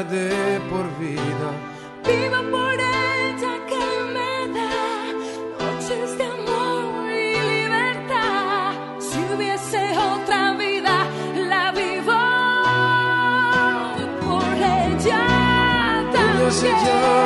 [0.04, 1.48] de por vida.
[2.06, 3.84] Viva por ella que
[4.14, 4.70] me da
[5.58, 8.72] noches de amor y libertad.
[9.00, 11.06] Si hubiese otra vida,
[11.48, 12.20] la vivo
[14.24, 15.24] por ella
[16.12, 17.17] también.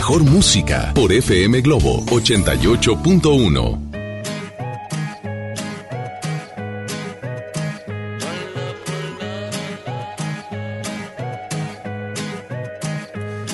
[0.00, 3.78] Mejor música por FM Globo 88.1.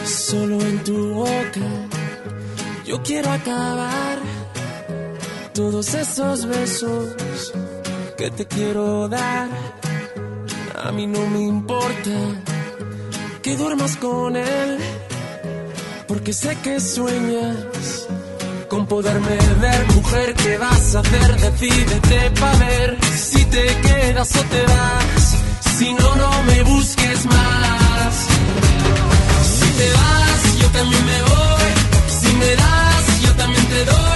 [0.05, 1.67] Solo en tu boca
[2.85, 4.21] yo quiero acabar
[5.53, 7.53] todos esos besos
[8.17, 9.49] que te quiero dar.
[10.85, 12.17] A mí no me importa
[13.43, 14.76] que duermas con él,
[16.27, 18.09] porque sé que sueñas
[18.69, 19.87] con poderme ver.
[19.95, 21.37] Mujer, ¿qué vas a hacer?
[21.41, 25.37] Decídete pa' ver si te quedas o te vas.
[25.79, 28.15] Si no, no me busques más.
[29.57, 31.71] Si te vas, yo también me voy.
[32.21, 34.16] Si me das, yo también te doy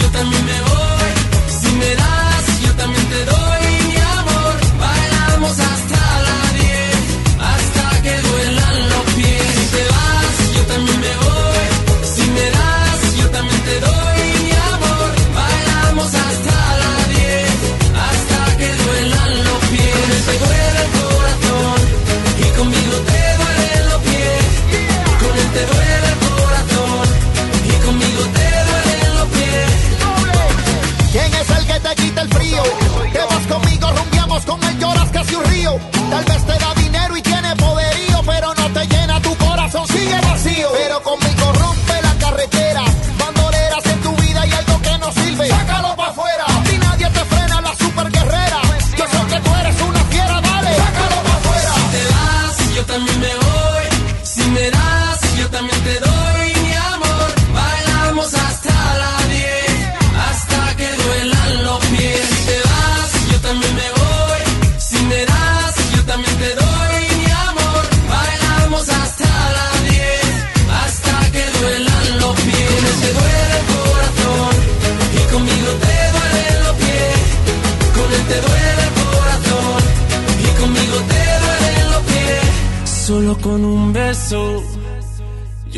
[0.00, 1.10] Yo también me voy.
[1.60, 2.19] Si me das,
[34.44, 35.78] con él, lloras casi un río.
[36.10, 36.59] Tal vez te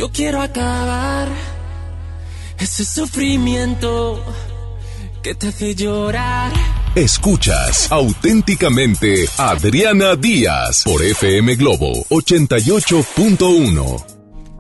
[0.02, 1.28] yo quiero acabar
[2.58, 4.20] ese sufrimiento
[5.22, 6.50] que te hace llorar.
[6.96, 14.04] Escuchas auténticamente Adriana Díaz por FM Globo 88.1.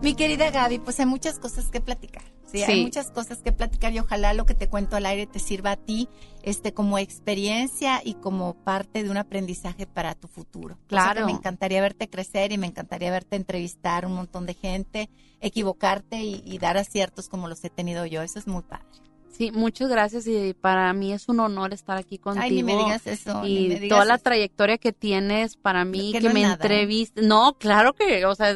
[0.00, 2.22] Mi querida Gaby, pues hay muchas cosas que platicar.
[2.52, 2.64] Sí, Sí.
[2.70, 5.72] hay muchas cosas que platicar y ojalá lo que te cuento al aire te sirva
[5.72, 6.08] a ti
[6.42, 10.78] este como experiencia y como parte de un aprendizaje para tu futuro.
[10.86, 11.20] Claro.
[11.20, 15.08] que me encantaría verte crecer y me encantaría verte entrevistar un montón de gente,
[15.40, 18.22] equivocarte y, y dar aciertos como los he tenido yo.
[18.22, 18.84] Eso es muy padre.
[19.30, 22.44] Sí, muchas gracias y para mí es un honor estar aquí contigo.
[22.44, 25.86] Ay, ni me digas eso, ni Y me digas toda la trayectoria que tienes para
[25.86, 27.24] mí, Que que, no es me entrevistes.
[27.24, 28.54] No, claro que, o sea,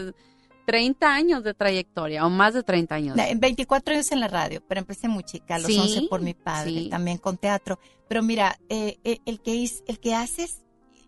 [0.66, 3.16] 30 años de trayectoria o más de 30 años.
[3.16, 6.02] Na- en 24 años en la radio, pero empecé muy chica, a los Sí, 11
[6.10, 6.88] por mi padre, sí.
[6.90, 7.78] también con teatro.
[8.08, 10.64] Pero mira, eh, eh, el, que is- el que haces,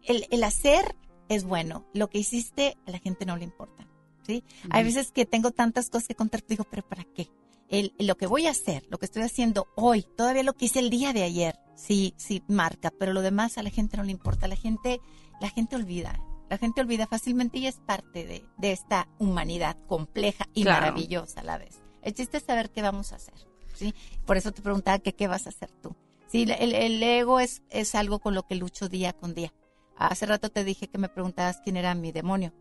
[0.06, 0.96] el, el hacer
[1.28, 1.86] es bueno.
[1.92, 3.86] Lo que hiciste a la gente no le importa.
[4.26, 4.44] ¿sí?
[4.70, 7.28] Hay veces que tengo tantas cosas que contar, digo, pero ¿para qué?
[7.68, 10.78] El, lo que voy a hacer, lo que estoy haciendo hoy, todavía lo que hice
[10.78, 14.10] el día de ayer, sí, sí marca, pero lo demás a la gente no le
[14.12, 14.48] importa.
[14.48, 15.00] La gente,
[15.40, 16.18] la gente olvida.
[16.48, 20.86] La gente olvida fácilmente y es parte de, de esta humanidad compleja y Claro.
[20.86, 21.80] maravillosa a la vez.
[22.02, 23.34] El chiste es saber qué vamos a hacer.
[23.74, 23.94] ¿sí?
[24.26, 25.94] Por eso te preguntaba que qué vas a hacer tú.
[26.26, 29.52] Sí, el, el ego es, es algo con lo que lucho día con día.
[29.96, 32.52] Hace rato te dije que me preguntabas quién era mi demonio.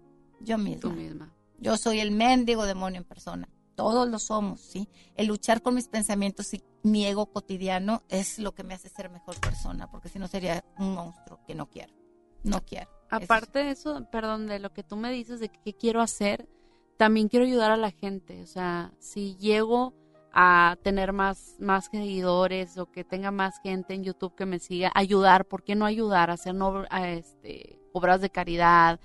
[0.42, 0.82] Yo misma.
[0.82, 1.34] Tú misma.
[1.60, 3.48] Yo soy el mendigo demonio en persona.
[3.76, 4.90] Todos lo somos, ¿sí?
[5.16, 9.10] El luchar con mis pensamientos y mi ego cotidiano es lo que me hace ser
[9.10, 11.94] mejor persona, porque si no sería un monstruo que no quiero.
[12.44, 12.90] No quiero.
[13.10, 16.48] Aparte de eso, perdón, de lo que tú me dices de qué quiero hacer,
[16.98, 18.42] también quiero ayudar a la gente.
[18.42, 19.94] O sea, si llego
[20.34, 24.92] a tener más, más seguidores o que tenga más gente en YouTube que me siga,
[24.94, 26.30] ayudar, ¿por qué no ayudar?
[26.30, 29.00] Hacer no, a este, obras de caridad,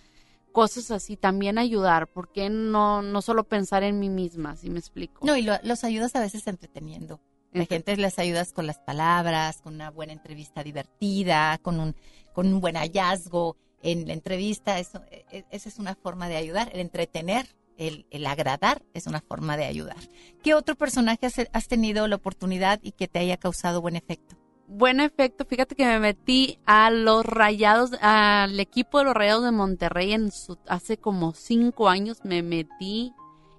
[0.52, 2.08] cosas así, también ayudar.
[2.08, 5.24] ¿Por qué no, no solo pensar en mí misma, si me explico?
[5.26, 7.20] No, y lo- los ayudas a veces entreteniendo.
[7.52, 11.94] La gente les ayudas con las palabras, con una buena entrevista divertida, con un,
[12.32, 14.78] con un buen hallazgo en la entrevista.
[14.78, 16.70] Eso, e- e- esa es una forma de ayudar.
[16.72, 17.46] El entretener,
[17.76, 19.96] el, el agradar es una forma de ayudar.
[20.42, 24.36] ¿Qué otro personaje has, tenido la oportunidad y que te haya causado buen efecto?
[24.68, 25.44] buen efecto.
[25.44, 30.32] Fíjate que me metí a los rayados, al equipo de los rayados de Monterrey en
[30.32, 32.24] su, hace como cinco años.
[32.24, 33.12] Me metí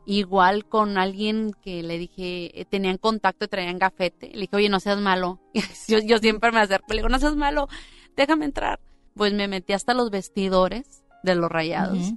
[0.05, 4.31] igual con alguien que le dije, eh, tenían contacto y traían gafete.
[4.33, 5.39] Le dije, oye, no seas malo.
[5.87, 7.67] yo siempre me acerco, le digo, no seas malo,
[8.15, 8.79] déjame entrar.
[9.15, 12.13] Pues me metí hasta los vestidores de los rayados.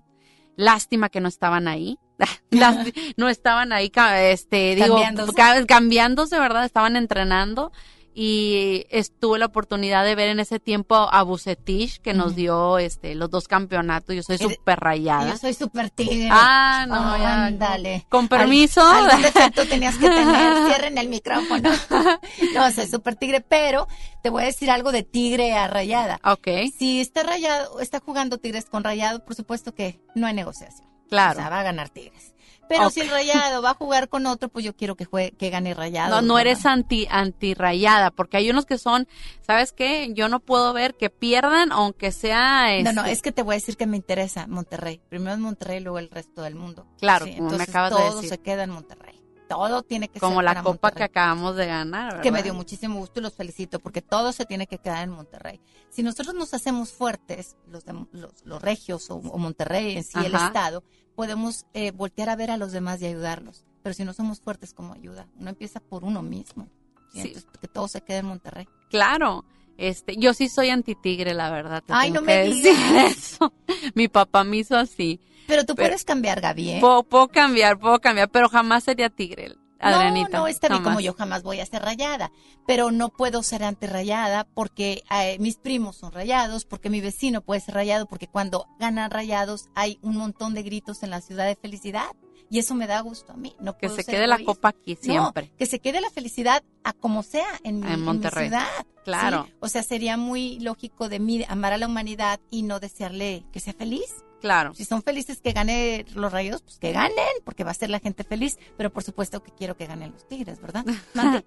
[0.56, 1.98] Lástima que no estaban ahí.
[3.16, 5.34] No estaban ahí, este, digo, Cambiándose.
[5.34, 6.64] ca- cambiándose, ¿verdad?
[6.64, 7.72] Estaban entrenando
[8.18, 13.14] y estuve la oportunidad de ver en ese tiempo a Bucetich que nos dio este
[13.14, 14.16] los dos campeonatos.
[14.16, 15.28] Yo soy súper rayada.
[15.32, 16.30] Yo soy súper tigre.
[16.32, 17.44] Ah, no, Oh, ya.
[17.44, 18.06] ándale.
[18.08, 18.80] Con permiso.
[18.82, 20.66] Al- algún defecto tenías que tener.
[20.66, 21.70] Cierren el micrófono.
[22.54, 23.86] No, soy súper tigre, pero
[24.22, 26.18] te voy a decir algo de tigre a rayada.
[26.24, 26.48] Ok.
[26.78, 30.88] Si está rayado, está jugando tigres con rayado, por supuesto que no hay negociación.
[31.10, 31.38] Claro.
[31.38, 32.32] O sea, va a ganar tigres.
[32.68, 35.50] Pero si el rayado va a jugar con otro, pues yo quiero que juegue, que
[35.50, 36.16] gane rayado.
[36.16, 39.06] No, no eres anti anti rayada, porque hay unos que son,
[39.46, 40.12] ¿sabes qué?
[40.14, 43.54] Yo no puedo ver que pierdan aunque sea No, no, este, es que te voy
[43.54, 45.00] a decir que me interesa Monterrey.
[45.08, 46.86] Primero es Monterrey, luego el resto del mundo.
[46.98, 48.28] Claro, Sí, como me entonces acabas de todo decir.
[48.30, 49.22] se queda en Monterrey.
[49.48, 50.96] Todo tiene que como ser la para copa Monterrey.
[50.96, 52.22] que acabamos de ganar, ¿verdad?
[52.24, 55.10] que me dio muchísimo gusto y los felicito porque todo se tiene que quedar en
[55.10, 55.60] Monterrey.
[55.88, 60.18] Si nosotros nos hacemos fuertes, los, de- los, los regios o, o Monterrey en sí,
[60.18, 60.34] el.
[60.34, 60.82] Estado,
[61.16, 63.64] podemos eh, voltear a ver a los demás y ayudarlos.
[63.82, 65.26] Pero si no somos fuertes, ¿cómo ayuda?
[65.38, 66.68] Uno empieza por uno mismo.
[67.12, 67.22] ¿sí?
[67.22, 67.28] Sí.
[67.28, 68.68] Entonces, que todo se quede en Monterrey.
[68.90, 69.44] Claro.
[69.78, 71.82] Este, yo sí soy antitigre, la verdad.
[71.84, 73.12] te Ay, tengo no que me decir digas.
[73.16, 73.52] eso.
[73.94, 75.20] Mi papá me hizo así.
[75.46, 76.78] Pero tú Pero- puedes cambiar, Gaby, ¿eh?
[76.80, 80.28] Puedo, puedo cambiar, puedo cambiar, pero jamás sería tigre, Adrianita.
[80.38, 82.30] No, no, está bien, como yo jamás voy a ser rayada,
[82.66, 87.60] pero no puedo ser antirrayada porque eh, mis primos son rayados, porque mi vecino puede
[87.60, 91.56] ser rayado, porque cuando ganan rayados hay un montón de gritos en la ciudad de
[91.56, 92.06] felicidad
[92.48, 93.54] y eso me da gusto a mí.
[93.60, 95.52] No Que se quede la copa aquí No, siempre.
[95.58, 98.48] que se quede la felicidad a como sea en mi, En en mi Monterrey.
[98.48, 98.66] ciudad.
[99.04, 99.44] Claro.
[99.46, 99.54] ¿sí?
[99.60, 103.60] O sea, sería muy lógico de mí amar a la humanidad y no desearle que
[103.60, 104.06] sea feliz.
[104.46, 104.74] Claro.
[104.74, 107.98] Si son felices que gane los rayos, pues que ganen, porque va a ser la
[107.98, 108.58] gente feliz.
[108.76, 110.84] Pero por supuesto que quiero que ganen los tigres, ¿verdad?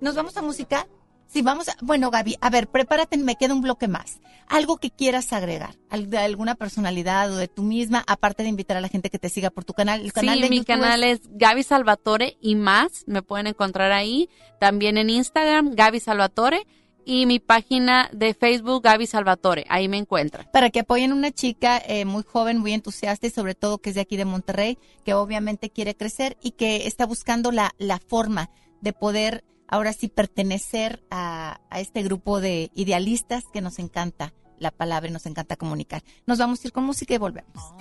[0.00, 0.86] ¿Nos vamos a música?
[1.26, 1.76] Sí, vamos a...
[1.82, 4.20] Bueno, Gaby, a ver, prepárate, me queda un bloque más.
[4.48, 8.80] Algo que quieras agregar, de alguna personalidad o de tú misma, aparte de invitar a
[8.80, 10.00] la gente que te siga por tu canal.
[10.00, 13.04] El canal sí, de mi YouTube canal es Gaby Salvatore y más.
[13.06, 14.30] Me pueden encontrar ahí.
[14.60, 16.66] También en Instagram, Gaby Salvatore.
[17.08, 19.64] Y mi página de Facebook, Gaby Salvatore.
[19.68, 20.48] Ahí me encuentran.
[20.52, 23.90] para que apoyen a una chica eh, muy joven, muy entusiasta y sobre todo que
[23.90, 28.00] es de aquí de Monterrey, que obviamente quiere crecer y que está buscando la, la
[28.00, 28.50] forma
[28.80, 34.72] de poder ahora sí pertenecer a, a este grupo de idealistas que nos encanta la
[34.72, 36.02] palabra y nos encanta comunicar.
[36.26, 37.72] Nos vamos a ir con música y volvemos.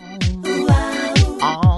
[1.40, 1.75] Bésame,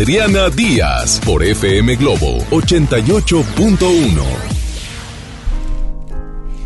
[0.00, 4.24] Adriana Díaz por FM Globo 88.1.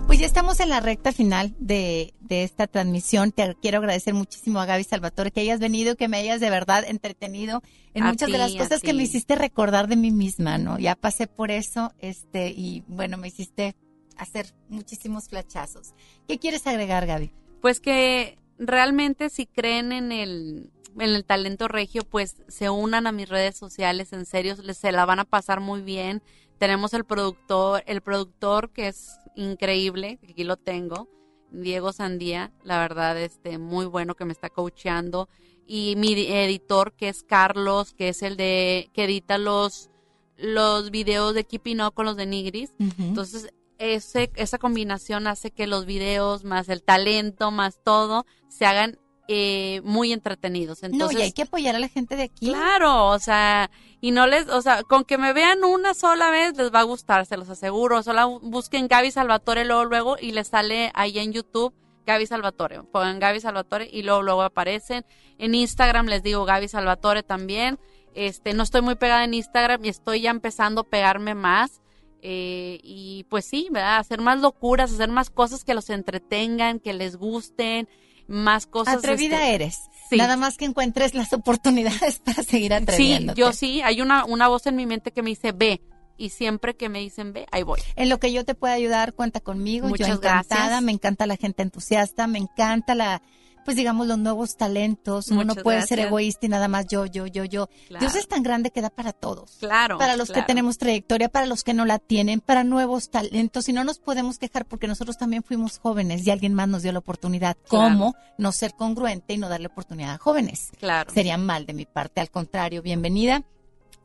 [0.06, 3.32] Pues ya estamos en la recta final de, de esta transmisión.
[3.32, 6.84] Te quiero agradecer muchísimo a Gaby Salvatore que hayas venido, que me hayas de verdad
[6.86, 7.60] entretenido
[7.92, 10.78] en A muchas de las cosas que me hiciste recordar de mí misma, ¿no?
[10.78, 13.74] Ya pasé por eso, este, y bueno, me hiciste
[14.16, 15.92] hacer muchísimos flachazos.
[16.28, 17.32] ¿Qué quieres agregar, Gaby?
[17.60, 23.12] Pues que realmente si creen en el, en el talento regio, pues se unan a
[23.12, 26.22] mis redes sociales, en serio, se la van a pasar muy bien.
[26.58, 31.08] Tenemos el productor, el productor que es increíble, aquí lo tengo,
[31.50, 35.28] Diego Sandía, la verdad, este, muy bueno que me está coacheando.
[35.66, 39.88] Y mi di- editor, que es Carlos, que es el de, que edita los,
[40.36, 42.74] los videos de Keeping Up con los de Nigris.
[42.98, 43.48] Entonces,
[43.92, 48.98] ese, esa combinación hace que los videos, más el talento, más todo, se hagan
[49.28, 50.82] eh, muy entretenidos.
[50.82, 52.48] Entonces, no, y hay que apoyar a la gente de aquí.
[52.48, 53.70] Claro, o sea,
[54.00, 56.84] y no les, o sea, con que me vean una sola vez les va a
[56.84, 58.02] gustar, se los aseguro.
[58.02, 61.74] Solo busquen Gaby Salvatore luego, luego y les sale ahí en YouTube
[62.06, 62.82] Gaby Salvatore.
[62.82, 65.04] Pongan Gaby Salvatore y luego, luego aparecen.
[65.38, 67.78] En Instagram les digo Gaby Salvatore también.
[68.14, 71.80] Este, no estoy muy pegada en Instagram y estoy ya empezando a pegarme más.
[72.26, 73.98] Eh, y pues sí, ¿verdad?
[73.98, 77.86] Hacer más locuras, hacer más cosas que los entretengan, que les gusten,
[78.26, 78.96] más cosas.
[78.96, 79.78] Atrevida este, eres.
[80.08, 80.16] sí.
[80.16, 83.38] Nada más que encuentres las oportunidades para seguir Sí, atreviéndote.
[83.38, 85.82] yo sí, hay una, una voz en mi mente que me dice ve.
[86.16, 87.80] Y siempre que me dicen ve, ahí voy.
[87.96, 89.88] En lo que yo te pueda ayudar, cuenta conmigo.
[89.88, 90.82] Muchas yo encantada, gracias.
[90.82, 93.20] me encanta la gente entusiasta, me encanta la,
[93.64, 95.28] pues digamos, los nuevos talentos.
[95.28, 97.68] Uno no puede ser egoísta y nada más yo, yo, yo, yo.
[97.88, 98.00] Claro.
[98.00, 99.56] Dios es tan grande que da para todos.
[99.60, 99.98] Claro.
[99.98, 103.68] Para los que tenemos trayectoria, para los que no la tienen, para nuevos talentos.
[103.68, 106.92] Y no nos podemos quejar porque nosotros también fuimos jóvenes y alguien más nos dio
[106.92, 107.56] la oportunidad.
[107.68, 107.84] Claro.
[107.94, 110.70] ¿Cómo no ser congruente y no darle oportunidad a jóvenes?
[110.78, 111.10] Claro.
[111.12, 112.20] Sería mal de mi parte.
[112.20, 113.42] Al contrario, bienvenida.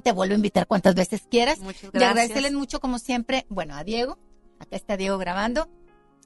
[0.03, 1.60] Te vuelvo a invitar cuantas veces quieras.
[1.60, 2.11] Muchas Y gracias.
[2.11, 4.18] agradecerles mucho, como siempre, bueno, a Diego,
[4.60, 5.68] acá está Diego grabando,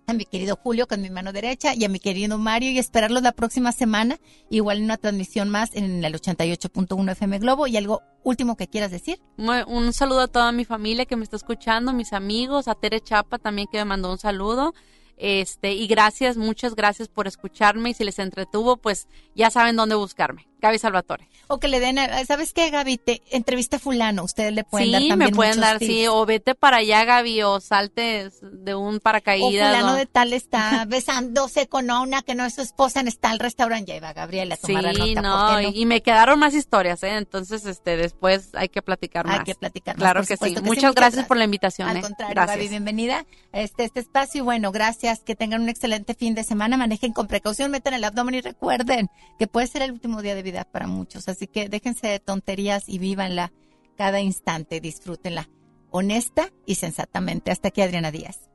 [0.08, 3.24] a mi querido Julio con mi mano derecha y a mi querido Mario y esperarlos
[3.24, 4.20] la próxima semana,
[4.50, 8.92] igual en una transmisión más en el 88.1 FM Globo y algo último que quieras
[8.92, 9.20] decir.
[9.38, 13.40] Un saludo a toda mi familia que me está escuchando, mis amigos, a Tere Chapa
[13.40, 14.74] también que me mandó un saludo.
[15.18, 19.96] Este, y gracias, muchas gracias por escucharme y si les entretuvo, pues ya saben dónde
[19.96, 20.48] buscarme.
[20.64, 21.28] Gaby Salvatore.
[21.48, 22.98] O que le den, ¿sabes qué, Gaby?
[22.98, 25.92] Te entrevista a fulano, ustedes le pueden sí, dar también me pueden dar, tips.
[25.92, 29.68] sí, o vete para allá, Gaby, o salte de un O paracaídas.
[29.76, 33.40] fulano de tal está besándose con una que no es su esposa en está al
[33.40, 33.92] restaurante.
[33.92, 37.18] Ya iba Gabriela a tomar la Sí, nota, no, y me quedaron más historias, ¿eh?
[37.18, 39.46] Entonces, este, después hay que platicar Hay más.
[39.46, 40.34] que platicar más, Claro que sí.
[40.36, 40.66] supuesto que sí.
[40.66, 41.28] Muchas Muchas gracias gracias.
[41.28, 42.02] por la invitación, Al ¿eh?
[42.02, 42.58] contrario, Gracias.
[42.58, 44.40] Gaby, bienvenida a este, este espacio.
[44.40, 45.20] Y bueno, gracias.
[45.20, 46.78] Que tengan un excelente fin de semana.
[46.78, 50.42] Manejen con precaución, metan el abdomen y recuerden que puede ser el último día de
[50.44, 51.28] vida para muchos.
[51.28, 53.52] Así que déjense de tonterías y vívanla
[53.98, 54.80] cada instante.
[54.80, 55.50] Disfrútenla
[55.92, 57.52] honesta y sensatamente.
[57.52, 58.53] Hasta aquí, Adriana Díaz.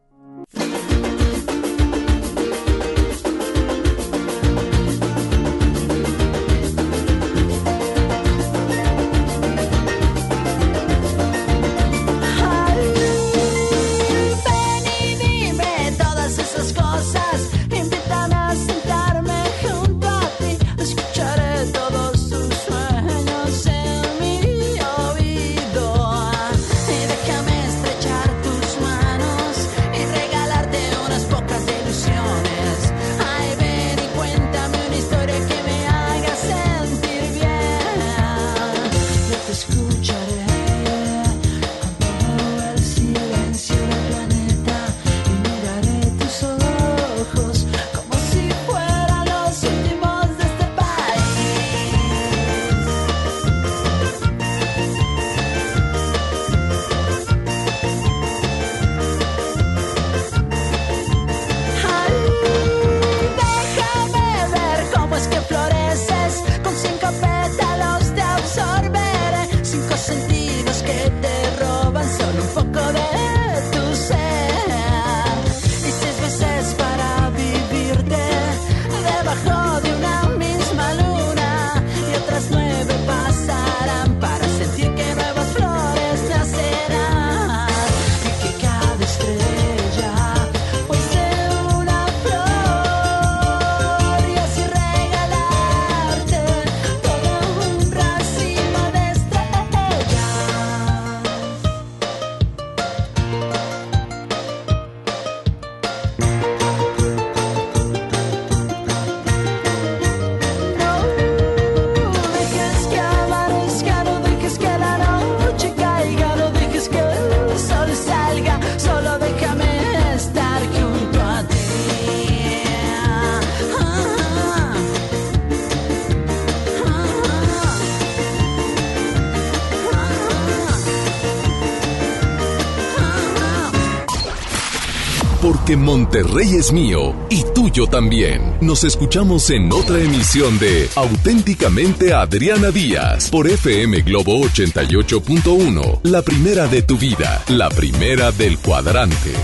[135.69, 138.57] Porque Monterrey es mío y tuyo también.
[138.63, 146.67] Nos escuchamos en otra emisión de Auténticamente Adriana Díaz por FM Globo 88.1, la primera
[146.69, 149.35] de tu vida, la primera del cuadrante.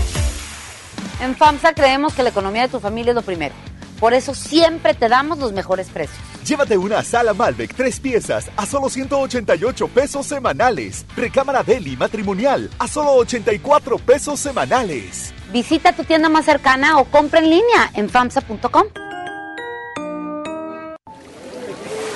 [1.21, 3.53] En FAMSA creemos que la economía de tu familia es lo primero.
[3.99, 6.17] Por eso siempre te damos los mejores precios.
[6.43, 11.05] Llévate una sala Malbec tres piezas a solo 188 pesos semanales.
[11.15, 15.34] Recámara Deli matrimonial a solo 84 pesos semanales.
[15.55, 18.83] Visita tu tienda más cercana o compra en línea en FAMSA.com.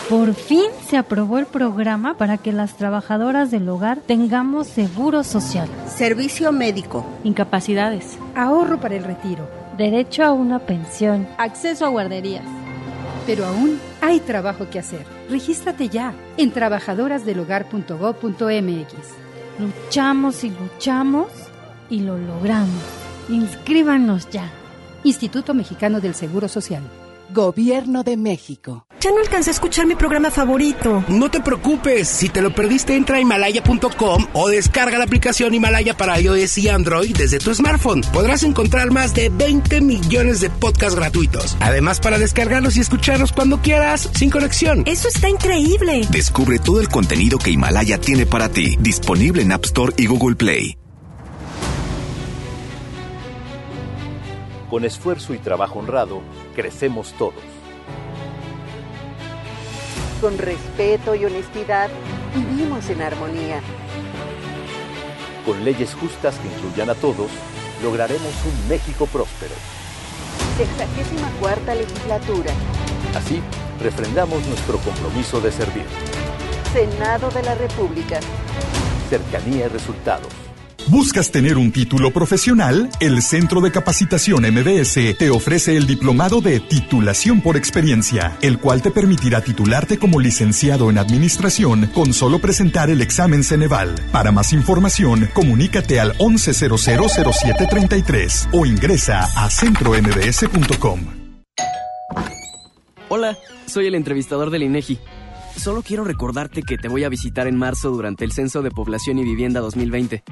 [0.09, 5.69] Por fin se aprobó el programa para que las trabajadoras del hogar tengamos seguro social,
[5.87, 7.05] Servicio médico.
[7.23, 9.47] incapacidades, Ahorro para el retiro.
[9.77, 11.25] derecho a una pensión.
[11.37, 12.43] Acceso a guarderías.
[13.25, 15.05] Pero aún hay trabajo que hacer.
[15.29, 18.93] Regístrate ya en trabajadorasdelhogar.gov.mx.
[19.59, 21.27] Luchamos y luchamos
[21.89, 22.98] y lo logramos.
[23.29, 24.51] Inscríbanos ya.
[25.03, 26.83] Instituto Mexicano del Seguro Social.
[27.31, 28.87] Gobierno de México.
[28.99, 31.05] Ya no alcancé a escuchar mi programa favorito.
[31.07, 35.95] No te preocupes, si te lo perdiste entra a himalaya.com o descarga la aplicación Himalaya
[35.95, 38.01] para iOS y Android desde tu smartphone.
[38.11, 41.55] Podrás encontrar más de 20 millones de podcasts gratuitos.
[41.59, 44.83] Además para descargarlos y escucharlos cuando quieras, sin conexión.
[44.87, 46.01] Eso está increíble.
[46.09, 50.35] Descubre todo el contenido que Himalaya tiene para ti, disponible en App Store y Google
[50.35, 50.79] Play.
[54.69, 56.21] Con esfuerzo y trabajo honrado,
[56.55, 57.33] crecemos todos.
[60.21, 61.89] Con respeto y honestidad,
[62.35, 63.61] vivimos en armonía.
[65.43, 67.31] Con leyes justas que incluyan a todos,
[67.81, 69.55] lograremos un México próspero.
[70.57, 72.51] Sexagésima cuarta legislatura.
[73.15, 73.41] Así,
[73.81, 75.85] refrendamos nuestro compromiso de servir.
[76.73, 78.19] Senado de la República.
[79.09, 80.48] Cercanía y resultados.
[80.87, 82.89] ¿Buscas tener un título profesional?
[82.99, 88.81] El Centro de Capacitación MBS te ofrece el diplomado de titulación por experiencia, el cual
[88.81, 93.93] te permitirá titularte como licenciado en administración con solo presentar el examen Ceneval.
[94.11, 101.01] Para más información, comunícate al 11000733 o ingresa a centrombs.com.
[103.09, 103.37] Hola,
[103.67, 104.97] soy el entrevistador del INEGI.
[105.59, 109.19] Solo quiero recordarte que te voy a visitar en marzo durante el Censo de Población
[109.19, 110.23] y Vivienda 2020.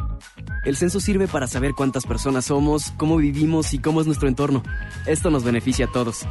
[0.63, 4.63] El censo sirve para saber cuántas personas somos, cómo vivimos y cómo es nuestro entorno.
[5.05, 6.21] Esto nos beneficia a todos.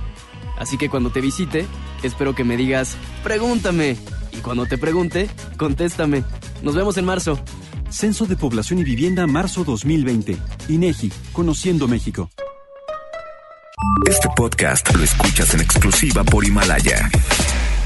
[0.58, 1.66] Así que cuando te visite,
[2.02, 3.98] espero que me digas, pregúntame.
[4.32, 5.28] Y cuando te pregunte,
[5.58, 6.24] contéstame.
[6.62, 7.38] Nos vemos en marzo.
[7.90, 10.38] Censo de Población y Vivienda marzo 2020.
[10.70, 12.30] INEGI, Conociendo México.
[14.08, 17.10] Este podcast lo escuchas en exclusiva por Himalaya.